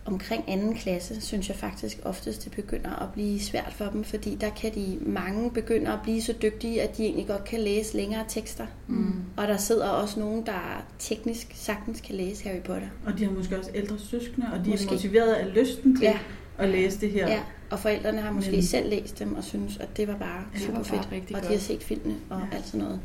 omkring 0.06 0.44
anden 0.48 0.76
klasse, 0.76 1.22
synes 1.22 1.50
jeg 1.50 1.56
faktisk 1.58 2.00
oftest, 2.04 2.44
det 2.44 2.52
begynder 2.52 3.04
at 3.04 3.10
blive 3.14 3.40
svært 3.40 3.74
for 3.74 3.86
dem, 3.86 4.04
fordi 4.04 4.36
der 4.42 4.50
kan 4.50 4.76
de 4.76 4.98
mange 5.02 5.52
begynder 5.52 5.92
at 5.92 6.00
blive 6.04 6.22
så 6.22 6.34
dygtige, 6.42 6.82
at 6.82 6.98
de 6.98 7.04
egentlig 7.04 7.28
godt 7.28 7.44
kan 7.44 7.60
læse 7.60 7.98
længere 7.98 8.26
tekster. 8.28 8.66
Mm. 8.88 9.14
Og 9.38 9.48
der 9.48 9.58
sidder 9.58 9.88
også 9.90 10.20
nogen, 10.20 10.46
der 10.46 10.86
teknisk 11.00 11.48
sagtens 11.56 12.02
kan 12.02 12.16
læse 12.16 12.44
Harry 12.48 12.62
Potter. 12.62 12.88
Og 13.06 13.18
de 13.18 13.24
har 13.26 13.32
måske 13.32 13.60
også 13.60 13.72
ældre 13.76 14.00
søskende, 14.00 14.48
og 14.54 14.66
de 14.66 14.70
Måske. 14.70 14.88
er 14.88 14.92
motiveret 14.92 15.34
af 15.34 15.54
lysten 15.56 15.96
til 15.96 16.04
Ja. 16.04 16.20
at 16.58 16.70
læse 16.70 17.02
det 17.02 17.12
her. 17.12 17.28
Ja, 17.30 17.40
og 17.70 17.80
forældrene 17.80 18.22
har 18.22 18.32
måske 18.32 18.52
Men- 18.52 18.64
selv 18.64 18.90
læst 18.90 19.20
dem 19.20 19.36
og 19.36 19.44
synes, 19.44 19.78
at 19.78 19.98
det 19.98 20.08
var 20.08 20.18
bare 20.18 20.44
Ja, 20.54 20.60
super 20.60 20.72
var 20.78 20.84
bare 20.84 21.04
fedt. 21.10 21.36
Og 21.36 21.42
de 21.42 21.48
har 21.48 21.58
set 21.58 21.84
filmene 21.84 22.16
og 22.30 22.40
Ja. 22.52 22.56
alt 22.58 22.66
sådan 22.66 22.80
noget. 22.80 23.00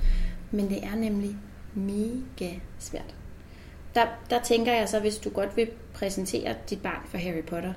Men 0.50 0.68
det 0.68 0.84
er 0.84 0.94
nemlig 0.96 1.36
mega 1.74 2.50
svært. 2.78 3.14
Der, 3.96 4.06
der 4.30 4.42
tænker 4.42 4.72
jeg 4.72 4.88
så, 4.88 5.00
hvis 5.00 5.16
du 5.18 5.30
godt 5.30 5.56
vil 5.56 5.68
præsentere 5.94 6.54
dit 6.70 6.82
barn 6.82 7.02
for 7.06 7.18
Harry 7.18 7.42
Potter, 7.46 7.72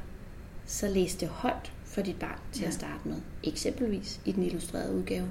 så 0.65 0.88
læs 0.88 1.15
det 1.15 1.27
højt 1.27 1.71
for 1.86 2.01
dit 2.01 2.19
barn 2.19 2.39
til 2.51 2.62
Ja. 2.62 2.67
at 2.67 2.73
starte 2.73 2.99
med. 3.03 3.15
Eksempelvis 3.43 4.19
i 4.25 4.32
den 4.32 4.43
illustrerede 4.43 4.95
udgave, 4.95 5.25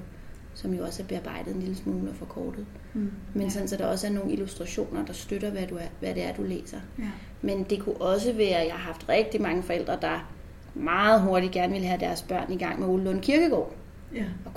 som 0.53 0.73
jo 0.73 0.83
også 0.85 1.03
er 1.03 1.07
bearbejdet 1.07 1.53
en 1.55 1.59
lille 1.59 1.75
smule 1.75 2.09
og 2.09 2.15
forkortet. 2.15 2.65
Mm. 2.93 3.11
Men 3.33 3.43
Ja. 3.43 3.49
sådan, 3.49 3.67
så 3.67 3.77
der 3.77 3.85
også 3.85 4.07
er 4.07 4.11
nogle 4.11 4.31
illustrationer, 4.31 5.05
der 5.05 5.13
støtter, 5.13 5.49
hvad, 5.49 5.67
du 5.67 5.75
er, 5.75 5.87
hvad 5.99 6.13
det 6.15 6.23
er, 6.23 6.33
du 6.33 6.43
læser. 6.43 6.77
Ja. 6.99 7.03
Men 7.41 7.63
det 7.63 7.79
kunne 7.81 8.01
også 8.01 8.33
være, 8.33 8.55
at 8.57 8.65
jeg 8.67 8.73
har 8.73 8.93
haft 8.93 9.09
rigtig 9.09 9.41
mange 9.41 9.63
forældre, 9.63 9.97
der 10.01 10.31
meget 10.73 11.21
hurtigt 11.21 11.53
gerne 11.53 11.71
ville 11.73 11.87
have 11.87 11.99
deres 11.99 12.21
børn 12.21 12.51
i 12.51 12.57
gang 12.57 12.79
med 12.79 12.87
Ole 12.87 13.03
Lund 13.03 13.21
Kirkegaard. 13.21 13.73
ja. 14.15 14.23
Og 14.45 14.53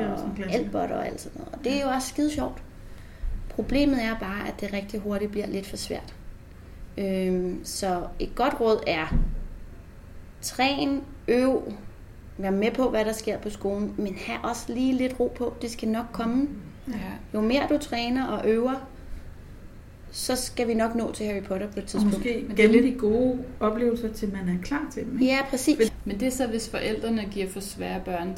er 0.00 0.12
og. 0.12 0.52
Albert 0.52 0.90
og 0.90 1.06
alt 1.06 1.20
sådan 1.20 1.38
noget. 1.40 1.54
Og 1.54 1.64
det 1.64 1.72
er 1.72 1.82
jo 1.82 1.88
også 1.88 2.08
skide 2.08 2.30
sjovt. 2.30 2.62
Problemet 3.56 4.04
er 4.04 4.18
bare, 4.20 4.48
at 4.48 4.60
det 4.60 4.72
rigtig 4.72 5.00
hurtigt 5.00 5.30
bliver 5.30 5.46
lidt 5.46 5.66
for 5.66 5.76
svært. 5.76 6.14
Øhm, 6.98 7.60
så 7.64 8.02
et 8.18 8.34
godt 8.34 8.60
råd 8.60 8.82
er, 8.86 9.14
træn, 10.42 11.00
øv, 11.28 11.72
vær 12.38 12.50
med 12.50 12.70
på, 12.70 12.90
hvad 12.90 13.04
der 13.04 13.12
sker 13.12 13.38
på 13.38 13.50
skolen, 13.50 13.94
men 13.98 14.14
have 14.26 14.38
også 14.44 14.72
lige 14.72 14.92
lidt 14.92 15.20
ro 15.20 15.32
på. 15.38 15.54
Det 15.62 15.70
skal 15.70 15.88
nok 15.88 16.06
komme. 16.12 16.48
Ja. 16.88 16.94
Jo 17.34 17.40
mere 17.40 17.66
du 17.68 17.78
træner 17.78 18.26
og 18.26 18.48
øver, 18.50 18.88
så 20.10 20.36
skal 20.36 20.68
vi 20.68 20.74
nok 20.74 20.94
nå 20.94 21.12
til 21.12 21.26
Harry 21.26 21.42
Potter 21.42 21.66
på 21.66 21.78
et 21.78 21.82
Og 21.82 21.88
tidspunkt. 21.88 22.16
måske 22.18 22.44
Men 22.48 22.56
det 22.56 22.64
er 22.64 22.68
gemme 22.68 22.80
lidt- 22.82 22.94
de 22.94 23.00
gode 23.00 23.38
oplevelser, 23.60 24.12
til 24.12 24.32
man 24.32 24.48
er 24.58 24.62
klar 24.62 24.86
til 24.92 25.04
dem. 25.04 25.12
Ikke? 25.20 25.32
Ja, 25.32 25.38
præcis. 25.50 25.92
Men 26.04 26.20
det 26.20 26.26
er 26.28 26.32
så, 26.32 26.46
hvis 26.46 26.68
forældrene 26.68 27.28
giver 27.30 27.48
for 27.48 27.60
svære, 27.60 28.00
børn, 28.04 28.36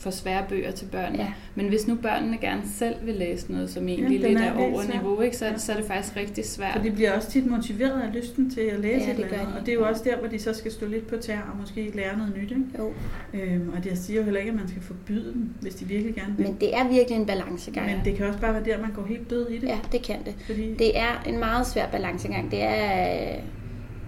for 0.00 0.10
svære 0.10 0.44
bøger 0.48 0.70
til 0.70 0.86
børnene. 0.86 1.22
Ja. 1.22 1.32
Men 1.54 1.68
hvis 1.68 1.86
nu 1.88 1.94
børnene 1.94 2.38
gerne 2.38 2.62
selv 2.74 2.94
vil 3.02 3.14
læse 3.14 3.52
noget, 3.52 3.70
som 3.70 3.88
egentlig 3.88 4.20
den 4.22 4.28
lidt 4.28 4.40
er 4.40 4.44
er 4.44 4.58
over 4.70 4.82
svær. 4.82 4.92
niveau, 4.94 5.20
ikke, 5.20 5.36
så, 5.36 5.46
Ja. 5.46 5.58
så 5.58 5.72
er 5.72 5.76
det 5.76 5.84
faktisk 5.84 6.16
rigtig 6.16 6.44
svært. 6.46 6.72
For 6.76 6.82
de 6.82 6.90
bliver 6.90 7.12
også 7.16 7.30
tit 7.30 7.46
motiveret 7.46 8.00
af 8.02 8.14
lysten 8.14 8.50
til 8.50 8.60
at 8.60 8.80
læse 8.80 8.98
Ja, 9.00 9.04
ja, 9.04 9.10
et 9.10 9.16
det 9.16 9.24
eller. 9.24 9.38
Og 9.60 9.66
det 9.66 9.68
er 9.68 9.74
jo 9.74 9.86
også 9.88 10.02
der, 10.04 10.16
hvor 10.18 10.28
de 10.28 10.38
så 10.38 10.54
skal 10.54 10.72
stå 10.72 10.86
lidt 10.86 11.06
på 11.06 11.16
tær 11.16 11.38
og 11.52 11.60
måske 11.60 11.90
lære 11.94 12.16
noget 12.18 12.32
nyt. 12.36 12.50
Ikke? 12.50 12.62
Jo. 12.78 12.92
Øhm, 13.34 13.68
og 13.76 13.86
jeg 13.86 13.98
siger 13.98 14.16
jo 14.18 14.24
heller 14.24 14.40
ikke, 14.40 14.50
at 14.52 14.56
man 14.58 14.68
skal 14.68 14.82
forbyde 14.82 15.32
dem, 15.32 15.50
hvis 15.60 15.74
de 15.74 15.84
virkelig 15.84 16.14
gerne 16.14 16.36
vil. 16.36 16.46
Men 16.46 16.56
det 16.60 16.76
er 16.76 16.88
virkelig 16.88 17.18
en 17.18 17.26
balancegang. 17.26 17.86
Men 17.86 18.00
det 18.04 18.16
kan 18.16 18.26
også 18.26 18.40
bare 18.40 18.54
være 18.54 18.64
der, 18.64 18.80
man 18.80 18.90
går 18.94 19.04
helt 19.08 19.30
død 19.30 19.48
i 19.48 19.58
det. 19.58 19.66
Ja, 19.68 19.78
det 19.92 20.02
kan 20.02 20.16
det. 20.24 20.34
Fordi, 20.46 20.74
Det 20.74 20.98
er 20.98 21.22
en 21.26 21.38
meget 21.38 21.66
svær 21.66 21.86
balancegang. 21.86 22.50
Det 22.50 22.62
er, 22.62 23.36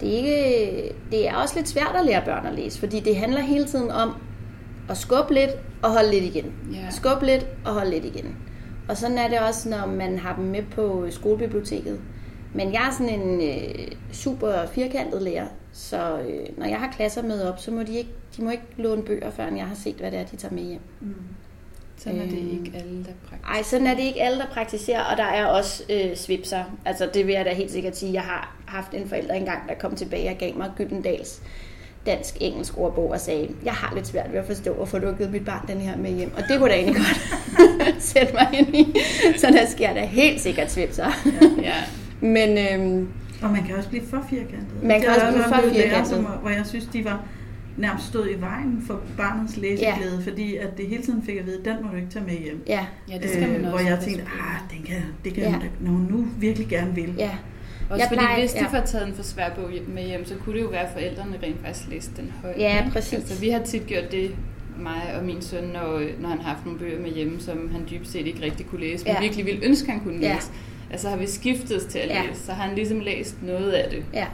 det 0.01 0.13
er, 0.13 0.17
ikke, 0.17 0.91
det 1.11 1.27
er 1.27 1.35
også 1.35 1.55
lidt 1.55 1.67
svært 1.69 1.95
at 1.99 2.05
lære 2.05 2.21
børn 2.25 2.45
at 2.45 2.53
læse, 2.53 2.79
fordi 2.79 2.99
det 2.99 3.15
handler 3.15 3.41
hele 3.41 3.65
tiden 3.65 3.91
om 3.91 4.11
at 4.89 4.97
skubbe 4.97 5.33
lidt 5.33 5.51
og 5.81 5.91
holde 5.91 6.11
lidt 6.11 6.23
igen. 6.23 6.53
Ja. 6.73 6.89
Skubbe 6.89 7.25
lidt 7.25 7.45
og 7.65 7.73
holde 7.73 7.89
lidt 7.89 8.05
igen. 8.05 8.35
Og 8.89 8.97
sådan 8.97 9.17
er 9.17 9.27
det 9.27 9.39
også, 9.39 9.69
når 9.69 9.85
man 9.85 10.19
har 10.19 10.35
dem 10.35 10.45
med 10.45 10.63
på 10.71 11.07
skolebiblioteket. 11.09 11.99
Men 12.53 12.73
jeg 12.73 12.87
er 12.87 12.91
sådan 12.91 13.21
en 13.21 13.41
øh, 13.41 13.87
super 14.11 14.65
firkantet 14.65 15.21
lærer, 15.21 15.47
så 15.71 16.19
øh, 16.19 16.57
når 16.57 16.65
jeg 16.65 16.79
har 16.79 16.91
klasser 16.91 17.21
med 17.21 17.43
op, 17.43 17.59
så 17.59 17.71
må 17.71 17.83
de 17.83 17.97
ikke, 17.97 18.09
de 18.37 18.43
må 18.43 18.49
ikke 18.49 18.63
låne 18.77 19.03
bøger, 19.03 19.31
før 19.31 19.55
jeg 19.55 19.67
har 19.67 19.75
set, 19.75 19.95
hvad 19.95 20.11
det 20.11 20.19
er, 20.19 20.25
de 20.25 20.35
tager 20.35 20.53
med 20.53 20.63
hjem. 20.63 20.81
Mm. 21.01 21.13
Sådan 21.97 22.21
er 22.21 22.25
det 22.25 22.37
Øhm, 22.37 22.65
ikke 22.65 22.77
alle, 22.77 22.97
der 22.97 23.11
praktiserer. 23.29 23.55
Ej, 23.55 23.63
sådan 23.63 23.87
er 23.87 23.95
det 23.95 24.03
ikke 24.03 24.21
alle, 24.21 24.39
der 24.39 24.45
praktiserer, 24.45 25.03
og 25.03 25.17
der 25.17 25.23
er 25.23 25.45
også 25.45 25.83
øh, 25.89 26.15
svipser. 26.15 26.63
Altså, 26.85 27.09
det 27.13 27.27
vil 27.27 27.33
jeg 27.33 27.45
da 27.45 27.53
helt 27.53 27.71
sikkert 27.71 27.97
sige. 27.97 28.13
Jeg 28.13 28.21
har 28.21 28.55
haft 28.65 28.93
en 28.93 29.07
forælder 29.09 29.33
engang, 29.33 29.69
der 29.69 29.75
kom 29.75 29.95
tilbage 29.95 30.29
og 30.29 30.37
gav 30.37 30.55
mig 30.57 30.71
Gyldendals 30.77 31.41
dansk-engelsk 32.05 32.77
ordbog 32.77 33.11
og 33.11 33.19
sagde, 33.19 33.49
jeg 33.65 33.73
har 33.73 33.95
lidt 33.95 34.07
svært 34.07 34.31
ved 34.31 34.39
at 34.39 34.45
forstå 34.45 34.73
at 34.73 34.87
få 34.87 34.97
lukket 34.97 35.31
mit 35.31 35.45
barn 35.45 35.67
den 35.67 35.77
her 35.77 35.97
med 35.97 36.11
hjem. 36.11 36.31
Og 36.37 36.43
det 36.49 36.59
kunne 36.59 36.69
da 36.69 36.75
egentlig 36.75 36.95
godt 36.95 38.03
sætte 38.11 38.33
mig 38.33 38.47
ind 38.59 38.75
i. 38.75 38.95
Så 39.37 39.47
der 39.47 39.65
sker 39.69 39.93
der 39.93 40.05
helt 40.05 40.41
sikkert 40.41 40.71
svipser. 40.71 41.05
Ja. 41.61 41.73
Men 42.21 42.57
øhm, 42.57 43.07
Og 43.41 43.49
man 43.49 43.63
kan 43.63 43.75
også 43.75 43.89
blive 43.89 44.03
for 44.09 44.25
firkantet. 44.29 44.83
Man 44.83 45.01
kan 45.01 45.09
også 45.09 45.27
blive 45.31 45.43
for 45.43 45.69
firkantet. 45.73 46.07
Som, 46.07 46.23
hvor 46.23 46.49
jeg 46.49 46.65
synes, 46.65 46.85
de 46.93 47.05
var 47.05 47.23
nærmest 47.77 48.07
stod 48.07 48.27
i 48.37 48.41
vejen 48.41 48.83
for 48.87 49.01
barnets 49.17 49.57
læseglæde, 49.57 50.21
ja. 50.25 50.31
fordi 50.31 50.55
at 50.57 50.77
det 50.77 50.87
hele 50.87 51.03
tiden 51.03 51.23
fik 51.23 51.37
at 51.37 51.45
vide, 51.45 51.61
den 51.65 51.75
må 51.83 51.89
du 51.91 51.95
ikke 51.95 52.09
tage 52.09 52.25
med 52.25 52.33
hjem. 52.33 52.63
ja, 52.67 52.85
ja, 53.11 53.17
det 53.17 53.29
skal 53.29 53.41
man 53.41 53.55
også. 53.55 53.65
Øh, 53.65 53.69
hvor 53.69 53.79
jeg 53.79 53.99
tænkte, 54.03 54.21
ah, 54.23 54.59
den 54.77 54.83
kan, 54.85 55.01
det 55.25 55.33
kan 55.33 55.43
Ja. 55.43 55.49
ja. 55.49 55.55
når 55.79 55.91
hun 55.91 56.07
nu 56.11 56.25
virkelig 56.37 56.67
gerne 56.67 56.95
vil. 56.95 57.13
ja. 57.17 57.29
Også 57.89 58.01
Jeg 58.01 58.07
fordi 58.07 58.19
plejer- 58.19 58.39
hvis 58.39 58.51
de 58.51 58.59
ja. 58.71 58.79
får 58.79 58.85
taget 58.85 59.07
en 59.07 59.13
for 59.13 59.23
svær 59.23 59.49
bog 59.49 59.69
med 59.87 60.03
hjem, 60.03 60.25
så 60.25 60.35
kunne 60.35 60.55
det 60.57 60.61
jo 60.63 60.67
være, 60.67 60.81
at 60.81 60.89
forældrene 60.93 61.37
rent 61.43 61.61
faktisk 61.65 61.89
læste 61.89 62.11
den 62.17 62.31
højt. 62.41 62.57
Ja, 62.59 62.85
præcis. 62.93 63.13
Altså, 63.13 63.39
vi 63.41 63.49
har 63.49 63.59
tit 63.63 63.85
gjort 63.87 64.11
det, 64.11 64.31
mig 64.79 65.01
og 65.17 65.23
min 65.25 65.41
søn, 65.41 65.63
når, 65.63 66.01
når 66.19 66.29
han 66.29 66.39
har 66.41 66.49
haft 66.53 66.65
nogle 66.65 66.79
bøger 66.79 66.99
med 66.99 67.09
hjemme, 67.11 67.41
som 67.41 67.69
han 67.71 67.81
dybest 67.91 68.11
set 68.11 68.27
ikke 68.27 68.41
rigtig 68.41 68.65
kunne 68.65 68.81
læse, 68.81 69.05
men 69.05 69.13
Ja. 69.13 69.21
virkelig 69.21 69.45
ville 69.45 69.65
ønske, 69.65 69.91
han 69.91 69.99
kunne 69.99 70.19
Ja. 70.21 70.33
læse. 70.33 70.47
Altså 70.91 71.09
har 71.09 71.17
vi 71.17 71.27
skiftet 71.27 71.85
til 71.87 71.99
at 71.99 72.09
Ja. 72.09 72.21
læse, 72.27 72.45
så 72.45 72.51
har 72.51 72.63
han 72.67 72.75
ligesom 72.75 72.99
læst 72.99 73.35
noget 73.43 73.71
af 73.71 73.89
det. 73.89 74.03
ja. 74.13 74.25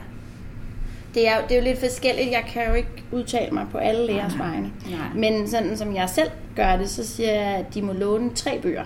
Det 1.14 1.28
er, 1.28 1.36
jo, 1.36 1.42
det 1.48 1.52
er 1.56 1.58
jo 1.60 1.64
lidt 1.64 1.78
forskelligt. 1.78 2.30
Jeg 2.30 2.44
kan 2.48 2.62
jo 2.68 2.74
ikke 2.74 2.88
udtale 3.12 3.50
mig 3.50 3.66
på 3.72 3.78
alle 3.78 4.06
lærers 4.06 4.38
vegne. 4.38 4.70
Men 5.14 5.48
sådan 5.48 5.76
som 5.76 5.94
jeg 5.94 6.08
selv 6.08 6.28
gør 6.56 6.76
det, 6.76 6.88
så 6.90 7.06
siger 7.06 7.32
jeg, 7.32 7.54
at 7.56 7.74
de 7.74 7.82
må 7.82 7.92
låne 7.92 8.30
tre 8.34 8.58
bøger. 8.62 8.84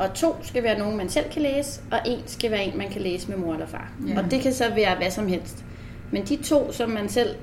Og 0.00 0.14
to 0.14 0.36
skal 0.42 0.62
være 0.62 0.78
nogen, 0.78 0.96
man 0.96 1.08
selv 1.08 1.30
kan 1.30 1.42
læse, 1.42 1.80
og 1.90 1.98
en 2.06 2.18
skal 2.26 2.50
være 2.50 2.64
en, 2.64 2.78
man 2.78 2.88
kan 2.88 3.02
læse 3.02 3.28
med 3.28 3.36
mor 3.36 3.52
eller 3.52 3.66
far. 3.66 3.92
Ja. 4.08 4.18
Og 4.18 4.30
det 4.30 4.40
kan 4.40 4.52
så 4.52 4.64
være 4.74 4.96
hvad 4.96 5.10
som 5.10 5.28
helst. 5.28 5.64
Men 6.12 6.24
de 6.24 6.36
to, 6.36 6.72
som 6.72 6.90
man 6.90 7.08
selv 7.08 7.36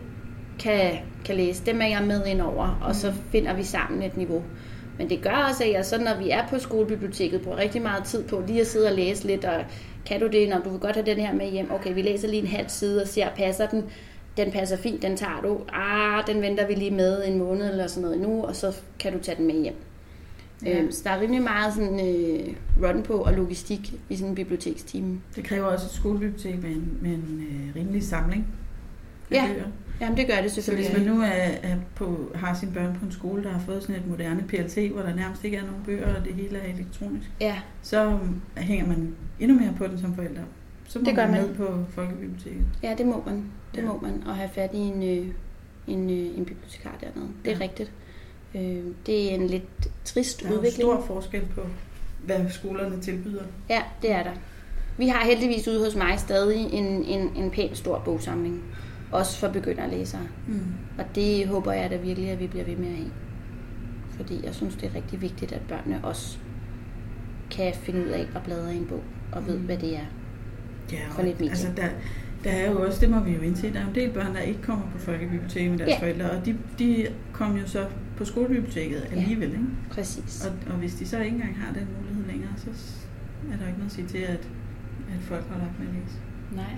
kan, 0.59 0.91
kan 1.25 1.35
læse, 1.35 1.65
dem 1.65 1.81
er 1.81 1.85
jeg 1.87 2.03
med 2.03 2.25
ind 2.25 2.41
over, 2.41 2.79
og 2.81 2.95
så 2.95 3.13
finder 3.31 3.53
vi 3.53 3.63
sammen 3.63 4.03
et 4.03 4.17
niveau. 4.17 4.43
Men 4.97 5.09
det 5.09 5.21
gør 5.21 5.47
også, 5.49 5.63
at 5.63 5.71
jeg 5.71 5.85
så, 5.85 5.97
når 5.97 6.17
vi 6.23 6.29
er 6.29 6.47
på 6.49 6.59
skolebiblioteket, 6.59 7.41
bruger 7.41 7.57
rigtig 7.57 7.81
meget 7.81 8.03
tid 8.03 8.23
på 8.23 8.43
lige 8.47 8.61
at 8.61 8.67
sidde 8.67 8.87
og 8.89 8.95
læse 8.95 9.27
lidt, 9.27 9.45
og 9.45 9.63
kan 10.05 10.19
du 10.19 10.27
det, 10.27 10.49
når 10.49 10.59
du 10.59 10.69
vil 10.69 10.79
godt 10.79 10.95
have 10.95 11.05
den 11.05 11.17
her 11.17 11.33
med 11.33 11.51
hjem? 11.51 11.71
Okay, 11.71 11.93
vi 11.93 12.01
læser 12.01 12.27
lige 12.27 12.41
en 12.41 12.47
halv 12.47 12.69
side 12.69 13.01
og 13.01 13.07
ser, 13.07 13.27
passer 13.35 13.67
den? 13.67 13.83
Den 14.37 14.51
passer 14.51 14.77
fint, 14.77 15.01
den 15.01 15.17
tager 15.17 15.41
du. 15.43 15.59
Ah, 15.73 16.27
den 16.27 16.41
venter 16.41 16.67
vi 16.67 16.73
lige 16.73 16.91
med 16.91 17.27
en 17.27 17.37
måned 17.37 17.69
eller 17.69 17.87
sådan 17.87 18.03
noget 18.03 18.21
nu, 18.21 18.43
og 18.43 18.55
så 18.55 18.75
kan 18.99 19.13
du 19.13 19.19
tage 19.19 19.37
den 19.37 19.47
med 19.47 19.63
hjem. 19.63 19.75
Ja. 20.65 20.79
Øhm, 20.81 20.91
så 20.91 21.01
der 21.03 21.09
er 21.09 21.21
rimelig 21.21 21.41
meget 21.43 21.73
sådan, 21.73 21.99
øh, 21.99 22.53
run 22.83 23.03
på 23.03 23.13
og 23.13 23.33
logistik 23.33 23.93
i 24.09 24.15
sådan 24.15 24.29
en 24.29 24.35
bibliotekstime. 24.35 25.19
Det 25.35 25.43
kræver 25.43 25.65
også 25.65 25.85
et 25.85 25.91
skolebibliotek 25.91 26.61
med 26.63 26.69
en, 26.69 26.97
med 27.01 27.11
en 27.11 27.47
øh, 27.51 27.75
rimelig 27.75 28.03
samling 28.03 28.47
af 29.31 29.35
Ja, 29.35 29.47
bøger. 29.53 29.67
Jamen 30.01 30.17
det 30.17 30.27
gør 30.27 30.41
det 30.41 30.51
Så 30.51 30.55
selvfølgelig. 30.55 30.91
hvis 30.91 31.05
man 31.05 31.15
nu 31.15 31.21
er, 31.21 31.27
er 31.71 31.75
på, 31.95 32.31
har 32.35 32.53
sine 32.53 32.71
børn 32.71 32.97
på 32.99 33.05
en 33.05 33.11
skole, 33.11 33.43
der 33.43 33.49
har 33.49 33.59
fået 33.59 33.81
sådan 33.81 33.95
et 33.95 34.07
moderne 34.07 34.43
PLT, 34.47 34.91
hvor 34.91 35.01
der 35.01 35.15
nærmest 35.15 35.43
ikke 35.43 35.57
er 35.57 35.61
nogen 35.65 35.81
bøger, 35.85 36.15
og 36.15 36.25
det 36.25 36.33
hele 36.33 36.57
er 36.57 36.73
elektronisk, 36.73 37.31
Ja, 37.41 37.55
så 37.81 38.07
um, 38.07 38.41
hænger 38.57 38.87
man 38.87 39.15
endnu 39.39 39.59
mere 39.59 39.73
på 39.77 39.87
den 39.87 39.99
som 39.99 40.15
forælder. 40.15 40.41
Så 40.87 40.99
må 40.99 41.05
Det 41.05 41.15
gør 41.15 41.25
man 41.27 41.31
man. 41.31 41.41
ned 41.41 41.55
på 41.55 41.77
folkebiblioteket. 41.89 42.65
ja, 42.83 42.95
det 42.97 43.05
må 43.05 43.23
man. 43.25 43.43
Det 43.75 43.81
Ja. 43.81 43.87
må 43.87 43.99
man. 44.01 44.23
Og 44.27 44.35
have 44.35 44.49
fat 44.55 44.69
i 44.73 44.77
en, 44.77 45.03
øh, 45.03 45.27
en, 45.87 46.09
øh, 46.09 46.37
en 46.37 46.45
bibliotekar 46.45 46.97
dernede. 47.01 47.29
Det 47.45 47.51
er 47.51 47.57
Ja. 47.57 47.63
rigtigt. 47.63 47.91
Øh, 48.55 48.83
det 49.05 49.31
er 49.31 49.35
en 49.35 49.47
lidt 49.47 49.87
trist 50.05 50.39
Der 50.41 50.47
er 50.47 50.51
jo 50.51 50.57
udvikling. 50.57 50.81
stor 50.81 51.01
forskel 51.07 51.41
på, 51.55 51.61
hvad 52.25 52.49
skolerne 52.49 53.01
tilbyder. 53.01 53.43
Ja, 53.69 53.81
det 54.01 54.11
er 54.11 54.23
der. 54.23 54.31
Vi 54.97 55.07
har 55.07 55.25
heldigvis 55.25 55.67
ude 55.67 55.85
hos 55.85 55.95
mig 55.95 56.19
stadig 56.19 56.73
en, 56.73 56.85
en, 57.03 57.29
en 57.35 57.51
pæn 57.51 57.75
stor 57.75 58.01
bogsamling. 58.05 58.63
Også 59.11 59.37
for 59.39 59.47
begynderlæsere. 59.47 60.21
Mm. 60.47 60.59
Og 60.97 61.05
det 61.15 61.47
håber 61.47 61.71
jeg 61.71 61.89
da 61.89 61.95
virkelig, 61.97 62.29
at 62.29 62.39
vi 62.39 62.47
bliver 62.47 62.65
ved 62.65 62.75
med 62.75 62.87
at 62.87 62.95
have. 62.95 63.11
Fordi 64.17 64.39
jeg 64.45 64.55
synes, 64.55 64.75
det 64.75 64.89
er 64.89 64.95
rigtig 64.95 65.21
vigtigt, 65.21 65.51
at 65.51 65.61
børnene 65.69 65.99
også 66.03 66.37
kan 67.51 67.73
finde 67.73 68.05
ud 68.05 68.09
af 68.09 68.27
at 68.35 68.41
bladre 68.43 68.73
i 68.73 68.77
en 68.77 68.85
bog, 68.85 69.03
og 69.31 69.47
ved, 69.47 69.57
Mm. 69.57 69.63
hvad 69.65 69.77
det 69.77 69.95
er. 69.95 70.05
Ja, 70.91 70.99
For 71.11 71.21
lidt 71.21 71.39
medie. 71.39 71.49
altså 71.51 71.67
der, 71.77 71.87
der 72.43 72.49
er 72.49 72.71
jo 72.71 72.85
også, 72.85 72.99
det 73.01 73.09
må 73.09 73.19
vi 73.19 73.31
jo 73.31 73.41
indse, 73.41 73.73
der 73.73 73.79
er 73.79 73.87
en 73.87 73.95
del 73.95 74.09
børn, 74.11 74.35
der 74.35 74.41
ikke 74.41 74.61
kommer 74.61 74.85
på 74.93 74.97
folkebiblioteket 74.99 75.69
med 75.71 75.79
deres 75.79 75.89
Ja. 75.89 75.99
forældre, 75.99 76.29
og 76.31 76.45
de, 76.45 76.57
de 76.79 77.07
kommer 77.33 77.59
jo 77.59 77.67
så 77.67 77.85
på 78.17 78.25
skolebiblioteket 78.25 79.07
alligevel, 79.11 79.51
ikke? 79.51 79.65
Præcis. 79.89 80.45
Og, 80.45 80.73
og 80.73 80.77
hvis 80.79 80.95
de 80.95 81.07
så 81.07 81.19
ikke 81.19 81.35
engang 81.35 81.57
har 81.57 81.73
den 81.73 81.87
mulighed 81.99 82.25
længere, 82.31 82.53
så 82.57 82.69
er 83.53 83.57
der 83.57 83.67
ikke 83.67 83.79
noget 83.79 83.85
at 83.85 83.91
sige 83.91 84.07
til, 84.07 84.17
at, 84.17 84.49
at 85.09 85.21
folk 85.21 85.47
holder 85.49 85.65
op 85.65 85.79
med 85.79 85.87
at 85.87 85.93
læse. 85.93 86.17
Nej. 86.51 86.75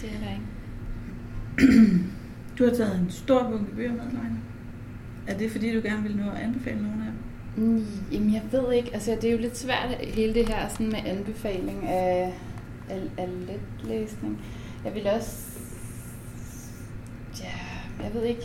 Det 0.00 0.10
er 0.14 0.18
der 0.24 0.30
ikke. 0.32 0.46
Du 2.58 2.64
har 2.64 2.74
taget 2.74 3.00
en 3.00 3.10
stor 3.10 3.50
bunke 3.50 3.74
bøger 3.74 3.92
med, 3.92 4.00
Leine. 4.00 4.40
Er 5.26 5.38
det 5.38 5.50
fordi, 5.50 5.74
du 5.74 5.80
gerne 5.80 6.02
vil 6.02 6.16
nå 6.16 6.30
at 6.30 6.36
anbefale 6.42 6.82
nogle 6.82 7.04
af 7.06 7.12
dem? 7.56 7.64
Mm, 7.64 7.84
Jamen, 8.12 8.34
jeg 8.34 8.42
ved 8.52 8.72
ikke. 8.72 8.90
Altså, 8.94 9.18
det 9.20 9.24
er 9.24 9.32
jo 9.32 9.38
lidt 9.38 9.58
svært, 9.58 9.88
hele 10.00 10.34
det 10.34 10.48
her 10.48 10.68
sådan 10.68 10.86
med 10.88 10.98
anbefaling 11.06 11.86
af, 11.86 12.34
af, 12.88 13.00
af 13.18 13.28
letlæsning. 13.46 14.40
Jeg 14.84 14.94
vil 14.94 15.06
også... 15.06 15.46
Ja, 17.40 18.04
jeg 18.04 18.14
ved 18.14 18.24
ikke. 18.24 18.42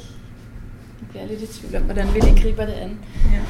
Jeg 1.02 1.10
bliver 1.10 1.28
lidt 1.28 1.42
i 1.42 1.60
tvivl 1.60 1.76
om, 1.76 1.82
hvordan 1.82 2.08
vi 2.14 2.20
lige 2.20 2.42
griber 2.42 2.66
det 2.66 2.74
an. 2.74 3.00
Ja. 3.32 3.42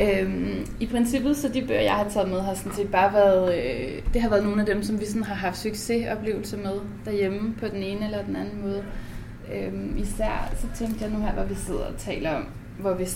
Øhm, 0.00 0.66
I 0.80 0.86
princippet, 0.86 1.36
så 1.36 1.48
de 1.48 1.62
bøger, 1.62 1.80
jeg 1.80 1.92
har 1.94 2.08
taget 2.08 2.28
med, 2.28 2.40
har 2.40 2.54
sådan 2.54 2.72
set 2.74 2.90
bare 2.90 3.12
været... 3.12 3.58
Øh, 3.58 4.02
det 4.14 4.22
har 4.22 4.28
været 4.28 4.44
nogle 4.44 4.60
af 4.60 4.66
dem, 4.66 4.82
som 4.82 5.00
vi 5.00 5.06
sådan 5.06 5.22
har 5.22 5.34
haft 5.34 5.58
succesoplevelser 5.58 6.56
med 6.56 6.72
derhjemme 7.04 7.54
på 7.60 7.68
den 7.68 7.82
ene 7.82 8.04
eller 8.04 8.22
den 8.22 8.36
anden 8.36 8.62
måde. 8.62 8.84
Øhm, 9.54 9.96
især 9.98 10.52
så 10.56 10.66
tænkte 10.78 11.04
jeg 11.04 11.12
nu 11.12 11.20
her, 11.20 11.32
hvor 11.32 11.44
vi 11.44 11.54
sidder 11.54 11.80
og 11.80 11.96
taler 11.98 12.34
om, 12.34 12.44
hvor 12.78 12.94
vi 12.94 13.08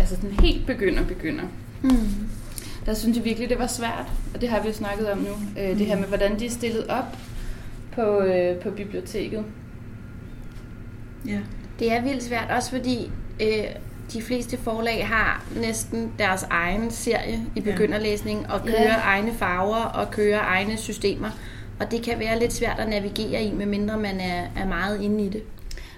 altså 0.00 0.16
sådan 0.16 0.30
helt 0.40 0.66
begynder 0.66 1.04
begynder. 1.04 1.44
Mm. 1.82 2.28
Der 2.86 2.94
synes 2.94 3.16
jeg 3.16 3.24
virkelig, 3.24 3.48
det 3.48 3.58
var 3.58 3.66
svært, 3.66 4.06
og 4.34 4.40
det 4.40 4.48
har 4.48 4.62
vi 4.62 4.68
jo 4.68 4.74
snakket 4.74 5.10
om 5.10 5.18
nu. 5.18 5.62
Øh, 5.62 5.78
det 5.78 5.86
her 5.86 5.96
med, 5.96 6.08
hvordan 6.08 6.38
de 6.38 6.46
er 6.46 6.50
stillet 6.50 6.86
op 6.86 7.16
på, 7.92 8.20
øh, 8.20 8.56
på 8.56 8.70
biblioteket. 8.70 9.44
ja. 11.26 11.38
Det 11.78 11.92
er 11.92 12.02
vildt 12.02 12.22
svært, 12.22 12.50
også 12.50 12.70
fordi 12.70 13.10
øh, 13.42 13.64
de 14.12 14.22
fleste 14.22 14.56
forlag 14.56 15.06
har 15.08 15.44
næsten 15.56 16.12
deres 16.18 16.46
egen 16.50 16.90
serie 16.90 17.40
i 17.56 17.60
begynderlæsning, 17.60 18.46
og 18.50 18.60
kører 18.66 18.82
Ja. 18.82 19.00
egne 19.04 19.32
farver 19.32 19.76
og 19.84 20.10
kører 20.10 20.40
egne 20.40 20.76
systemer. 20.76 21.30
Og 21.80 21.90
det 21.90 22.02
kan 22.02 22.18
være 22.18 22.38
lidt 22.38 22.52
svært 22.52 22.78
at 22.78 22.88
navigere 22.88 23.42
i, 23.44 23.52
medmindre 23.52 23.98
man 23.98 24.20
er, 24.20 24.42
er 24.56 24.66
meget 24.68 25.00
inde 25.02 25.24
i 25.24 25.28
det. 25.28 25.42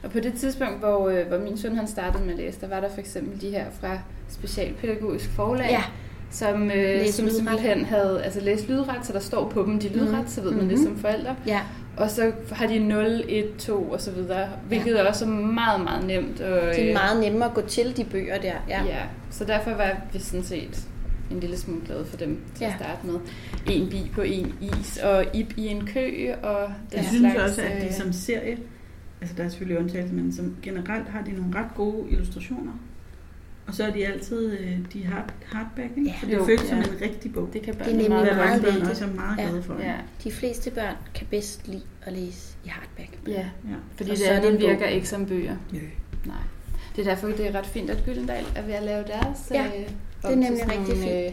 Og 0.05 0.11
på 0.11 0.21
det 0.21 0.35
tidspunkt, 0.35 0.79
hvor, 0.79 1.09
øh, 1.09 1.27
hvor 1.27 1.39
min 1.39 1.59
søn 1.59 1.77
han 1.77 1.89
startede 1.89 2.23
med 2.25 2.33
at 2.33 2.39
læse, 2.39 2.61
der 2.61 2.69
var 2.69 2.81
der 2.81 2.89
for 2.95 3.01
eksempel 3.01 3.41
de 3.41 3.51
her 3.51 3.65
fra 3.81 3.99
Specialpædagogisk 4.29 5.31
Forlag, 5.31 5.67
Ja. 5.71 5.83
som, 6.31 6.71
øh, 6.71 7.07
som 7.09 7.25
lydret. 7.25 7.37
simpelthen 7.37 7.85
havde 7.85 8.23
altså 8.25 8.41
læst 8.41 8.69
lydret, 8.69 8.97
så 9.07 9.13
der 9.13 9.21
står 9.21 9.49
på 9.49 9.63
dem 9.63 9.79
de 9.81 9.89
lydret, 9.89 10.19
Mhm. 10.19 10.29
så 10.29 10.41
ved 10.43 10.51
man 10.51 10.69
det 10.69 10.79
Mhm. 10.79 10.87
som 10.87 10.99
forældre. 10.99 11.37
Ja, 11.47 11.61
Og 11.97 12.11
så 12.11 12.33
har 12.53 12.67
de 12.67 12.79
0, 12.79 13.25
1, 13.29 13.57
2 13.59 13.83
og 13.83 14.01
så 14.01 14.11
videre, 14.11 14.49
hvilket 14.69 14.95
ja. 14.95 15.09
også 15.09 15.25
er 15.25 15.29
meget, 15.29 15.81
meget 15.81 16.07
nemt. 16.07 16.41
Og, 16.41 16.61
det 16.61 16.83
er 16.83 16.89
øh, 16.89 16.93
meget 16.93 17.21
nemmere 17.21 17.49
at 17.49 17.55
gå 17.55 17.61
til 17.61 17.97
de 17.97 18.05
bøger 18.05 18.39
der. 18.39 18.55
Ja. 18.69 18.85
Ja. 18.85 19.03
så 19.31 19.45
derfor 19.45 19.71
var 19.71 19.97
vi 20.13 20.19
sådan 20.19 20.45
set 20.45 20.89
en 21.31 21.41
lille 21.41 21.57
smule 21.57 21.81
glade 21.87 22.05
for 22.05 22.17
dem 22.17 22.41
til 22.55 22.65
ja. 22.65 22.71
At 22.71 22.75
starte 22.79 23.07
med. 23.07 23.15
En 23.71 23.91
bi 23.91 24.11
på 24.15 24.23
en 24.23 24.55
is, 24.61 24.97
og 24.97 25.25
ib 25.35 25.53
i 25.57 25.67
en 25.67 25.87
kø, 25.87 26.35
og 26.43 26.69
den 26.91 26.99
Jeg 26.99 27.05
synes 27.05 27.33
slags, 27.33 27.51
også, 27.51 27.63
at 27.63 27.83
de 27.83 27.87
øh, 27.87 27.93
som 27.93 28.13
serie, 28.13 28.59
altså 29.21 29.37
der 29.37 29.45
er 29.45 29.49
selvfølgelig 29.49 29.79
undtagelser, 29.79 30.15
men 30.15 30.33
som 30.33 30.57
generelt 30.63 31.09
har 31.09 31.23
de 31.23 31.33
nogle 31.33 31.59
ret 31.59 31.75
gode 31.75 32.11
illustrationer. 32.11 32.73
Og 33.67 33.75
så 33.75 33.85
er 33.85 33.91
de 33.91 34.07
altid 34.07 34.59
øh, 34.59 34.79
de 34.93 35.05
hard, 35.05 35.33
hardback, 35.47 35.91
ikke? 35.97 36.11
Ja, 36.11 36.15
så 36.21 36.27
det 36.27 36.35
jo, 36.35 36.45
føles 36.45 36.61
som 36.61 36.79
ja. 36.79 36.85
en 36.85 37.01
rigtig 37.01 37.33
bog. 37.33 37.49
Det 37.53 37.63
kan 37.63 37.75
Det 37.75 37.81
er 37.81 37.85
børnene 37.85 38.03
nemlig 38.03 38.11
meget 38.25 38.37
meget 38.37 38.63
børn 38.63 38.73
vigtigt. 38.75 38.91
også 38.91 39.05
er 39.05 39.09
meget 39.13 39.39
Ja. 39.39 39.43
glade 39.49 39.63
for. 39.63 39.75
Ja, 39.81 39.95
De 40.25 40.31
fleste 40.33 40.71
børn 40.71 40.95
kan 41.15 41.27
bedst 41.31 41.69
lide 41.69 41.83
at 42.03 42.13
læse 42.13 42.55
i 42.65 42.69
hardback. 42.69 43.11
ja, 43.27 43.33
ja. 43.33 43.45
fordi 43.97 44.11
Og 44.11 44.17
det 44.17 44.25
så 44.27 44.33
det 44.33 44.39
andet 44.39 44.61
bog. 44.61 44.71
virker 44.71 44.87
ikke 44.87 45.09
som 45.09 45.27
bøger. 45.27 45.57
Jø. 45.75 45.79
Nej. 46.25 46.37
Det 46.97 47.07
er 47.07 47.11
derfor, 47.15 47.29
det 47.29 47.47
er 47.47 47.55
ret 47.59 47.67
fint, 47.67 47.91
at 47.91 48.03
Gyldendal 48.05 48.45
er 48.57 48.63
ved 48.63 48.75
at 48.75 48.83
lave 48.83 49.05
deres 49.07 49.39
Ja, 49.51 49.65
øh, 49.67 49.73
det 49.73 49.85
er 50.25 50.29
om 50.29 50.31
til 50.31 50.39
nemlig 50.39 50.63
rigtig 50.71 50.97
nogle, 50.99 51.27
øh, 51.27 51.33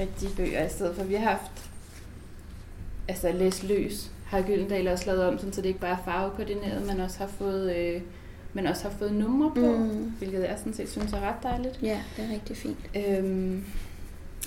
rigtige 0.00 0.30
bøger, 0.36 0.66
i 0.66 0.68
stedet 0.68 0.96
for 0.96 1.04
vi 1.04 1.14
har 1.14 1.30
haft 1.30 1.70
altså 3.08 3.32
læs 3.32 3.62
løs, 3.62 4.10
har 4.26 4.42
Gyldendal 4.42 4.88
også 4.88 5.06
lavet 5.06 5.24
om, 5.24 5.38
så 5.38 5.60
det 5.60 5.66
ikke 5.66 5.80
bare 5.80 5.92
er 5.92 6.02
farvekoordineret, 6.04 6.86
men 6.86 7.00
også 7.00 7.18
har 7.18 7.26
fået, 7.26 7.76
øh, 7.76 8.00
men 8.54 8.66
også 8.66 8.82
har 8.88 8.96
fået 8.98 9.12
numre 9.12 9.50
på, 9.54 9.60
Mm. 9.78 10.12
hvilket 10.18 10.40
jeg 10.40 10.54
sådan 10.58 10.74
set 10.74 10.88
synes 10.90 11.12
er 11.12 11.20
ret 11.20 11.42
dejligt. 11.42 11.78
Ja, 11.82 12.00
det 12.16 12.24
er 12.24 12.32
rigtig 12.32 12.56
fint. 12.56 12.78
Øhm, 12.96 13.64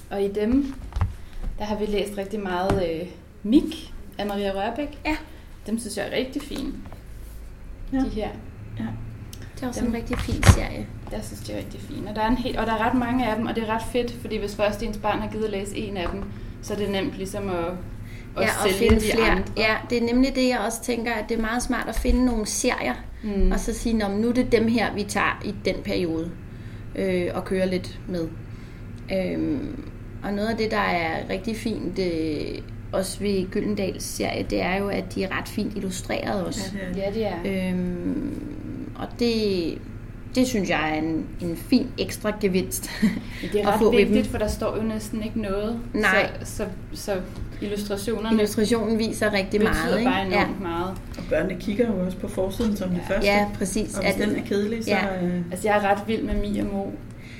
og 0.09 0.23
i 0.23 0.27
dem, 0.33 0.73
der 1.59 1.65
har 1.65 1.75
vi 1.79 1.85
læst 1.85 2.17
rigtig 2.17 2.39
meget 2.39 2.89
øh, 2.91 3.07
Mik 3.43 3.93
af 4.17 4.25
Maria 4.25 4.51
Rørbæk. 4.51 4.99
Ja. 5.05 5.15
Dem 5.67 5.79
synes 5.79 5.97
jeg 5.97 6.07
er 6.07 6.15
rigtig 6.17 6.41
fine. 6.41 6.73
Ja. 7.93 7.97
Ja. 7.97 8.03
De 8.03 8.09
her. 8.09 8.29
Det 9.55 9.63
er 9.63 9.67
også 9.67 9.79
Dem- 9.81 9.89
en 9.89 9.95
rigtig 9.95 10.17
fin 10.19 10.43
serie. 10.43 10.87
Jeg 11.11 11.19
synes, 11.23 11.39
de 11.41 11.53
er 11.53 11.57
rigtig 11.57 11.81
fine. 11.81 12.09
Og 12.09 12.15
der, 12.15 12.21
er 12.21 12.27
en 12.27 12.37
hel, 12.37 12.57
og 12.59 12.65
der 12.67 12.73
er 12.73 12.77
ret 12.89 12.93
mange 12.97 13.27
af 13.29 13.35
dem, 13.37 13.45
og 13.45 13.55
det 13.55 13.63
er 13.63 13.67
ret 13.75 13.83
fedt, 13.91 14.11
fordi 14.11 14.37
hvis 14.37 14.55
først 14.55 14.83
ens 14.83 14.97
barn 14.97 15.19
har 15.19 15.29
givet 15.31 15.43
at 15.43 15.49
læse 15.49 15.77
en 15.77 15.97
af 15.97 16.09
dem, 16.09 16.23
så 16.61 16.73
er 16.73 16.77
det 16.77 16.89
nemt 16.89 17.13
ligesom 17.13 17.49
at, 17.49 17.65
at 18.37 18.43
Ja, 18.43 18.63
og 18.63 18.69
finde 18.73 18.95
de 18.95 19.11
flere. 19.13 19.29
andre. 19.29 19.43
Ja, 19.57 19.75
det 19.89 19.97
er 19.97 20.01
nemlig 20.13 20.35
det, 20.35 20.47
jeg 20.49 20.59
også 20.65 20.81
tænker, 20.83 21.11
at 21.13 21.25
det 21.29 21.37
er 21.37 21.41
meget 21.41 21.63
smart 21.63 21.89
at 21.89 21.95
finde 21.95 22.25
nogle 22.25 22.45
serier, 22.45 22.93
Mm. 23.23 23.51
og 23.51 23.59
så 23.59 23.73
sige, 23.73 23.97
"Nå, 23.97 24.07
men 24.07 24.21
nu 24.21 24.29
er 24.29 24.33
det 24.33 24.51
dem 24.51 24.67
her, 24.67 24.93
vi 24.95 25.03
tager 25.03 25.41
i 25.45 25.55
den 25.65 25.75
periode, 25.83 26.31
øh, 26.95 27.27
og 27.33 27.45
kører 27.45 27.65
lidt 27.65 27.99
med. 28.07 28.27
Øhm, 29.13 29.83
og 30.23 30.33
noget 30.33 30.47
af 30.49 30.57
det, 30.57 30.71
der 30.71 30.77
er 30.77 31.29
rigtig 31.29 31.55
fint, 31.57 31.99
øh, 31.99 32.61
også 32.91 33.19
ved 33.19 33.51
Gyldendals 33.51 34.03
serie, 34.03 34.45
det 34.49 34.61
er 34.61 34.75
jo, 34.77 34.87
at 34.89 35.15
de 35.15 35.23
er 35.23 35.37
ret 35.39 35.47
fint 35.47 35.75
illustreret 35.77 36.45
også. 36.45 36.71
Ja, 36.95 37.09
det 37.13 37.25
er. 37.25 37.29
Ja, 37.45 37.59
er. 37.59 37.71
Øhm, 37.71 38.91
og 38.95 39.07
det, 39.19 39.33
det 40.35 40.47
synes 40.47 40.69
jeg 40.69 40.89
er 40.89 40.93
en, 41.01 41.25
en 41.41 41.57
fin 41.57 41.87
ekstra 41.97 42.31
gevinst. 42.41 42.89
Det 43.53 43.61
er 43.61 43.67
at 43.67 43.73
ret 43.73 43.79
få 43.79 43.91
vigtigt, 43.91 44.23
dem. 44.23 44.31
for 44.31 44.37
der 44.37 44.47
står 44.47 44.77
jo 44.77 44.83
næsten 44.83 45.23
ikke 45.23 45.41
noget. 45.41 45.79
Nej. 45.93 46.29
Så, 46.43 46.55
så, 46.55 46.65
så 46.93 47.15
illustrationerne 47.61 48.35
Illustrationen 48.35 48.99
viser 48.99 49.33
rigtig 49.33 49.59
betyder 49.59 49.73
meget. 49.85 49.99
Ikke? 49.99 50.11
bare 50.11 50.19
Ja. 50.19 50.25
enormt 50.43 50.61
meget. 50.61 50.95
Og 51.17 51.23
børnene 51.29 51.59
kigger 51.61 51.87
jo 51.87 52.05
også 52.05 52.17
på 52.17 52.27
forsiden 52.27 52.77
som 52.77 52.89
det 52.89 53.01
Ja. 53.09 53.13
første. 53.15 53.29
ja, 53.31 53.45
præcis. 53.57 53.97
Og 53.97 54.03
hvis 54.03 54.13
At- 54.15 54.27
den 54.27 54.35
er 54.35 54.45
kedelig, 54.45 54.83
så... 54.83 54.89
Ja. 54.89 55.25
Øh, 55.25 55.41
Altså, 55.51 55.67
jeg 55.67 55.77
er 55.77 55.81
ret 55.91 56.07
vild 56.07 56.21
med 56.23 56.35
Mi 56.35 56.59
og 56.59 56.65
Mo. 56.65 56.85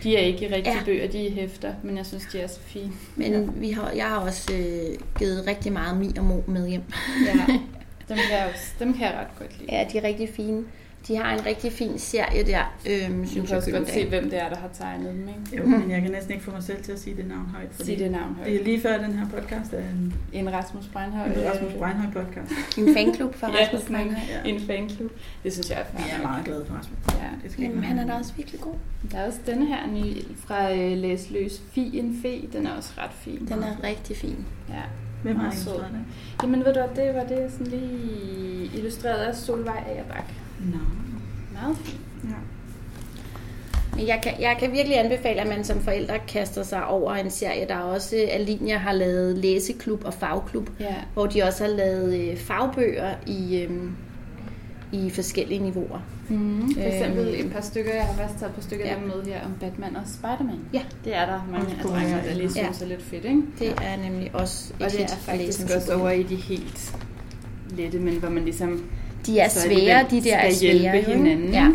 De 0.04 0.16
er 0.18 0.22
ikke 0.22 0.46
rigtige 0.56 0.74
Ja. 0.74 0.78
ja. 0.80 0.86
bøger, 0.86 1.08
de 1.08 1.28
er 1.28 1.32
hæfter, 1.32 1.74
men 1.84 1.98
jeg 1.98 2.06
synes, 2.06 2.24
de 2.34 2.40
er 2.40 2.48
så 2.48 2.60
fine. 2.66 2.92
Men 3.16 3.54
vi 3.56 3.72
har, 3.72 3.92
jeg 3.96 4.06
har 4.06 4.18
også 4.18 4.54
øh, 4.54 4.98
givet 5.20 5.44
rigtig 5.48 5.74
meget 5.74 5.98
Mi 5.98 6.12
og 6.18 6.24
Mo 6.26 6.42
med 6.48 6.68
hjem. 6.70 6.82
Ja. 7.26 7.32
Dem 8.10 8.18
kan, 8.18 8.38
jeg, 8.38 8.48
også- 8.54 8.72
dem 8.80 8.94
kan 8.94 9.02
jeg 9.02 9.14
ret 9.20 9.40
godt 9.40 9.60
lide. 9.60 9.72
Ja, 9.76 9.86
de 9.94 9.98
er 9.98 10.04
rigtig 10.04 10.30
fine. 10.36 10.64
De 11.08 11.16
har 11.18 11.34
en 11.38 11.46
rigtig 11.46 11.72
fin 11.72 12.00
serie 12.00 12.44
der, 12.46 12.76
øhm, 12.90 13.22
Du 13.22 13.28
synes 13.30 13.48
kan 13.50 13.58
også 13.58 13.72
jeg. 13.72 13.80
godt 13.80 13.90
se, 13.94 14.10
hvem 14.10 14.30
det 14.30 14.42
er, 14.42 14.50
der 14.50 14.56
har 14.58 14.70
tegnet 14.80 15.08
dem, 15.14 15.28
ikke? 15.30 15.58
jo, 15.64 15.66
men 15.70 15.92
jeg 15.92 16.02
kan 16.02 16.12
næsten 16.12 16.34
ikke 16.34 16.44
få 16.46 16.52
mig 16.52 16.64
selv 16.64 16.84
til 16.84 16.92
at 16.92 17.00
sige 17.00 17.16
det 17.18 17.28
navn 17.28 17.46
højt. 17.56 17.68
Fordi 17.72 17.86
Sig 17.86 18.00
det 18.00 18.12
navn 18.12 18.36
højt. 18.36 18.48
det 18.48 18.60
er 18.60 18.64
lige 18.64 18.82
før 18.82 18.98
den 18.98 19.14
her 19.14 19.26
podcast 19.30 19.74
er 19.74 19.78
en, 19.80 20.14
En 20.34 20.54
Rasmus 20.54 20.88
Breinhøj. 20.94 21.26
en 21.26 21.34
Rasmus 21.54 21.74
Breinhøj 21.74 22.24
podcast. 22.24 22.78
En 22.78 22.94
fanklub 22.94 23.36
for 23.36 23.48
Ja, 23.48 23.64
Rasmus 23.66 23.82
sådan 23.82 23.96
en, 23.96 24.02
Breinholt. 24.08 24.30
Ja. 24.46 24.50
en 24.50 24.60
fanklub. 24.68 25.12
Det 25.44 25.54
synes 25.54 25.70
jeg 25.70 25.80
er 25.80 25.84
Vi 25.98 26.04
er 26.04 26.12
fint. 26.14 26.24
meget 26.24 26.46
glade 26.46 26.66
for 26.68 26.76
Rasmus. 26.76 27.00
Ja. 27.14 27.30
Det 27.44 27.52
skal 27.52 27.64
Jamen, 27.64 27.84
han 27.84 28.00
er 28.00 28.08
da 28.08 28.14
også 28.14 28.34
virkelig 28.38 28.62
god. 28.62 28.76
Der 29.12 29.18
er 29.18 29.28
også 29.28 29.40
denne 29.46 29.66
her 29.66 29.88
ny 29.88 30.24
fra 30.46 30.74
øh, 30.74 30.98
Læsløs. 30.98 31.62
Fi 31.72 32.00
en 32.00 32.20
fe, 32.22 32.48
den 32.54 32.68
er 32.68 32.72
også 32.78 32.92
ret 32.98 33.12
fin. 33.14 33.48
Den 33.50 33.64
er 33.64 33.84
rigtig 33.84 34.18
fin. 34.18 34.46
Ja. 34.70 34.74
Hvem 35.24 35.36
har 35.36 35.44
meget 35.44 35.58
sød. 35.58 35.72
illustreret 35.72 35.94
det? 35.94 36.44
Jamen 36.44 36.66
ved 36.66 36.74
du 36.74 36.80
det 36.96 37.16
var 37.16 37.24
det 37.24 37.52
sådan 37.52 37.68
lige 37.68 38.72
illustreret 38.78 39.18
af 39.18 39.36
Solvej 39.36 39.84
Agerbak. 39.92 40.24
Nå. 40.60 40.78
Meget 41.54 41.78
fint. 41.78 42.00
Ja. 42.24 42.36
Men 43.96 44.08
jeg 44.08 44.20
kan, 44.24 44.32
jeg 44.40 44.56
kan 44.60 44.72
virkelig 44.72 45.00
anbefale, 45.00 45.42
at 45.42 45.48
man 45.48 45.64
som 45.64 45.80
forældre 45.82 46.14
kaster 46.28 46.64
sig 46.64 46.88
over 46.88 47.14
en 47.14 47.30
serie. 47.32 47.68
Der 47.68 47.76
er 47.76 47.80
også, 47.80 48.16
Alinea 48.32 48.78
har 48.78 48.92
lavet 48.94 49.38
læseklub 49.38 50.06
og 50.06 50.14
fagklub, 50.14 50.70
Ja. 50.80 50.96
hvor 51.14 51.26
de 51.26 51.44
også 51.44 51.64
har 51.64 51.72
lavet 51.72 52.20
øh, 52.32 52.38
fagbøger 52.38 53.14
i, 53.28 53.58
øh, 53.62 53.72
i 54.92 55.10
forskellige 55.10 55.60
niveauer. 55.60 56.00
Mm, 56.30 56.74
for 56.74 56.82
eksempel 56.82 57.28
Øhm. 57.28 57.46
et 57.48 57.52
par 57.54 57.62
stykker, 57.62 57.94
jeg 57.94 58.04
har 58.06 58.14
faktisk 58.14 58.40
taget 58.40 58.50
et 58.50 58.56
par 58.56 58.62
stykker 58.62 58.86
Ja. 58.86 58.94
ja. 58.94 59.00
med 59.00 59.26
her 59.34 59.46
om 59.46 59.54
Batman 59.60 59.96
og 59.96 60.02
Spiderman. 60.06 60.60
Ja. 60.74 60.82
Det 61.06 61.16
er 61.16 61.26
der 61.26 61.48
mange 61.52 61.76
af 61.78 61.84
drengene, 61.84 62.22
der 62.30 62.34
lige 62.34 62.50
ja. 62.56 62.64
synes 62.64 62.82
er 62.82 62.86
lidt 62.86 63.04
fedt, 63.04 63.26
ikke? 63.26 63.42
Det 63.60 63.68
er 63.70 63.98
nemlig 64.10 64.32
også 64.36 64.74
et 64.80 64.86
Og 64.86 64.92
det 64.92 65.00
er 65.02 65.04
at 65.04 65.10
faktisk 65.12 65.62
også 65.76 65.94
over 65.96 66.10
i 66.10 66.24
de 66.24 66.36
helt 66.36 66.96
lette, 67.70 68.00
men 68.00 68.16
hvor 68.16 68.30
man 68.30 68.44
ligesom 68.44 68.84
De 69.26 69.40
er 69.40 69.50
så 69.50 69.60
svære, 69.62 69.72
alligevel 69.74 70.24
de 70.24 70.30
der 70.30 70.38
er 70.38 70.54
skal 70.54 70.68
hjælpe 70.68 70.84
svære. 70.84 70.98
ikke? 70.98 71.12
hinanden. 71.12 71.54
Ja. 71.54 71.68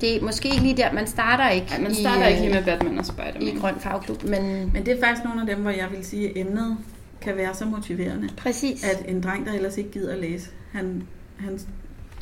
Det 0.00 0.16
er 0.16 0.22
måske 0.24 0.48
ikke 0.48 0.62
lige 0.62 0.76
der, 0.76 0.92
man 0.92 1.06
starter 1.06 1.48
ikke 1.50 1.66
Ej, 1.72 1.80
man 1.80 1.92
i, 1.92 1.94
starter 1.94 2.22
øh, 2.22 2.28
ikke 2.28 2.40
lige 2.40 2.54
med 2.54 2.64
Batman 2.64 2.98
og 2.98 3.06
Spiderman. 3.06 3.42
i 3.42 3.58
Grøn 3.60 3.74
Fagklub, 3.78 4.24
men 4.24 4.70
Men 4.74 4.86
det 4.86 4.88
er 4.88 5.00
faktisk 5.06 5.24
nogle 5.24 5.40
af 5.40 5.46
dem, 5.46 5.58
hvor 5.58 5.70
jeg 5.70 5.86
vil 5.96 6.04
sige, 6.04 6.28
at 6.28 6.32
emnet 6.36 6.76
kan 7.20 7.36
være 7.36 7.54
så 7.54 7.64
motiverende, 7.64 8.28
præcis. 8.36 8.84
at 8.84 9.04
en 9.08 9.20
dreng, 9.22 9.46
der 9.46 9.52
ellers 9.52 9.76
ikke 9.78 9.90
gider 9.90 10.12
at 10.12 10.18
læse, 10.18 10.48
han, 10.72 11.02
han 11.38 11.60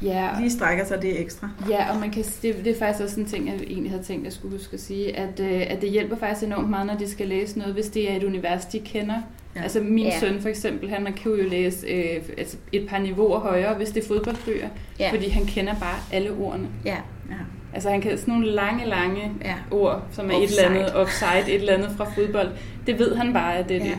Ja, 0.02 0.28
lige 0.40 0.50
strækker 0.50 0.84
sig 0.84 1.02
det 1.02 1.20
ekstra. 1.20 1.48
Ja, 1.68 1.92
og 1.94 2.00
man 2.00 2.10
kan, 2.10 2.24
det, 2.42 2.56
det 2.64 2.66
er 2.66 2.78
faktisk 2.78 3.04
også 3.04 3.20
en 3.20 3.26
ting, 3.26 3.46
jeg 3.46 3.54
egentlig 3.54 3.90
havde 3.90 4.02
tænkt, 4.02 4.24
jeg 4.24 4.32
skulle 4.32 4.56
huske 4.58 4.74
at 4.74 4.80
sige, 4.80 5.16
at, 5.16 5.40
øh, 5.40 5.62
at 5.70 5.80
det 5.82 5.90
hjælper 5.90 6.16
faktisk 6.16 6.46
enormt 6.46 6.70
meget, 6.70 6.86
når 6.86 6.94
de 6.96 7.08
skal 7.10 7.28
læse 7.28 7.58
noget, 7.58 7.74
hvis 7.74 7.86
det 7.86 8.10
er 8.12 8.16
et 8.16 8.24
univers, 8.24 8.64
de 8.64 8.78
kender. 8.80 9.14
Ja. 9.56 9.62
Altså 9.62 9.80
min 9.80 10.06
Ja. 10.06 10.20
søn 10.20 10.40
for 10.40 10.48
eksempel, 10.48 10.90
han 10.90 11.04
kan 11.04 11.32
jo 11.32 11.48
læse 11.48 11.86
øh, 11.86 12.22
altså 12.38 12.56
et 12.72 12.86
par 12.88 12.98
niveauer 12.98 13.38
højere, 13.38 13.74
hvis 13.74 13.88
det 13.88 14.04
er 14.04 14.08
fodboldbøger, 14.08 14.68
Ja. 14.98 15.04
ja. 15.04 15.12
fordi 15.12 15.28
han 15.28 15.46
kender 15.46 15.74
bare 15.74 15.98
alle 16.12 16.32
ordene. 16.32 16.68
Ja, 16.84 16.96
Ja. 17.30 17.34
Altså 17.74 17.90
han 17.90 18.00
kan 18.00 18.18
sådan 18.18 18.34
nogle 18.34 18.50
lange, 18.50 18.86
lange 18.86 19.32
ja. 19.44 19.54
ord, 19.70 20.02
som 20.12 20.30
er 20.30 20.34
Offside. 20.34 20.44
et 20.44 20.64
eller 20.66 20.80
andet 20.80 20.94
offside, 20.96 21.48
et 21.48 21.54
eller 21.60 21.72
andet 21.74 21.90
fra 21.96 22.04
fodbold. 22.14 22.48
Det 22.86 22.98
ved 22.98 23.16
han 23.16 23.32
bare, 23.32 23.56
at 23.56 23.68
det 23.68 23.76
er 23.76 23.84
Ja. 23.84 23.90
det. 23.90 23.98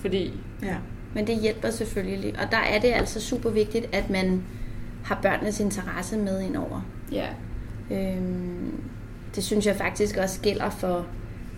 Fordi, 0.00 0.32
ja. 0.62 0.74
Men 1.14 1.26
det 1.26 1.36
hjælper 1.42 1.70
selvfølgelig. 1.70 2.34
Og 2.44 2.50
der 2.50 2.56
er 2.58 2.80
det 2.80 2.92
altså 2.92 3.20
super 3.20 3.50
vigtigt, 3.50 3.88
at 3.92 4.10
man 4.10 4.42
har 5.04 5.18
børnenes 5.22 5.60
interesse 5.60 6.18
med 6.18 6.40
ind 6.42 6.56
over. 6.56 6.86
ja, 7.12 7.26
Øhm, 7.90 8.74
det 9.34 9.44
synes 9.44 9.66
jeg 9.66 9.76
faktisk 9.76 10.16
også 10.16 10.40
gælder 10.40 10.70
for 10.70 11.06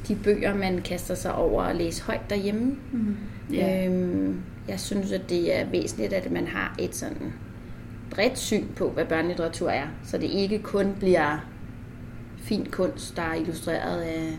de 0.08 0.16
bøger, 0.24 0.54
man 0.54 0.82
kaster 0.82 1.14
sig 1.14 1.34
over 1.34 1.62
at 1.62 1.76
læse 1.76 2.02
højt 2.02 2.30
derhjemme. 2.30 2.76
Mm. 2.92 3.16
Ja. 3.52 3.86
Øhm, 3.86 4.42
jeg 4.68 4.80
synes, 4.80 5.12
at 5.12 5.30
det 5.30 5.60
er 5.60 5.66
væsentligt, 5.66 6.12
at 6.12 6.30
man 6.30 6.46
har 6.46 6.74
et 6.78 6.94
sådan 6.94 7.32
bredt 8.10 8.38
syn 8.38 8.66
på, 8.76 8.90
hvad 8.90 9.04
børnelitteratur 9.04 9.70
er. 9.70 9.86
Så 10.04 10.18
det 10.18 10.30
ikke 10.30 10.58
kun 10.58 10.94
bliver 10.98 11.38
fin 12.38 12.66
kunst, 12.70 13.16
der 13.16 13.22
er 13.22 13.34
illustreret 13.34 14.00
af 14.00 14.38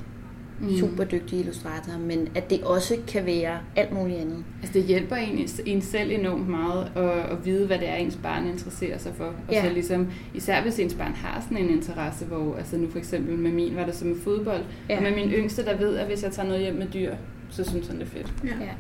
mm. 0.61 0.77
super 0.77 1.03
dygtige 1.03 1.39
illustratorer, 1.39 1.97
men 1.97 2.27
at 2.35 2.49
det 2.49 2.63
også 2.63 2.97
kan 3.07 3.25
være 3.25 3.57
alt 3.75 3.91
muligt 3.93 4.19
andet. 4.19 4.43
Altså 4.61 4.73
det 4.79 4.83
hjælper 4.83 5.15
en, 5.15 5.49
en 5.65 5.81
selv 5.81 6.11
enormt 6.11 6.49
meget 6.49 6.91
at, 6.95 7.09
at 7.31 7.45
vide, 7.45 7.67
hvad 7.67 7.79
det 7.79 7.89
er, 7.89 7.95
ens 7.95 8.19
barn 8.23 8.47
interesserer 8.47 8.97
sig 8.97 9.11
for. 9.17 9.23
Og 9.25 9.33
Ja. 9.51 9.63
så 9.67 9.73
ligesom, 9.73 10.07
især 10.33 10.61
hvis 10.61 10.79
ens 10.79 10.93
barn 10.93 11.11
har 11.13 11.41
sådan 11.49 11.57
en 11.65 11.69
interesse, 11.69 12.25
hvor 12.25 12.55
altså 12.57 12.77
nu 12.77 12.89
for 12.89 12.97
eksempel 12.97 13.37
med 13.37 13.51
min 13.51 13.75
var 13.75 13.85
det 13.85 13.95
så 13.95 14.05
med 14.05 14.15
fodbold, 14.23 14.61
ja. 14.89 14.97
og 14.97 15.03
med 15.03 15.15
min 15.15 15.29
yngste, 15.31 15.65
der 15.65 15.77
ved, 15.77 15.95
at 15.95 16.07
hvis 16.07 16.23
jeg 16.23 16.31
tager 16.31 16.47
noget 16.47 16.61
hjem 16.63 16.75
med 16.75 16.87
dyr, 16.93 17.15
så 17.49 17.63
synes 17.69 17.87
han 17.87 17.95
det 17.99 18.03
er 18.03 18.09
fedt. 18.09 18.33
Ja. 18.43 18.49
Ja. 18.65 18.71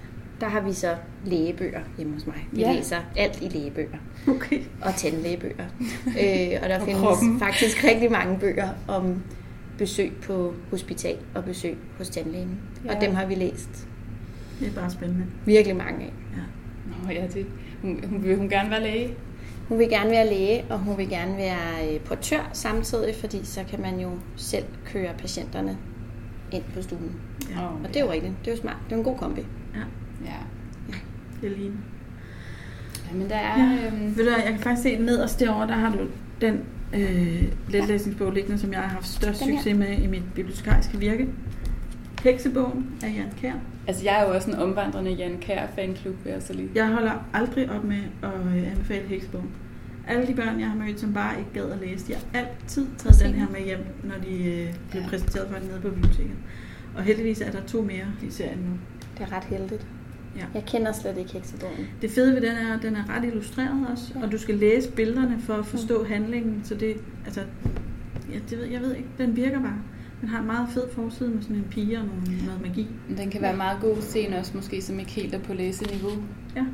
Der 0.41 0.47
har 0.47 0.61
vi 0.61 0.73
så 0.73 0.95
lægebøger 1.25 1.79
hjemme 1.97 2.13
hos 2.13 2.27
mig. 2.27 2.47
Vi 2.51 2.61
Ja. 2.61 2.73
læser 2.73 2.97
alt 3.17 3.41
i 3.41 3.47
lægebøger. 3.57 3.97
Okay. 4.27 4.59
og 4.81 4.95
tandlægebøger. 4.95 5.65
øh, 6.21 6.59
og 6.63 6.69
der 6.69 6.79
Og 6.79 6.85
findes 6.85 7.01
kroppen. 7.03 7.39
faktisk 7.39 7.83
rigtig 7.83 8.11
mange 8.11 8.39
bøger 8.39 8.69
om 8.87 9.21
besøg 9.77 10.11
på 10.27 10.53
hospital 10.69 11.17
og 11.35 11.43
besøg 11.45 11.77
hos 11.97 12.09
tandlægen. 12.09 12.59
Ja. 12.85 12.89
Ja. 12.91 12.95
Og 12.95 13.01
dem 13.01 13.15
har 13.15 13.25
vi 13.25 13.35
læst 13.35 13.87
Det 14.59 14.67
er 14.67 14.71
bare 14.81 14.89
spændende. 14.91 15.25
virkelig 15.45 15.75
mange 15.77 16.05
af. 16.05 16.13
Nå 17.03 17.09
ja, 17.11 17.27
det, 17.33 17.45
hun, 17.81 18.03
hun 18.09 18.23
vil 18.23 18.37
hun 18.37 18.49
gerne 18.49 18.69
være 18.69 18.83
læge. 18.83 19.13
Hun 19.69 19.79
vil 19.79 19.89
gerne 19.89 20.09
være 20.09 20.29
læge, 20.29 20.65
og 20.69 20.79
hun 20.79 20.97
vil 20.97 21.09
gerne 21.09 21.37
være 21.37 21.93
øh, 21.93 21.99
portør 21.99 22.49
samtidig, 22.53 23.15
fordi 23.15 23.45
så 23.45 23.63
kan 23.69 23.81
man 23.81 23.99
jo 23.99 24.09
selv 24.35 24.65
køre 24.85 25.13
patienterne 25.17 25.77
ind 26.51 26.63
på 26.75 26.81
stuen. 26.81 27.11
Ja. 27.55 27.61
Og 27.67 27.87
det 27.87 27.95
er 27.95 28.05
jo 28.05 28.11
rigtigt. 28.11 28.33
Det 28.45 28.51
er 28.51 28.55
jo 28.55 28.61
smart. 28.61 28.77
Det 28.85 28.93
er 28.93 28.97
en 28.97 29.03
god 29.03 29.17
kombi. 29.17 29.41
ja. 29.75 29.79
Ja. 30.25 30.95
Det 31.41 31.51
er 31.51 31.57
lige. 31.57 31.71
ja, 33.11 33.15
men 33.17 33.29
der 33.29 33.35
er... 33.35 33.59
Ja. 33.59 33.87
Øhm, 33.87 34.17
Ved 34.17 34.25
du, 34.25 34.31
jeg 34.31 34.43
kan 34.47 34.59
faktisk 34.59 34.83
se 34.83 34.95
nederst 34.95 35.39
derovre, 35.39 35.67
der 35.67 35.73
har 35.75 35.91
du 35.91 36.07
den 36.41 36.59
øh, 36.93 37.43
letlæsningsbog 37.69 38.31
liggende, 38.31 38.57
som 38.57 38.71
jeg 38.73 38.79
har 38.81 38.87
haft 38.87 39.07
størst 39.07 39.39
succes 39.39 39.77
med 39.77 39.97
i 39.97 40.07
mit 40.07 40.23
bibliotekariske 40.35 40.97
virke. 40.99 41.27
Heksebogen 42.23 42.85
af 43.03 43.07
Jan 43.17 43.31
Kær. 43.41 43.53
altså 43.87 44.03
jeg 44.03 44.19
er 44.21 44.27
jo 44.27 44.33
også 44.35 44.49
en 44.51 44.55
omvandrende 44.57 45.11
Jan 45.11 45.37
Kær 45.41 45.67
fanklub, 45.75 46.15
vil 46.23 46.31
jeg 46.33 46.41
så 46.41 46.53
lige. 46.53 46.69
Jeg 46.75 46.87
holder 46.87 47.11
aldrig 47.33 47.71
op 47.71 47.83
med 47.83 47.97
at 48.23 48.29
øh, 48.57 48.71
anbefale 48.71 49.07
Heksebogen. 49.07 49.49
Alle 50.07 50.27
de 50.27 50.33
børn, 50.33 50.59
jeg 50.59 50.67
har 50.69 50.75
mødt, 50.75 50.99
som 50.99 51.13
bare 51.13 51.39
ikke 51.39 51.49
gad 51.53 51.71
at 51.71 51.79
læse, 51.81 52.07
de 52.07 52.13
har 52.13 52.21
altid 52.39 52.87
taget 52.97 53.19
den 53.19 53.33
her 53.33 53.47
med 53.51 53.61
hjem, 53.65 53.85
når 54.03 54.15
de 54.29 54.43
øh, 54.43 54.73
blev 54.91 55.01
Ja. 55.03 55.07
præsenteret 55.09 55.47
for 55.51 55.59
den 55.59 55.67
nede 55.67 55.79
på 55.81 55.89
biblioteket. 55.89 56.35
Og 56.97 57.03
heldigvis 57.03 57.41
er 57.41 57.51
der 57.51 57.61
to 57.67 57.81
mere 57.81 58.05
i 58.27 58.29
serien 58.31 58.57
nu. 58.59 58.71
Det 59.17 59.31
er 59.31 59.35
ret 59.37 59.43
heldigt. 59.43 59.87
Ja. 60.37 60.45
Jeg 60.53 60.63
kender 60.65 60.91
slet 60.91 61.17
ikke 61.17 61.33
heksebogen. 61.33 61.87
Det 62.01 62.11
fede 62.11 62.33
ved 62.35 62.41
den 62.41 62.51
er, 62.51 62.77
at 62.77 62.81
den 62.83 62.95
er 62.95 63.09
ret 63.17 63.23
illustreret 63.25 63.87
også, 63.91 64.13
Ja. 64.15 64.25
og 64.25 64.31
du 64.31 64.37
skal 64.37 64.55
læse 64.55 64.91
billederne 64.91 65.39
for 65.39 65.53
at 65.53 65.65
forstå 65.65 66.03
handlingen, 66.03 66.61
så 66.63 66.75
det, 66.75 66.95
altså, 67.25 67.41
ja, 68.33 68.39
det 68.49 68.57
ved, 68.57 68.65
jeg 68.65 68.81
ved 68.81 68.95
ikke, 68.95 69.09
den 69.17 69.35
virker 69.35 69.61
bare. 69.61 69.77
Den 70.21 70.29
har 70.29 70.39
en 70.39 70.45
meget 70.47 70.69
fed 70.69 70.83
forside 70.91 71.29
med 71.29 71.41
sådan 71.41 71.55
en 71.55 71.65
pige 71.71 71.99
og 71.99 72.05
noget, 72.05 72.43
noget 72.45 72.61
magi. 72.61 72.87
Men 73.09 73.17
Den 73.17 73.29
kan 73.29 73.41
være 73.41 73.57
meget 73.57 73.81
god 73.81 73.97
scene 74.01 74.37
også, 74.39 74.51
måske 74.55 74.81
som 74.81 74.99
ikke 74.99 75.11
helt 75.11 75.35
er 75.35 75.39
på 75.39 75.53
læseniveau. 75.53 76.11
Ja, 76.55 76.65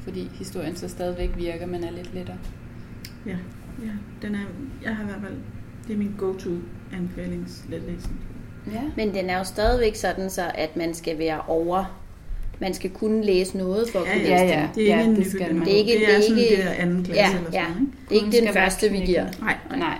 Fordi 0.00 0.30
historien 0.34 0.76
så 0.76 0.88
stadigvæk 0.88 1.30
virker, 1.36 1.66
men 1.66 1.84
er 1.84 1.90
lidt 1.90 2.14
lettere. 2.14 2.36
ja, 3.26 3.36
ja. 3.82 3.90
Den 4.22 4.34
er, 4.34 4.38
jeg 4.84 4.96
har 4.96 5.02
i 5.02 5.06
hvert 5.06 5.20
fald, 5.22 5.34
det 5.86 5.94
er 5.94 5.98
min 5.98 6.14
go-to 6.18 6.50
anbefalings 6.92 7.64
letlæsning. 7.68 8.20
Ja. 8.72 8.82
Men 8.96 9.14
den 9.14 9.30
er 9.30 9.38
jo 9.38 9.44
stadigvæk 9.44 9.94
sådan, 9.94 10.30
så 10.30 10.50
at 10.54 10.76
man 10.76 10.94
skal 10.94 11.18
være 11.18 11.40
over. 11.40 12.00
Man 12.60 12.74
skal 12.74 12.90
kunne 12.90 13.24
læse 13.24 13.56
noget 13.56 13.90
for 13.90 13.98
at 13.98 14.06
Ja, 14.06 14.12
kunne 14.12 14.22
ja, 14.22 14.42
læse 14.42 14.54
ja. 14.54 14.68
Det 14.74 14.76
er 14.76 14.80
ikke 14.80 14.92
Ja, 14.92 15.02
en 15.04 15.16
det 15.16 15.26
skal 15.26 15.40
nybegynder. 15.40 15.54
man. 15.58 15.64
Det 15.68 15.74
er 15.74 15.78
ikke- 15.78 15.92
det 15.92 16.02
er 16.02 16.06
det 16.06 16.16
er 16.16 16.22
sådan 16.22 16.38
ikke- 16.38 16.56
det 16.56 16.64
er 16.64 16.70
anden 16.70 17.04
klasse 17.04 17.22
Ja, 17.22 17.28
eller 17.38 17.50
sådan 17.50 17.52
ja. 17.52 17.68
noget, 17.68 17.80
ikke? 18.10 18.26
Det 18.26 18.34
er 18.34 18.40
ikke 18.40 18.46
den 18.46 18.54
første, 18.54 18.90
vi 18.90 18.98
giver. 18.98 19.24
Nej, 19.40 19.56
Nej. 19.78 19.98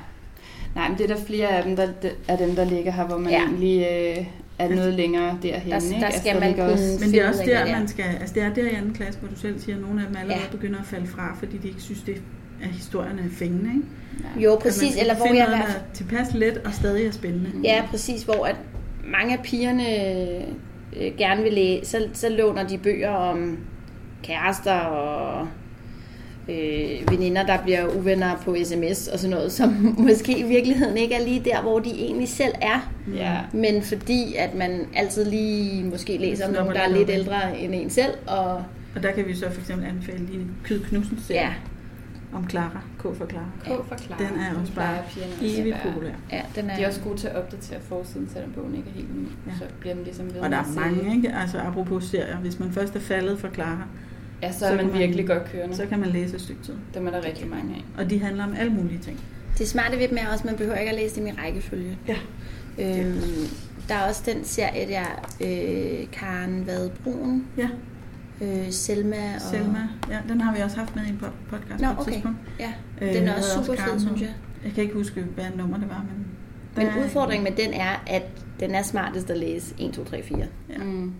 Nej, 0.74 0.88
men 0.88 0.98
det 0.98 1.10
er 1.10 1.14
der 1.16 1.22
flere 1.24 1.48
af 1.48 1.62
dem, 1.64 1.76
der, 1.76 1.88
af 2.28 2.38
dem, 2.38 2.56
der 2.56 2.64
ligger 2.64 2.92
her, 2.92 3.04
hvor 3.06 3.18
man 3.18 3.30
Ja. 3.32 3.38
ja. 3.38 3.44
egentlig 3.46 3.78
øh, 4.18 4.24
er 4.58 4.68
noget 4.68 4.94
længere 4.94 5.38
derhen. 5.42 5.70
Der- 5.70 5.76
ikke? 5.76 6.00
der 6.00 6.06
Altså, 6.06 6.20
skal 6.20 6.34
man 6.40 6.48
ligger 6.48 6.64
kunne- 6.64 6.72
også, 6.72 6.98
Men 7.00 7.12
det 7.12 7.22
er 7.22 7.28
også 7.28 7.42
der, 7.46 7.58
er. 7.58 7.78
man 7.78 7.88
skal... 7.88 8.04
Altså 8.20 8.34
det 8.34 8.42
er 8.42 8.54
der 8.54 8.62
i 8.62 8.74
anden 8.74 8.94
klasse, 8.94 9.20
hvor 9.20 9.28
du 9.28 9.36
selv 9.36 9.60
siger, 9.60 9.76
at 9.76 9.82
nogle 9.82 10.00
af 10.00 10.06
dem 10.06 10.16
allerede 10.16 10.42
Ja. 10.50 10.56
begynder 10.56 10.78
at 10.80 10.86
falde 10.86 11.06
fra, 11.06 11.36
fordi 11.38 11.56
de 11.56 11.68
ikke 11.68 11.82
synes, 11.82 12.02
det 12.02 12.14
er 12.62 12.68
historierne 12.68 13.20
er 13.22 13.36
fængende, 13.38 13.70
ikke? 13.74 14.40
Jo, 14.44 14.52
At 14.52 14.58
man 14.64 14.70
præcis. 14.72 14.96
Eller 14.96 15.14
hvor 15.14 15.26
jeg 15.26 15.34
noget, 15.34 15.46
i 15.46 15.56
hvert 15.56 15.68
der 15.68 15.74
er 15.74 15.94
tilpas 15.94 16.34
let 16.34 16.58
og 16.64 16.74
stadig 16.74 17.06
er 17.06 17.10
spændende. 17.12 17.50
Ja, 17.64 17.82
præcis, 17.90 18.22
hvor 18.22 18.44
at 18.46 18.56
mange 19.18 19.32
af 19.38 19.42
pigerne 19.44 19.82
øh, 21.00 21.12
gerne 21.18 21.42
vil 21.42 21.52
læse, 21.52 21.90
så, 21.90 22.08
så 22.12 22.28
låner 22.28 22.68
de 22.68 22.78
bøger 22.78 23.10
om 23.10 23.58
kærester 24.22 24.78
og 24.78 25.46
øh, 26.48 27.10
veninder, 27.10 27.46
der 27.46 27.62
bliver 27.62 27.86
uvenner 27.86 28.36
på 28.44 28.56
sms 28.64 29.08
og 29.08 29.18
sådan 29.18 29.36
noget, 29.36 29.52
som 29.52 29.70
måske 30.08 30.38
i 30.38 30.42
virkeligheden 30.42 30.96
ikke 30.96 31.14
er 31.14 31.24
lige 31.24 31.42
der, 31.44 31.62
hvor 31.62 31.78
de 31.78 31.90
egentlig 31.90 32.28
selv 32.28 32.52
er. 32.62 32.92
Ja. 33.14 33.38
Men 33.52 33.82
fordi 33.82 34.34
at 34.38 34.54
man 34.54 34.86
altid 34.96 35.24
lige 35.24 35.84
måske 35.84 36.16
læser 36.16 36.46
om 36.46 36.52
nogen, 36.52 36.74
der 36.74 36.80
er 36.80 36.88
lidt 36.88 37.10
ældre 37.10 37.58
end 37.58 37.74
en 37.74 37.90
selv, 37.90 38.12
og 38.26 38.62
Og 38.94 39.02
der 39.02 39.12
kan 39.12 39.26
vi 39.26 39.34
så 39.34 39.50
for 39.50 39.60
eksempel 39.60 39.86
anbefale 39.88 40.26
Line 40.26 40.46
Kyd 40.64 40.80
Knudsen 40.80 41.18
ja, 41.30 41.52
om 42.34 42.48
Clara. 42.50 42.80
K 42.98 43.02
for 43.02 43.26
Clara. 43.30 43.46
K 43.64 43.68
for 43.88 43.96
Clara. 43.96 44.18
Den 44.22 44.38
er 44.40 44.60
også 44.60 44.72
bare 44.74 44.98
evigt 45.42 45.76
populær. 45.86 46.10
ja, 46.32 46.42
den 46.56 46.70
er, 46.70 46.76
De 46.76 46.82
er 46.82 46.88
også 46.88 47.00
gode 47.00 47.16
til 47.18 47.26
at 47.28 47.36
opdatere 47.36 47.80
forsiden, 47.80 48.28
selvom 48.32 48.52
bogen 48.52 48.74
ikke 48.74 48.88
er 48.88 48.94
helt 48.94 49.16
ny. 49.20 49.26
Ja. 49.46 49.52
Så 49.58 49.64
bliver 49.80 49.94
den 49.94 50.04
ligesom 50.04 50.34
ved 50.34 50.40
Og 50.40 50.50
der 50.50 50.56
er 50.56 50.80
mange, 50.80 51.16
ikke? 51.16 51.32
Altså 51.34 51.58
apropos 51.58 52.04
serier. 52.04 52.36
Hvis 52.36 52.58
man 52.60 52.72
først 52.72 52.96
er 52.96 53.00
faldet 53.00 53.38
for 53.38 53.48
Clara, 53.54 53.82
Ja, 54.42 54.52
så 54.52 54.58
Så 54.58 54.64
er 54.66 54.68
kan 54.68 54.76
man 54.76 54.86
man- 54.86 54.98
virkelig 54.98 55.26
godt 55.26 55.44
kørende. 55.52 55.76
så 55.76 55.86
kan 55.86 55.98
man 56.00 56.08
læse 56.08 56.34
et 56.34 56.40
stykke 56.40 56.62
tid. 56.62 56.74
Dem 56.94 57.06
er 57.06 57.10
der 57.10 57.24
rigtig 57.24 57.48
mange 57.48 57.74
af. 57.74 58.02
Og 58.04 58.10
de 58.10 58.18
handler 58.20 58.44
om 58.44 58.54
alle 58.58 58.72
mulige 58.72 58.98
ting. 58.98 59.20
Det 59.58 59.68
smarte 59.68 59.98
ved 59.98 60.08
dem 60.08 60.18
er 60.20 60.26
også, 60.32 60.42
at 60.42 60.44
man 60.44 60.56
behøver 60.56 60.76
ikke 60.76 60.90
at 60.92 60.96
læse 60.98 61.16
dem 61.16 61.26
i 61.26 61.30
rækkefølge. 61.30 61.98
Ja. 62.08 62.16
Øhm, 62.78 63.20
der 63.88 63.94
er 63.94 64.08
også 64.08 64.22
den 64.26 64.44
serie 64.44 64.88
der, 64.88 65.04
øh, 65.40 66.06
Karen 66.12 66.66
Vade 66.66 66.90
Brun, 67.04 67.44
Ja, 67.56 67.68
øh, 68.44 68.72
Selma 68.72 69.16
og... 69.34 69.40
Selma. 69.40 69.78
Ja, 70.10 70.18
den 70.28 70.40
har 70.40 70.54
vi 70.54 70.60
også 70.60 70.76
haft 70.76 70.96
med 70.96 71.04
i 71.04 71.08
en 71.08 71.20
pod- 71.22 71.50
podcast 71.58 71.80
Nå, 71.82 71.86
på 71.86 71.92
et 71.92 71.98
okay. 72.00 72.12
tidspunkt. 72.12 72.38
Ja, 72.60 72.72
Øh, 73.00 73.14
den 73.14 73.28
er 73.28 73.34
også 73.36 73.50
super 73.64 73.82
fed, 73.82 74.00
synes 74.00 74.20
jeg. 74.20 74.30
Jeg 74.64 74.72
kan 74.74 74.82
ikke 74.82 74.94
huske, 74.94 75.20
hvad 75.34 75.44
nummer 75.56 75.78
det 75.78 75.88
var, 75.88 76.04
men... 76.08 76.26
Men 76.76 77.04
udfordringen 77.04 77.44
med 77.44 77.64
den 77.64 77.74
er, 77.74 78.02
at 78.06 78.22
den 78.60 78.74
er 78.74 78.82
smartest 78.82 79.30
at 79.30 79.38
læse 79.38 79.74
1, 79.78 79.92
2, 79.92 80.04
3, 80.04 80.22
4. 80.22 80.38
Ja. 80.38 80.78
Mm. 80.84 81.12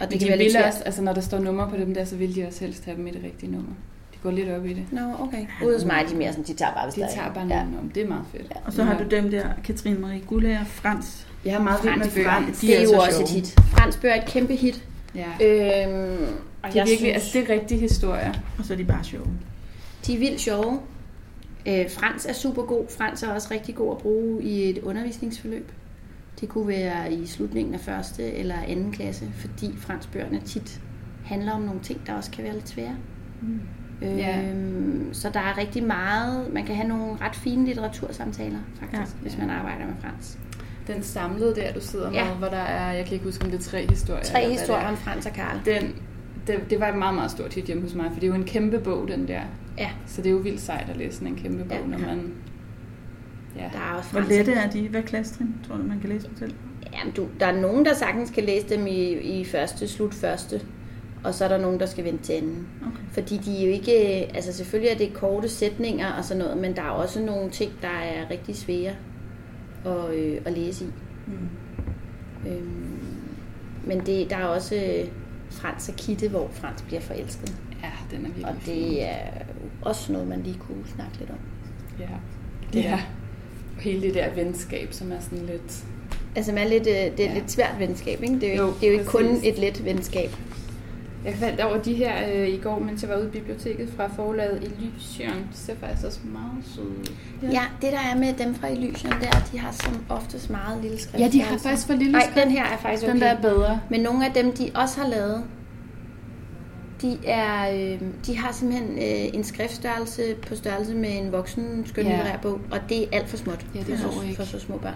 Og 0.00 0.06
Det 0.06 0.10
de 0.12 0.18
kan 0.18 0.28
være 0.28 0.36
lidt 0.38 0.44
vil 0.46 0.52
svært. 0.52 0.64
også, 0.64 0.82
altså 0.84 1.02
når 1.02 1.12
der 1.12 1.20
står 1.20 1.38
nummer 1.38 1.68
på 1.70 1.76
dem 1.76 1.94
der, 1.94 2.04
så 2.04 2.16
vil 2.16 2.34
de 2.34 2.46
også 2.46 2.60
helst 2.64 2.84
have 2.84 2.96
dem 2.96 3.06
i 3.06 3.10
det 3.10 3.20
rigtige 3.24 3.52
nummer. 3.52 3.70
De 4.14 4.18
går 4.22 4.30
lidt 4.30 4.48
op 4.50 4.66
i 4.66 4.72
det. 4.72 4.84
Nå, 4.92 5.00
okay. 5.20 5.46
Ude 5.64 5.74
hos 5.74 5.84
mig 5.84 6.02
er 6.04 6.06
de 6.08 6.16
mere 6.16 6.30
sådan, 6.32 6.44
de 6.44 6.54
tager 6.54 6.72
bare, 6.74 6.84
hvis 6.86 6.94
De 6.94 7.00
der 7.00 7.06
er 7.06 7.10
tager 7.14 7.32
bare 7.34 7.46
ja. 7.46 7.62
nummer 7.64 7.78
om. 7.80 7.88
Det 7.90 8.02
er 8.02 8.08
meget 8.08 8.24
fedt. 8.32 8.46
Ja. 8.54 8.60
Og 8.66 8.72
så 8.72 8.82
har 8.84 8.98
du 8.98 9.04
dem 9.04 9.30
der, 9.30 9.44
Katrine 9.64 9.98
Marie 9.98 10.20
Gullager, 10.20 10.64
Frans. 10.64 11.26
Jeg 11.44 11.52
har 11.54 11.62
meget 11.62 11.84
vild 11.84 11.96
med 11.96 12.04
Frans. 12.06 12.26
Frans. 12.26 12.58
De 12.60 12.66
Det 12.66 12.74
er 12.74 12.78
er 12.78 12.82
jo 12.82 12.88
så 12.88 12.96
også 12.96 13.10
sjove. 13.10 13.22
et 13.22 13.28
hit. 13.28 13.54
Frans 13.60 13.96
bøger 13.96 14.14
er 14.14 14.22
et 14.22 14.28
kæmpe 14.28 14.54
hit. 14.54 14.84
Ja. 15.14 15.86
Øhm, 15.88 16.26
og 16.62 16.68
Det 16.72 16.76
er 16.76 16.80
jeg 16.80 16.88
virkelig, 16.88 16.98
synes, 16.98 17.14
altså 17.14 17.38
det 17.38 17.50
er 17.50 17.60
rigtige 17.60 17.80
historier. 17.80 18.32
Og 18.58 18.64
så 18.64 18.72
er 18.72 18.76
de 18.76 18.84
bare 18.84 19.04
sjove. 19.04 19.26
de 20.06 20.14
er 20.14 20.18
vildt 20.18 20.40
sjove. 20.40 20.80
Øh, 21.68 21.90
Frans 21.90 22.26
er 22.26 22.32
super 22.32 22.62
god. 22.62 22.86
Frans 22.98 23.22
er 23.22 23.28
også 23.32 23.48
rigtig 23.50 23.74
god 23.74 23.92
at 23.96 23.98
bruge 23.98 24.42
i 24.42 24.70
et 24.70 24.78
undervisningsforløb. 24.78 25.72
Det 26.40 26.48
kunne 26.48 26.68
være 26.68 27.12
i 27.12 27.26
slutningen 27.26 27.74
af 27.74 27.80
første 27.80 28.32
eller 28.32 28.54
anden 28.68 28.92
klasse, 28.92 29.24
fordi 29.34 29.74
franskbøgerne 29.76 30.40
tit 30.40 30.80
handler 31.24 31.52
om 31.52 31.60
nogle 31.62 31.80
ting, 31.80 32.06
der 32.06 32.14
også 32.14 32.30
kan 32.30 32.44
være 32.44 32.52
lidt 32.54 32.68
svære. 32.68 32.96
Mm. 33.42 33.60
Ja. 34.02 34.42
Øhm, 34.42 35.08
så 35.14 35.30
der 35.30 35.40
er 35.40 35.58
rigtig 35.58 35.82
meget, 35.82 36.52
man 36.52 36.64
kan 36.66 36.74
have 36.76 36.88
nogle 36.88 37.16
ret 37.20 37.36
fine 37.36 37.66
litteratursamtaler, 37.66 38.58
faktisk, 38.80 39.16
Ja. 39.16 39.22
hvis 39.22 39.38
man 39.38 39.50
arbejder 39.50 39.86
med 39.86 39.94
fransk. 40.00 40.38
Den 40.86 41.02
samlede 41.02 41.54
der, 41.54 41.72
du 41.72 41.80
sidder 41.80 42.12
Ja. 42.12 42.24
med, 42.24 42.34
hvor 42.36 42.48
der 42.48 42.56
er, 42.56 42.92
jeg 42.92 43.04
kan 43.04 43.12
ikke 43.14 43.24
huske, 43.24 43.44
om 43.44 43.50
det 43.50 43.58
er 43.58 43.62
tre 43.64 43.86
historier. 43.90 44.22
Tre 44.22 44.38
eller 44.42 44.48
hvad 44.54 44.58
historier 44.58 44.88
om 44.88 44.96
Frans 44.96 45.26
og 45.26 45.32
Karl. 45.32 45.56
Den, 45.64 45.94
det, 46.48 46.70
det 46.70 46.80
var 46.80 46.88
et 46.88 46.98
meget, 46.98 47.14
meget 47.14 47.30
stort 47.30 47.54
hit 47.54 47.64
hjemme 47.64 47.82
hos 47.82 47.94
mig, 47.94 48.10
for 48.12 48.20
det 48.20 48.26
er 48.26 48.28
jo 48.28 48.34
en 48.34 48.44
kæmpe 48.44 48.78
bog, 48.78 49.08
den 49.08 49.28
der. 49.28 49.40
Ja, 49.78 49.90
Så 50.06 50.22
det 50.22 50.28
er 50.28 50.32
jo 50.32 50.38
vildt 50.38 50.60
sejt 50.60 50.90
at 50.90 50.96
læse 50.96 51.12
sådan 51.16 51.28
en 51.28 51.36
kæmpe 51.36 51.64
bog, 51.64 51.78
Ja. 51.78 51.86
når 51.86 51.98
man... 51.98 52.32
Ja. 53.56 53.62
der 53.72 53.78
er 53.78 53.94
også 53.98 54.10
Hvor 54.12 54.20
lette 54.20 54.52
er 54.52 54.70
de? 54.70 54.88
Hvad 54.88 55.02
klassetrin 55.02 55.54
tror 55.68 55.76
du, 55.76 55.82
man 55.82 56.00
kan 56.00 56.08
læse 56.10 56.28
dem 56.28 56.36
selv? 56.36 56.54
Jamen, 56.92 57.12
du, 57.12 57.26
der 57.40 57.46
er 57.46 57.60
nogen, 57.60 57.84
der 57.84 57.94
sagtens 57.94 58.30
kan 58.30 58.44
læse 58.44 58.68
dem 58.68 58.86
i, 58.86 59.12
i 59.12 59.44
første, 59.44 59.88
slut 59.88 60.14
første, 60.14 60.60
og 61.24 61.34
så 61.34 61.44
er 61.44 61.48
der 61.48 61.58
nogen, 61.58 61.80
der 61.80 61.86
skal 61.86 62.04
vente 62.04 62.24
til 62.24 62.32
anden. 62.32 62.66
Okay. 62.82 63.02
Fordi 63.12 63.36
de 63.36 63.58
er 63.62 63.66
jo 63.66 63.72
ikke, 63.72 63.92
altså 64.34 64.52
selvfølgelig 64.52 64.90
er 64.92 64.98
det 64.98 65.14
korte 65.14 65.48
sætninger 65.48 66.12
og 66.12 66.24
sådan 66.24 66.42
noget, 66.42 66.56
men 66.58 66.76
der 66.76 66.82
er 66.82 66.90
også 66.90 67.20
nogle 67.20 67.50
ting, 67.50 67.72
der 67.82 67.88
er 67.88 68.30
rigtig 68.30 68.56
svære 68.56 68.92
at, 69.86 70.14
øh, 70.14 70.40
at 70.44 70.52
læse 70.52 70.84
i. 70.84 70.88
Mm. 71.26 72.50
Øhm, 72.50 72.98
men 73.86 74.00
det, 74.06 74.30
der 74.30 74.36
er 74.36 74.44
også 74.44 74.74
øh, 74.74 75.08
Frans 75.60 75.88
og 75.88 75.94
Kitte, 75.96 76.28
hvor 76.28 76.48
Frans 76.52 76.82
bliver 76.82 77.00
forelsket. 77.00 77.56
ja, 77.82 77.90
den 78.16 78.24
er 78.26 78.28
virkelig 78.28 78.46
Og 78.46 78.54
det 78.66 79.02
er 79.04 79.16
også 79.82 80.12
noget, 80.12 80.28
man 80.28 80.42
lige 80.42 80.58
kunne 80.58 80.84
snakke 80.94 81.18
lidt 81.18 81.30
om. 81.30 81.36
Ja. 82.00 82.06
Det 82.72 82.86
er 82.86 82.92
og 83.76 83.82
hele 83.82 84.02
det 84.02 84.14
der 84.14 84.34
venskab, 84.34 84.88
som 84.92 85.12
er 85.12 85.20
sådan 85.20 85.46
lidt... 85.46 85.84
Altså 86.36 86.52
man 86.52 86.64
er 86.64 86.68
lidt, 86.68 86.86
øh, 86.86 86.94
det 86.94 86.96
er 87.04 87.06
et 87.12 87.18
Ja. 87.20 87.34
lidt 87.34 87.50
svært 87.50 87.74
venskab, 87.78 88.22
ikke? 88.22 88.40
Det 88.40 88.52
er 88.52 88.56
jo, 88.56 88.62
Jo, 88.62 88.68
ikke, 88.68 88.80
det 88.80 88.86
er 88.88 88.92
jo 88.92 88.98
ikke 88.98 89.10
kun 89.10 89.26
et 89.44 89.58
let 89.58 89.84
venskab. 89.84 90.30
Jeg 91.24 91.34
faldt 91.34 91.60
over 91.60 91.78
de 91.82 91.94
her 91.94 92.12
øh, 92.34 92.48
i 92.48 92.56
går, 92.56 92.78
mens 92.78 93.02
jeg 93.02 93.10
var 93.10 93.16
ude 93.16 93.26
i 93.26 93.30
biblioteket 93.30 93.88
fra 93.96 94.06
forlaget 94.06 94.62
Illusion. 94.62 95.36
De 95.52 95.56
ser 95.58 95.74
faktisk 95.80 96.06
også 96.06 96.20
meget 96.24 96.64
søde. 96.74 97.16
Ja. 97.42 97.48
Ja, 97.50 97.62
det 97.82 97.92
der 97.92 97.98
er 97.98 98.18
med 98.18 98.32
dem 98.34 98.54
fra 98.54 98.68
Illusion, 98.68 99.12
det 99.12 99.22
er, 99.28 99.36
at 99.36 99.48
de 99.52 99.58
har 99.58 99.72
som 99.72 100.04
oftest 100.08 100.50
meget 100.50 100.82
lille 100.82 100.98
skrift. 101.00 101.20
Ja, 101.24 101.28
de 101.28 101.40
har 101.42 101.52
altså. 101.52 101.68
faktisk 101.68 101.86
for 101.86 101.94
lille 101.94 102.12
Nej, 102.12 102.22
skrift. 102.30 102.44
den 102.44 102.50
her 102.52 102.64
er 102.64 102.76
faktisk 102.76 103.02
okay. 103.02 103.12
Den 103.12 103.20
der 103.20 103.26
er 103.26 103.40
bedre. 103.40 103.80
Men 103.90 104.00
nogle 104.00 104.26
af 104.26 104.32
dem, 104.32 104.52
de 104.52 104.70
også 104.74 105.00
har 105.00 105.08
lavet, 105.08 105.44
de, 107.02 107.18
er, 107.26 107.70
øh, 107.94 108.00
de 108.26 108.38
har 108.38 108.52
simpelthen 108.52 108.90
øh, 108.90 109.34
en 109.34 109.44
skriftstørrelse 109.44 110.22
på 110.48 110.54
størrelse 110.54 110.94
med 110.94 111.18
en 111.18 111.32
voksen 111.32 111.82
skønlitterær 111.86 112.26
Ja. 112.30 112.36
bog, 112.42 112.60
og 112.70 112.78
det 112.88 113.02
er 113.02 113.06
alt 113.12 113.28
for 113.28 113.36
småt 113.36 113.66
Ja, 113.74 113.78
det 113.80 113.98
for, 113.98 114.10
så, 114.10 114.36
for 114.36 114.44
så 114.44 114.58
små 114.60 114.76
børn. 114.78 114.94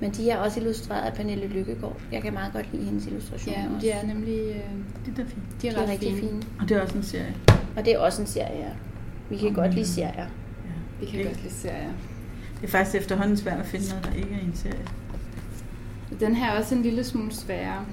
Men 0.00 0.10
de 0.10 0.30
er 0.30 0.36
også 0.38 0.60
illustreret 0.60 1.02
af 1.02 1.12
Pernille 1.14 1.46
Lykkegaard. 1.46 1.96
Jeg 2.12 2.22
kan 2.22 2.32
meget 2.34 2.52
godt 2.52 2.66
lide 2.72 2.84
hendes 2.84 3.06
illustrationer 3.06 3.58
Ja, 3.60 3.80
de 3.80 3.90
er 3.90 4.06
nemlig... 4.06 4.38
Øh, 4.38 4.54
Det 5.06 5.18
er 5.18 5.26
fint. 5.26 5.62
de 5.62 5.68
er, 5.68 5.72
de 5.72 5.76
er 5.78 5.82
ret 5.82 5.88
rigtig 5.90 6.08
fine. 6.10 6.20
fine. 6.28 6.42
Og 6.60 6.68
det 6.68 6.76
er 6.76 6.80
også 6.82 6.96
en 6.96 7.02
serie. 7.02 7.34
Og 7.76 7.84
det 7.84 7.92
er 7.94 7.98
også 7.98 8.22
en 8.22 8.26
serie, 8.28 8.58
ja. 8.58 8.70
Vi 9.30 9.36
kan 9.36 9.48
Om, 9.48 9.54
godt 9.54 9.70
lide 9.70 9.80
øh, 9.80 9.86
serier. 9.86 10.12
Ja. 10.16 10.26
Vi 11.00 11.06
kan 11.06 11.18
Det- 11.18 11.26
godt 11.26 11.42
lide 11.42 11.54
serier. 11.54 11.90
Det 12.60 12.64
er 12.66 12.68
faktisk 12.68 12.96
efterhånden 12.96 13.36
svært 13.36 13.60
at 13.60 13.66
finde 13.66 13.88
noget, 13.88 14.04
der 14.04 14.12
ikke 14.12 14.34
er 14.34 14.38
en 14.46 14.52
serie. 14.54 14.84
Den 16.20 16.34
her 16.34 16.50
er 16.52 16.58
også 16.58 16.74
en 16.74 16.82
lille 16.82 17.04
smule 17.04 17.32
sværere 17.32 17.84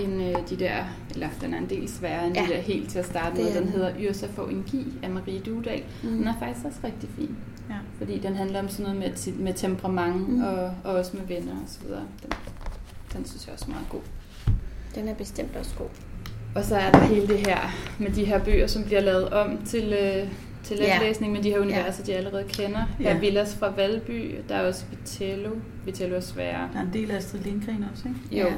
end 0.00 0.22
øh, 0.22 0.48
de 0.50 0.56
der, 0.56 0.84
eller 1.14 1.28
den 1.40 1.54
er 1.54 1.58
en 1.58 1.70
del 1.70 1.88
sværere 1.88 2.26
end 2.26 2.36
Ja. 2.36 2.42
de 2.42 2.48
der 2.48 2.60
helt 2.60 2.90
til 2.90 2.98
at 2.98 3.06
starte 3.06 3.36
med. 3.42 3.54
Den 3.54 3.68
hedder 3.68 3.92
Yrsa 4.00 4.26
får 4.34 4.46
en 4.48 4.64
gi 4.66 4.86
af 5.02 5.10
Marie 5.10 5.40
Dudal. 5.40 5.82
Mm. 6.02 6.08
Den 6.10 6.26
er 6.28 6.34
faktisk 6.38 6.66
også 6.66 6.78
rigtig 6.84 7.08
fin, 7.16 7.36
Ja. 7.70 7.74
fordi 7.98 8.18
den 8.18 8.34
handler 8.36 8.58
om 8.58 8.68
sådan 8.68 8.94
noget 8.94 8.98
med, 9.26 9.32
med 9.38 9.54
temperament 9.54 10.28
Mm. 10.28 10.42
og, 10.42 10.54
og 10.84 10.94
også 10.94 11.16
med 11.16 11.26
venner 11.36 11.52
og 11.52 11.66
så 11.68 11.78
videre. 11.84 12.02
Den, 12.22 12.30
den 13.16 13.24
synes 13.26 13.46
jeg 13.46 13.52
også 13.52 13.64
er 13.68 13.70
meget 13.70 13.88
god. 13.88 14.00
Den 14.94 15.08
er 15.08 15.14
bestemt 15.14 15.56
også 15.56 15.74
god. 15.78 15.88
Og 16.54 16.64
så 16.64 16.76
er 16.76 16.90
der 16.92 17.00
hele 17.04 17.28
det 17.28 17.38
her 17.46 17.58
med 17.98 18.10
de 18.10 18.24
her 18.24 18.44
bøger, 18.44 18.66
som 18.66 18.84
bliver 18.84 19.00
lavet 19.00 19.28
om 19.30 19.58
til, 19.66 19.84
øh, 20.02 20.28
til 20.62 20.76
Ja. 20.76 20.94
letlæsning 20.98 21.32
med 21.32 21.42
de 21.42 21.50
her 21.50 21.58
universer, 21.60 22.04
de 22.04 22.14
allerede 22.14 22.44
kender. 22.48 22.78
Her 22.98 23.10
Ja. 23.10 23.16
er 23.16 23.20
Villas 23.20 23.54
fra 23.56 23.70
Valby, 23.76 24.34
der 24.48 24.54
er 24.54 24.66
også 24.68 24.84
Vitello. 24.90 25.50
Vitello 25.84 26.16
er 26.16 26.20
sværere. 26.20 26.68
Der 26.72 26.78
er 26.78 26.82
en 26.82 26.90
del 26.92 27.10
af 27.10 27.16
Astrid 27.16 27.40
Lindgren 27.40 27.84
også, 27.92 28.04
ikke? 28.08 28.42
Jo. 28.42 28.46
Ja. 28.48 28.54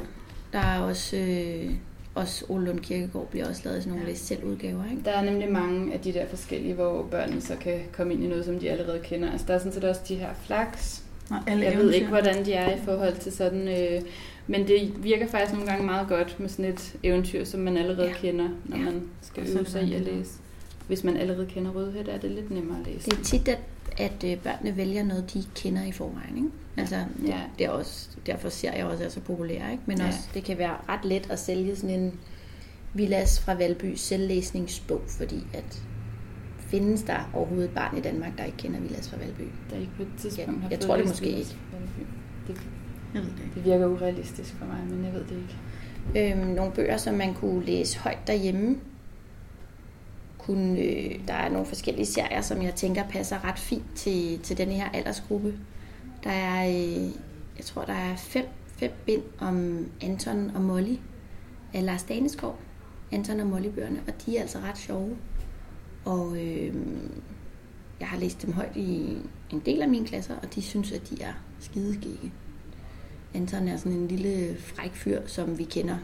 Der 0.55 0.61
er 0.61 0.79
også, 0.79 1.17
øh, 1.17 1.71
også 2.15 2.45
Ole 2.49 2.65
Lund 2.65 2.79
Kirkegaard 2.79 3.27
bliver 3.27 3.47
også 3.49 3.61
lavet 3.65 3.81
sådan 3.83 3.91
nogle 3.91 4.05
Ja. 4.05 4.11
læs 4.11 4.19
selv 4.19 4.43
udgaver, 4.43 4.83
ikke? 4.91 5.01
Der 5.05 5.11
er 5.11 5.23
nemlig 5.23 5.51
mange 5.51 5.93
af 5.93 5.99
de 5.99 6.13
der 6.13 6.27
forskellige, 6.27 6.73
hvor 6.73 7.03
børnene 7.11 7.41
så 7.41 7.55
kan 7.55 7.79
komme 7.91 8.13
ind 8.13 8.23
i 8.23 8.27
noget, 8.27 8.45
som 8.45 8.59
de 8.59 8.69
allerede 8.69 8.99
kender. 9.03 9.31
Altså 9.31 9.47
der 9.47 9.53
er 9.53 9.57
sådan 9.57 9.73
set 9.73 9.83
også 9.83 10.01
de 10.07 10.15
her 10.15 10.29
flaks. 10.45 11.03
Og 11.29 11.37
alle 11.47 11.65
Jeg 11.65 11.77
ved 11.77 11.91
ikke, 11.93 12.07
hvordan 12.07 12.45
de 12.45 12.53
er 12.53 12.75
i 12.75 12.79
forhold 12.85 13.15
til 13.15 13.31
sådan... 13.31 13.67
Øh, 13.67 14.01
men 14.47 14.67
det 14.67 15.03
virker 15.03 15.27
faktisk 15.27 15.53
nogle 15.53 15.67
gange 15.71 15.85
meget 15.85 16.07
godt 16.07 16.39
med 16.39 16.49
sådan 16.49 16.65
et 16.65 16.95
eventyr, 17.03 17.43
som 17.43 17.59
man 17.59 17.77
allerede 17.77 18.07
Ja. 18.07 18.13
kender, 18.13 18.49
når 18.65 18.77
Ja. 18.77 18.83
man 18.83 19.01
skal 19.21 19.43
øve 19.57 19.65
sig 19.65 19.83
i 19.83 19.93
at 19.93 20.01
læse. 20.01 20.31
Hvis 20.87 21.03
man 21.03 21.17
allerede 21.17 21.45
kender 21.45 21.71
Rødhætte, 21.71 22.11
er 22.11 22.17
det 22.17 22.31
lidt 22.31 22.51
nemmere 22.51 22.79
at 22.79 22.85
læse. 22.93 23.09
Det 23.11 23.19
er 23.19 23.23
tit, 23.23 23.47
at, 23.47 23.59
at 23.97 24.23
øh, 24.25 24.37
børnene 24.37 24.77
vælger 24.77 25.03
noget, 25.03 25.33
de 25.33 25.43
kender 25.55 25.83
i 25.85 25.91
forvejen, 25.91 26.35
ikke? 26.37 26.49
Altså, 26.77 26.95
det, 27.21 27.27
Ja. 27.27 27.39
det 27.57 27.65
er 27.65 27.69
også, 27.69 28.09
derfor 28.25 28.49
ser 28.49 28.73
jeg 28.73 28.85
også 28.85 29.03
er 29.03 29.09
så 29.09 29.19
populær, 29.19 29.69
ikke? 29.71 29.83
Men 29.85 29.97
Ja. 29.97 30.07
også, 30.07 30.19
det 30.33 30.43
kan 30.43 30.57
være 30.57 30.75
ret 30.89 31.05
let 31.05 31.31
at 31.31 31.39
sælge 31.39 31.75
sådan 31.75 31.99
en 31.99 32.19
Villas 32.93 33.39
fra 33.39 33.53
Valby 33.53 33.93
selvlæsningsbog, 33.95 35.01
fordi 35.07 35.43
at 35.53 35.81
findes 36.59 37.03
der 37.03 37.29
overhovedet 37.33 37.67
et 37.69 37.75
barn 37.75 37.97
i 37.97 38.01
Danmark, 38.01 38.37
der 38.37 38.43
ikke 38.43 38.57
kender 38.57 38.79
Villas 38.79 39.09
fra 39.09 39.17
Valby? 39.17 39.49
Der 39.69 39.77
ikke 39.77 39.91
på 39.97 40.01
et 40.03 40.07
tidspunkt 40.17 40.51
Ja, 40.57 40.61
har 40.61 40.69
jeg 40.69 40.79
tror 40.79 40.97
det 40.97 41.07
måske 41.07 41.25
ikke. 41.29 41.55
Det, 42.47 42.61
Jeg 43.13 43.21
ved 43.21 43.29
det 43.31 43.39
ikke. 43.43 43.55
Det 43.55 43.65
virker 43.65 43.85
urealistisk 43.85 44.53
for 44.55 44.65
mig, 44.65 44.77
men 44.89 45.05
jeg 45.05 45.13
ved 45.13 45.23
det 45.23 45.31
ikke. 46.15 46.31
Øhm, 46.35 46.47
nogle 46.47 46.71
bøger, 46.71 46.97
som 46.97 47.15
man 47.15 47.33
kunne 47.33 47.65
læse 47.65 47.99
højt 47.99 48.27
derhjemme. 48.27 48.75
Kunne, 50.37 50.79
øh, 50.79 51.19
der 51.27 51.33
er 51.33 51.49
nogle 51.49 51.65
forskellige 51.67 52.05
serier, 52.05 52.41
som 52.41 52.61
jeg 52.61 52.75
tænker 52.75 53.03
passer 53.09 53.45
ret 53.49 53.59
fint 53.59 53.95
til, 53.95 54.39
til 54.39 54.57
denne 54.57 54.73
her 54.73 54.89
aldersgruppe. 54.93 55.53
Der 56.25 56.31
er, 56.31 56.67
øh, 56.67 57.11
jeg 57.57 57.65
tror, 57.65 57.85
der 57.85 57.93
er 57.93 58.15
fem, 58.15 58.45
fem 58.67 58.91
bind 59.05 59.23
om 59.39 59.85
Anton 60.01 60.51
og 60.55 60.61
Molly 60.61 60.95
af 61.73 61.85
Lars 61.85 62.03
Daneskov. 62.03 62.59
Anton 63.11 63.39
og 63.39 63.47
Molly-bøgerne, 63.47 63.99
og 64.07 64.13
de 64.25 64.37
er 64.37 64.41
altså 64.41 64.59
ret 64.59 64.77
sjove. 64.77 65.17
Og 66.05 66.37
øh, 66.37 66.75
jeg 67.99 68.07
har 68.07 68.17
læst 68.17 68.41
dem 68.41 68.53
højt 68.53 68.75
i 68.75 69.17
en 69.49 69.61
del 69.65 69.81
af 69.81 69.89
mine 69.89 70.07
klasser, 70.07 70.35
og 70.43 70.55
de 70.55 70.61
synes, 70.61 70.91
at 70.91 71.09
de 71.09 71.21
er 71.21 71.33
skidegikke. 71.59 72.31
Anton 73.33 73.67
er 73.67 73.77
sådan 73.77 73.91
en 73.91 74.07
lille 74.07 74.57
fræk 74.59 74.95
fyr, 74.95 75.21
som 75.25 75.57
vi 75.57 75.63
kender 75.63 75.97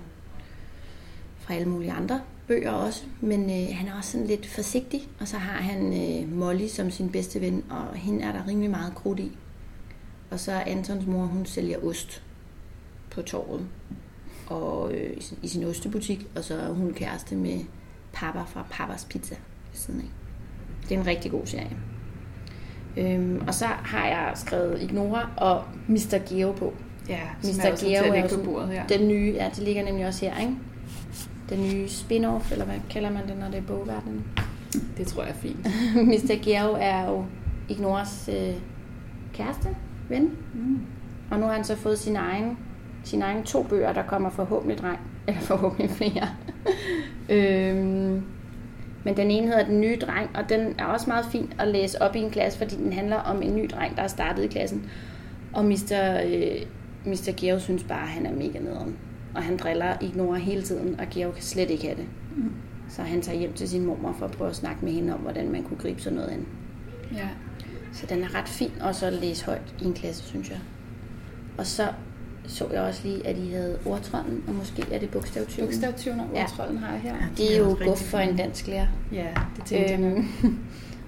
fra 1.39 1.53
alle 1.53 1.69
mulige 1.69 1.91
andre 1.91 2.21
bøger 2.47 2.71
også. 2.71 3.03
Men 3.21 3.41
øh, 3.43 3.77
han 3.77 3.87
er 3.87 3.97
også 3.97 4.11
sådan 4.11 4.27
lidt 4.27 4.45
forsigtig, 4.45 5.07
og 5.19 5.27
så 5.27 5.37
har 5.37 5.61
han 5.61 5.85
øh, 5.93 6.33
Molly 6.33 6.67
som 6.67 6.91
sin 6.91 7.09
bedste 7.09 7.41
ven, 7.41 7.63
og 7.69 7.95
hende 7.95 8.23
er 8.23 8.31
der 8.31 8.47
rimelig 8.47 8.69
meget 8.69 8.95
krudt 8.95 9.19
i. 9.19 9.37
Og 10.31 10.39
så 10.39 10.51
er 10.51 10.63
Antons 10.65 11.05
mor, 11.05 11.25
hun 11.25 11.45
sælger 11.45 11.85
ost 11.85 12.23
på 13.11 13.21
torvet 13.21 13.67
og 14.47 14.93
øh, 14.93 15.17
i, 15.17 15.21
sin, 15.21 15.37
i 15.43 15.47
sin 15.47 15.63
ostebutik, 15.63 16.27
og 16.35 16.43
så 16.43 16.55
er 16.55 16.69
hun 16.69 16.93
kæreste 16.93 17.35
med 17.35 17.59
Papa 18.13 18.43
fra 18.43 18.65
Papas 18.71 19.05
Pizza 19.05 19.35
ved 19.71 19.79
siden 19.79 19.99
af. 19.99 20.07
Det 20.89 20.95
er 20.95 20.99
en 20.99 21.07
rigtig 21.07 21.31
god 21.31 21.45
serie. 21.45 21.77
Øhm, 22.97 23.43
og 23.47 23.53
så 23.53 23.65
har 23.65 24.07
jeg 24.07 24.31
skrevet 24.35 24.81
Ignora 24.81 25.29
og 25.37 25.63
Mr. 25.87 26.17
Geo 26.29 26.51
på. 26.51 26.73
Ja, 27.09 27.19
Mr. 27.43 27.85
Geo 27.85 28.13
er 28.13 28.17
jo 28.17 28.21
på 28.21 28.29
sådan 28.29 28.45
bordet 28.45 28.69
her. 28.69 28.87
Den 28.87 29.07
nye, 29.07 29.33
ja, 29.37 29.49
det 29.55 29.63
ligger 29.63 29.83
nemlig 29.83 30.07
også 30.07 30.25
her, 30.25 30.39
ikke? 30.39 30.55
Den 31.49 31.61
nye 31.61 31.85
spin-off, 31.85 32.51
eller 32.51 32.65
hvad 32.65 32.79
kalder 32.89 33.11
man 33.11 33.27
det, 33.27 33.37
når 33.37 33.47
det 33.47 33.57
er 33.57 33.61
bogverdenen? 33.61 34.25
Det 34.97 35.07
tror 35.07 35.23
jeg 35.23 35.31
er 35.31 35.35
fint. 35.35 35.65
Mr. 36.11 36.43
Geo 36.43 36.75
er 36.79 37.09
jo 37.09 37.25
Ignoras 37.69 38.29
øh, 38.33 38.55
kæreste, 39.33 39.67
ven. 40.11 40.31
Mm. 40.53 40.79
Og 41.31 41.39
nu 41.39 41.45
har 41.45 41.53
han 41.53 41.63
så 41.63 41.75
fået 41.75 41.99
sin 41.99 42.15
egen, 42.15 42.57
sin 43.03 43.21
egen 43.21 43.43
to 43.43 43.63
bøger, 43.63 43.93
der 43.93 44.03
kommer 44.03 44.29
forhåbentlig 44.29 44.77
dreng. 44.77 44.99
Eller 45.27 45.41
forhåbentlig 45.41 45.89
flere. 45.89 46.27
øhm, 47.35 48.23
men 49.03 49.17
den 49.17 49.31
ene 49.31 49.47
hedder 49.47 49.65
Den 49.65 49.81
nye 49.81 49.97
dreng, 50.01 50.29
og 50.35 50.49
den 50.49 50.75
er 50.77 50.85
også 50.85 51.09
meget 51.09 51.25
fin 51.25 51.53
at 51.59 51.67
læse 51.67 52.01
op 52.01 52.15
i 52.15 52.19
en 52.19 52.31
klasse, 52.31 52.57
fordi 52.59 52.75
den 52.75 52.93
handler 52.93 53.15
om 53.15 53.41
en 53.41 53.55
ny 53.55 53.69
dreng, 53.73 53.95
der 53.97 54.03
er 54.03 54.07
startet 54.07 54.43
i 54.43 54.47
klassen. 54.47 54.89
Og 55.53 55.65
Mr. 55.65 56.21
Øh, 56.25 56.65
Mr. 57.05 57.31
Geo 57.37 57.59
synes 57.59 57.83
bare, 57.83 58.01
at 58.01 58.07
han 58.07 58.25
er 58.25 58.31
mega 58.31 58.59
nederen. 58.59 58.95
Og 59.35 59.43
han 59.43 59.57
driller 59.57 59.93
Ignora 60.01 60.37
hele 60.37 60.61
tiden, 60.61 60.99
og 60.99 61.05
Geo 61.11 61.31
kan 61.31 61.41
slet 61.41 61.69
ikke 61.69 61.83
have 61.83 61.97
det. 61.97 62.05
Mm. 62.37 62.51
Så 62.89 63.01
han 63.01 63.21
tager 63.21 63.39
hjem 63.39 63.53
til 63.53 63.69
sin 63.69 63.85
mormor 63.85 64.15
for 64.19 64.25
at 64.25 64.31
prøve 64.31 64.49
at 64.49 64.55
snakke 64.55 64.85
med 64.85 64.93
hende 64.93 65.13
om, 65.13 65.19
hvordan 65.19 65.51
man 65.51 65.63
kunne 65.63 65.77
gribe 65.77 66.01
sådan 66.01 66.17
noget 66.17 66.29
an. 66.29 66.45
Ja. 67.13 67.27
Så 67.93 68.05
den 68.09 68.23
er 68.23 68.35
ret 68.35 68.47
fin 68.49 68.71
også 68.81 69.05
at 69.05 69.13
læse 69.13 69.45
højt 69.45 69.75
i 69.81 69.85
en 69.85 69.93
klasse, 69.93 70.23
synes 70.23 70.49
jeg. 70.49 70.59
Og 71.57 71.65
så 71.65 71.87
så 72.47 72.67
jeg 72.73 72.81
også 72.81 73.01
lige, 73.03 73.27
at 73.27 73.37
I 73.37 73.49
havde 73.51 73.79
ordtrolden, 73.85 74.43
og 74.47 74.53
måske 74.55 74.83
er 74.91 74.99
det 74.99 75.09
bogstavtyven. 75.09 75.67
Bogstavtyven 75.67 76.19
og 76.19 76.25
Ja. 76.33 76.43
ordtrolden 76.43 76.77
har 76.77 76.91
jeg 76.91 77.01
her. 77.01 77.15
Ja. 77.15 77.21
Det 77.37 77.55
er 77.55 77.59
jo 77.59 77.77
guf 77.85 77.97
for 78.01 78.17
en 78.17 78.35
dansk 78.37 78.67
lærer. 78.67 78.87
Ja, 79.11 79.27
det 79.55 79.65
tænkte 79.65 79.93
jeg. 79.93 80.01
Øhm, 80.01 80.25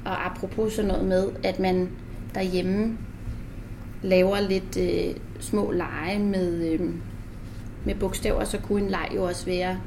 og 0.06 0.26
apropos 0.26 0.74
sådan 0.74 0.88
noget 0.92 1.06
med, 1.06 1.30
at 1.44 1.60
man 1.60 1.90
derhjemme 2.36 2.98
laver 4.04 4.40
lidt 4.40 4.78
øh, 4.78 5.16
små 5.40 5.72
lege 5.72 6.20
med, 6.20 6.54
øh, 6.72 6.90
med 7.86 7.96
bogstaver, 7.96 8.44
så 8.44 8.58
kunne 8.58 8.82
en 8.84 8.90
leg 8.90 9.10
jo 9.16 9.24
også 9.24 9.46
være 9.46 9.78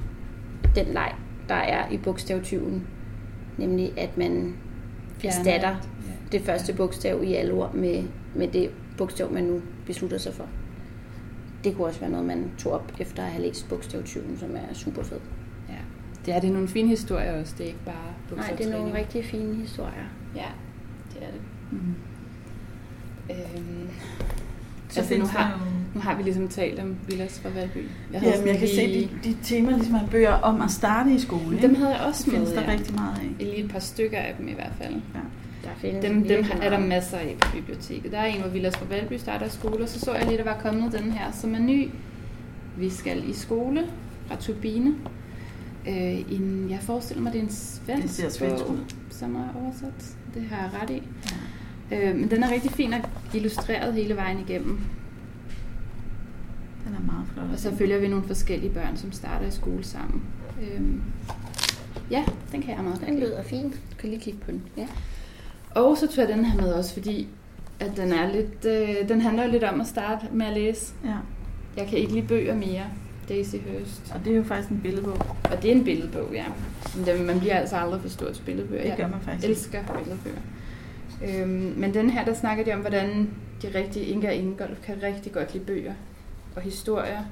den 0.74 0.86
leg, 0.86 1.12
der 1.49 1.55
er 1.55 1.90
i 1.90 1.97
bogstavtyven. 1.97 2.86
Nemlig 3.57 3.92
at 3.99 4.18
man 4.18 4.55
erstatter. 5.24 5.76
Det 6.33 6.43
første 6.43 6.72
bogstav 6.74 7.24
i 7.24 7.35
alle 7.35 7.53
ord 7.53 7.74
med, 7.74 8.05
med 8.35 8.49
det 8.49 8.70
bogstav, 8.99 9.33
man 9.33 9.45
nu 9.45 9.61
beslutter 9.87 10.18
sig 10.18 10.35
for. 10.35 10.47
Det 11.64 11.77
kunne 11.77 11.87
også 11.87 12.01
være 12.01 12.11
noget, 12.11 12.27
man 12.27 12.51
tog 12.59 12.72
op 12.72 12.93
efter 12.99 13.22
at 13.22 13.31
have 13.31 13.43
læst 13.43 13.68
bogstavtyven, 13.68 14.39
som 14.39 14.57
er 14.57 14.74
super 14.74 15.03
fed. 15.03 15.18
Ja. 15.68 15.74
Det 16.27 16.35
er 16.35 16.41
det 16.41 16.53
nogle 16.53 16.68
fine 16.68 16.89
historier 16.89 17.41
også, 17.41 17.55
det 17.59 17.64
er 17.64 17.68
ikke 17.68 17.85
bare 17.85 17.95
Nej, 18.37 18.51
det 18.59 18.66
er 18.66 18.70
nogle 18.70 18.91
bogstavtræning. 18.93 18.95
rigtig 18.97 19.24
fine 19.24 19.55
historier. 19.55 20.05
Ja, 20.37 20.47
det 21.14 21.22
er 21.22 21.31
det. 21.31 21.41
Mm. 21.70 21.95
Øhm, 23.31 23.89
Så 24.89 25.01
altså, 25.01 25.18
nu 25.18 25.24
har, 25.27 25.68
nu 25.95 26.01
har 26.01 26.16
vi 26.16 26.22
ligesom 26.22 26.49
talt 26.49 26.81
om 26.81 26.97
Villas 27.09 27.41
fra 27.41 27.49
Valby. 27.55 27.89
Jeg 28.12 28.22
Ja, 28.22 28.39
men 28.39 28.49
jeg 28.49 28.59
kan 28.59 28.68
se, 28.68 28.87
de, 28.95 29.09
de 29.31 29.37
temaer 29.43 29.77
ligesom 29.77 29.95
er 29.95 30.07
bøger 30.11 30.33
om 30.33 30.61
at 30.61 30.70
starte 30.70 31.11
i 31.11 31.18
skole. 31.18 31.62
Dem 31.62 31.74
havde 31.74 31.97
jeg 31.97 32.07
også 32.07 32.22
det 32.24 32.33
findes 32.33 32.51
med, 32.55 32.57
der 32.62 32.70
ja. 32.72 32.72
rigtig 32.79 32.95
meget 32.95 33.18
af. 33.18 33.45
Lige 33.45 33.57
et 33.57 33.70
par 33.70 33.79
stykker 33.79 34.18
af 34.18 34.35
dem 34.39 34.49
i 34.49 34.53
hvert 34.53 34.72
fald. 34.81 34.95
Ja. 34.95 35.20
Der 35.66 35.74
findes 35.80 36.04
Dem, 36.04 36.24
dem 36.28 36.44
er 36.62 36.70
der 36.70 36.78
masser 36.78 37.18
af 37.18 37.36
på 37.40 37.52
biblioteket. 37.52 38.12
Der 38.12 38.18
er 38.18 38.24
en, 38.26 38.40
hvor 38.40 38.50
Villas 38.50 38.76
fra 38.76 38.86
Valby 38.88 39.14
starter 39.14 39.46
i 39.46 39.50
skole, 39.50 39.82
og 39.82 39.88
så 39.88 40.00
så 40.00 40.14
jeg 40.14 40.26
lige, 40.26 40.38
der 40.38 40.44
var 40.44 40.58
kommet 40.62 40.92
den 40.92 41.10
her, 41.12 41.32
som 41.32 41.54
er 41.54 41.58
ny. 41.58 41.88
Vi 42.78 42.90
skal 42.90 43.28
i 43.30 43.32
skole 43.32 43.86
fra 44.26 44.36
Turbine. 44.36 44.94
Øh, 45.88 46.32
en, 46.32 46.66
jeg 46.70 46.78
forestiller 46.80 47.22
mig, 47.22 47.32
det 47.32 47.38
er 47.38 47.42
en 47.42 47.48
Det 47.48 47.54
svensk, 47.56 48.14
ser 48.14 48.28
svensk 48.28 48.64
bog, 48.64 48.72
ud. 48.74 48.78
som 49.10 49.34
er 49.36 49.48
oversat. 49.62 50.16
Det 50.34 50.42
har 50.50 50.56
jeg 50.62 50.82
ret 50.82 50.90
i. 50.90 51.02
Ja. 51.90 52.10
Øh, 52.10 52.16
men 52.16 52.30
den 52.30 52.42
er 52.42 52.50
rigtig 52.50 52.70
fin 52.70 52.92
og 52.92 53.00
illustreret 53.34 53.94
hele 53.94 54.16
vejen 54.16 54.38
igennem. 54.48 54.80
Den 56.86 56.94
er 56.94 57.12
meget 57.12 57.26
flot. 57.34 57.46
Og 57.52 57.58
så 57.58 57.76
følger 57.76 57.98
vi 57.98 58.08
nogle 58.08 58.24
forskellige 58.26 58.70
børn, 58.72 58.96
som 58.96 59.12
starter 59.12 59.46
i 59.46 59.50
skole 59.50 59.84
sammen. 59.84 60.22
Øhm, 60.62 61.02
ja, 62.10 62.24
den 62.52 62.62
kan 62.62 62.74
jeg 62.76 62.84
meget 62.84 62.98
godt 62.98 63.10
Den 63.10 63.20
lyder 63.20 63.42
fint. 63.42 63.72
Du 63.74 63.96
kan 63.98 64.08
lige 64.10 64.20
kigge 64.20 64.38
på 64.44 64.50
den. 64.50 64.62
Ja. 64.76 64.86
Og 65.77 65.97
så 65.99 66.07
tog 66.07 66.29
jeg 66.29 66.37
den 66.37 66.45
her 66.45 66.61
med 66.62 66.72
også, 66.72 66.95
fordi 66.95 67.29
at 67.81 67.93
den 67.97 68.12
er 68.12 68.33
lidt, 68.33 68.64
øh, 68.64 69.09
den 69.09 69.20
handler 69.20 69.47
lidt 69.47 69.64
om 69.64 69.81
at 69.81 69.87
starte 69.87 70.27
med 70.33 70.47
at 70.47 70.53
læse. 70.53 70.93
Ja, 71.05 71.14
Jeg 71.77 71.87
kan 71.89 71.99
ikke 71.99 72.12
lide 72.12 72.27
bøger 72.27 72.55
mere. 72.55 72.83
Daisy 73.29 73.55
Hurst. 73.57 74.12
og 74.14 74.20
det 74.24 74.33
er 74.33 74.37
jo 74.37 74.43
faktisk 74.43 74.70
en 74.70 74.81
billedbog. 74.81 75.27
Og 75.45 75.62
det 75.62 75.70
er 75.70 75.74
en 75.74 75.85
billedbog, 75.85 76.29
ja. 76.33 76.45
Men 76.97 77.07
det, 77.07 77.20
man 77.27 77.39
bliver 77.39 77.55
altså 77.55 77.77
aldrig 77.77 78.01
for 78.01 78.09
stor 78.09 78.33
til 78.33 78.43
billedbøger. 78.43 78.83
Det 78.83 78.89
Jeg 78.89 78.97
gør 78.97 79.09
man 79.09 79.20
faktisk 79.20 79.45
ikke. 79.49 79.53
elsker 79.59 79.79
billedbøger. 79.83 80.37
Øhm, 81.43 81.74
men 81.77 81.95
den 81.95 82.11
her, 82.11 82.24
der 82.24 82.35
snakker 82.35 82.64
de 82.64 82.72
om, 82.74 82.81
hvordan 82.81 83.31
de 83.62 83.68
rigtige 83.79 84.05
Inga 84.07 84.29
og 84.29 84.35
Ingolf 84.35 84.79
kan 84.83 84.95
rigtig 85.03 85.33
godt 85.33 85.53
lide 85.55 85.64
bøger 85.64 85.93
og 86.57 86.62
historier. 86.62 87.22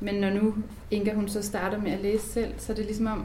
Men 0.00 0.14
når 0.14 0.30
nu 0.30 0.54
Inga 0.90 1.14
hun 1.14 1.28
så 1.28 1.42
starter 1.42 1.78
med 1.78 1.92
at 1.92 2.00
læse 2.02 2.26
selv, 2.28 2.54
så 2.58 2.72
er 2.72 2.76
det 2.76 2.84
ligesom 2.84 3.06
om, 3.06 3.24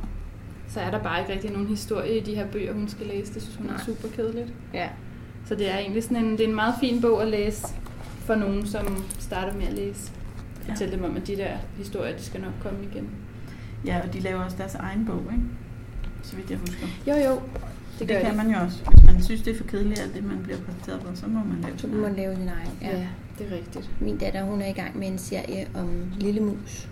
så 0.70 0.80
er 0.80 0.92
der 0.92 1.00
bare 1.04 1.20
ikke 1.20 1.34
rigtig 1.34 1.52
nogen 1.52 1.68
historie 1.68 2.18
i 2.18 2.24
de 2.24 2.36
her 2.36 2.48
bøger, 2.48 2.74
hun 2.74 2.88
skal 2.90 3.08
læse. 3.08 3.34
Det 3.34 3.42
synes 3.42 3.56
hun 3.56 3.66
Nej. 3.68 3.76
er 3.76 3.80
super 3.80 4.08
kedeligt. 4.16 4.54
ja. 4.74 4.90
Så 5.48 5.56
det 5.56 5.72
er 5.72 5.78
egentlig 5.78 6.04
sådan 6.04 6.18
en, 6.26 6.32
det 6.32 6.40
er 6.42 6.48
en 6.48 6.56
meget 6.56 6.74
fin 6.80 7.02
bog 7.02 7.22
at 7.22 7.28
læse 7.28 7.68
for 8.20 8.36
nogen, 8.36 8.66
som 8.68 9.04
starter 9.20 9.54
med 9.54 9.68
at 9.68 9.74
læse. 9.74 10.12
Fortæl 10.70 10.92
dem 10.92 11.04
om, 11.04 11.18
at 11.18 11.28
de 11.28 11.36
der 11.36 11.58
historier, 11.78 12.18
de 12.18 12.24
skal 12.24 12.42
nok 12.42 12.52
komme 12.62 12.80
igen. 12.92 13.10
Ja, 13.86 14.02
og 14.08 14.14
de 14.14 14.20
laver 14.20 14.44
også 14.44 14.58
deres 14.58 14.76
egen 14.76 15.06
bog, 15.06 15.22
ikke? 15.32 15.44
Så 16.24 16.36
vidt 16.36 16.50
jeg 16.50 16.58
husker. 16.60 16.88
Jo, 17.08 17.14
jo. 17.14 17.32
Det, 17.32 18.00
Det, 18.00 18.08
gør 18.08 18.16
det 18.16 18.24
kan 18.26 18.32
de. 18.32 18.38
man 18.38 18.52
jo 18.56 18.58
også. 18.60 18.78
Hvis 18.90 19.06
man 19.06 19.24
synes, 19.24 19.42
det 19.42 19.54
er 19.54 19.58
for 19.58 19.64
kedeligt, 19.64 20.00
alt 20.00 20.14
det, 20.14 20.24
man 20.24 20.40
bliver 20.44 20.58
præsenteret 20.58 21.02
for, 21.02 21.16
så 21.16 21.28
må 21.28 21.40
man 21.40 21.62
lave 21.62 21.78
Så 21.78 21.88
må 21.88 21.98
man 21.98 22.16
lave 22.16 22.36
sin 22.36 22.48
egen. 22.48 22.70
Ja. 22.82 22.88
Ja. 22.90 22.98
ja, 22.98 23.08
det 23.40 23.48
er 23.52 23.56
rigtigt. 23.56 23.90
Min 24.00 24.18
datter, 24.18 24.44
hun 24.44 24.62
er 24.62 24.68
i 24.68 24.72
gang 24.74 24.98
med 25.00 25.08
en 25.08 25.18
serie 25.18 25.68
om 25.76 25.90
Lille 26.20 26.42
Mus. 26.42 26.90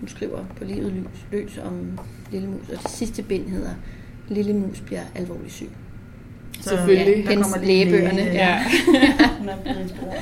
Hun 0.00 0.08
skriver 0.08 0.44
på 0.56 0.64
livet 0.64 0.92
løs, 0.92 1.26
løs 1.32 1.58
om 1.58 1.98
Lille 2.30 2.48
Mus, 2.48 2.68
og 2.68 2.82
det 2.82 2.90
sidste 2.90 3.22
bind 3.22 3.48
hedder 3.48 3.74
Lille 4.28 4.52
Mus 4.54 4.80
bliver 4.80 5.02
alvorligt 5.14 5.52
syg. 5.52 5.70
Så, 6.60 6.68
Selvfølgelig. 6.68 7.24
der 7.24 7.30
Hendes 7.30 7.56
lægebøgerne, 7.62 8.16
læge- 8.18 8.32
Ja. 8.32 8.64
Hun 9.38 9.48
er 9.48 9.62
blevet. 9.62 9.96
Ja, 10.02 10.16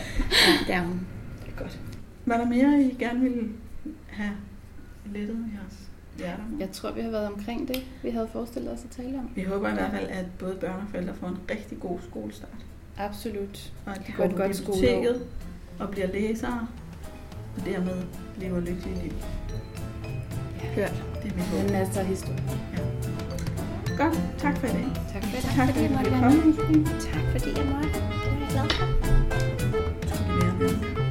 det 0.67 0.75
er 0.75 0.81
hun. 0.83 1.01
Det 1.47 1.53
er 1.57 1.59
godt. 1.63 1.79
Var 2.27 2.37
der 2.37 2.47
mere, 2.47 2.83
I 2.83 2.97
gerne 2.99 3.21
ville 3.21 3.49
have 4.09 4.33
lettet 5.13 5.37
jeres 5.55 5.79
hjerter 6.19 6.43
med? 6.51 6.59
Jeg 6.59 6.71
tror, 6.71 6.93
vi 6.93 7.01
har 7.01 7.11
været 7.11 7.27
omkring 7.27 7.69
det, 7.69 7.87
vi 8.03 8.11
havde 8.11 8.29
forestillet 8.33 8.73
os 8.73 8.85
at 8.85 8.91
tale 8.91 9.19
om. 9.19 9.31
Vi 9.35 9.43
håber 9.43 9.69
i 9.69 9.73
hvert 9.73 9.91
fald, 9.91 10.07
at 10.11 10.25
både 10.39 10.55
børn 10.61 10.73
og 10.81 10.89
forældre 10.91 11.15
får 11.15 11.29
en 11.29 11.39
rigtig 11.51 11.81
god 11.81 11.99
skolestart. 12.11 12.67
Absolut. 12.99 13.73
Og 13.87 13.93
at 13.93 13.99
de 13.99 14.05
Ja, 14.09 14.17
går 14.23 14.29
på 14.29 14.37
godt 14.37 14.57
biblioteket 14.59 15.23
og 15.79 15.91
bliver 15.91 16.07
læsere, 16.13 16.67
og 17.57 17.65
dermed 17.67 18.03
lever 18.37 18.61
lykkelige 18.61 19.03
liv. 19.03 19.13
Hørt. 20.75 21.03
Det 21.23 21.33
er 21.33 21.37
mit 21.37 21.53
Med 21.53 21.63
håb. 21.63 21.71
masser 21.71 22.01
af 22.01 22.07
historie. 22.07 22.43
Godt, 23.99 24.21
tak 24.39 24.57
for 24.59 24.67
i 24.67 24.71
dag. 24.71 24.85
Tak 25.13 25.23
for 25.25 25.31
det. 25.37 25.45
Tak 25.57 25.69
fordi 25.69 25.83
jeg 25.85 25.91
måtte 25.91 26.11
være 26.11 26.21
komme. 26.21 26.55
Tak 27.01 27.23
fordi 27.33 27.51
jeg 27.59 27.67
måtte. 27.67 27.89
Det 27.89 28.33
er 28.33 28.39
jeg 28.41 28.49
glad 28.51 28.69
for. 28.71 28.87
Tak 30.09 30.19
fordi 30.19 30.45
være 30.45 30.55
med. 30.59 31.06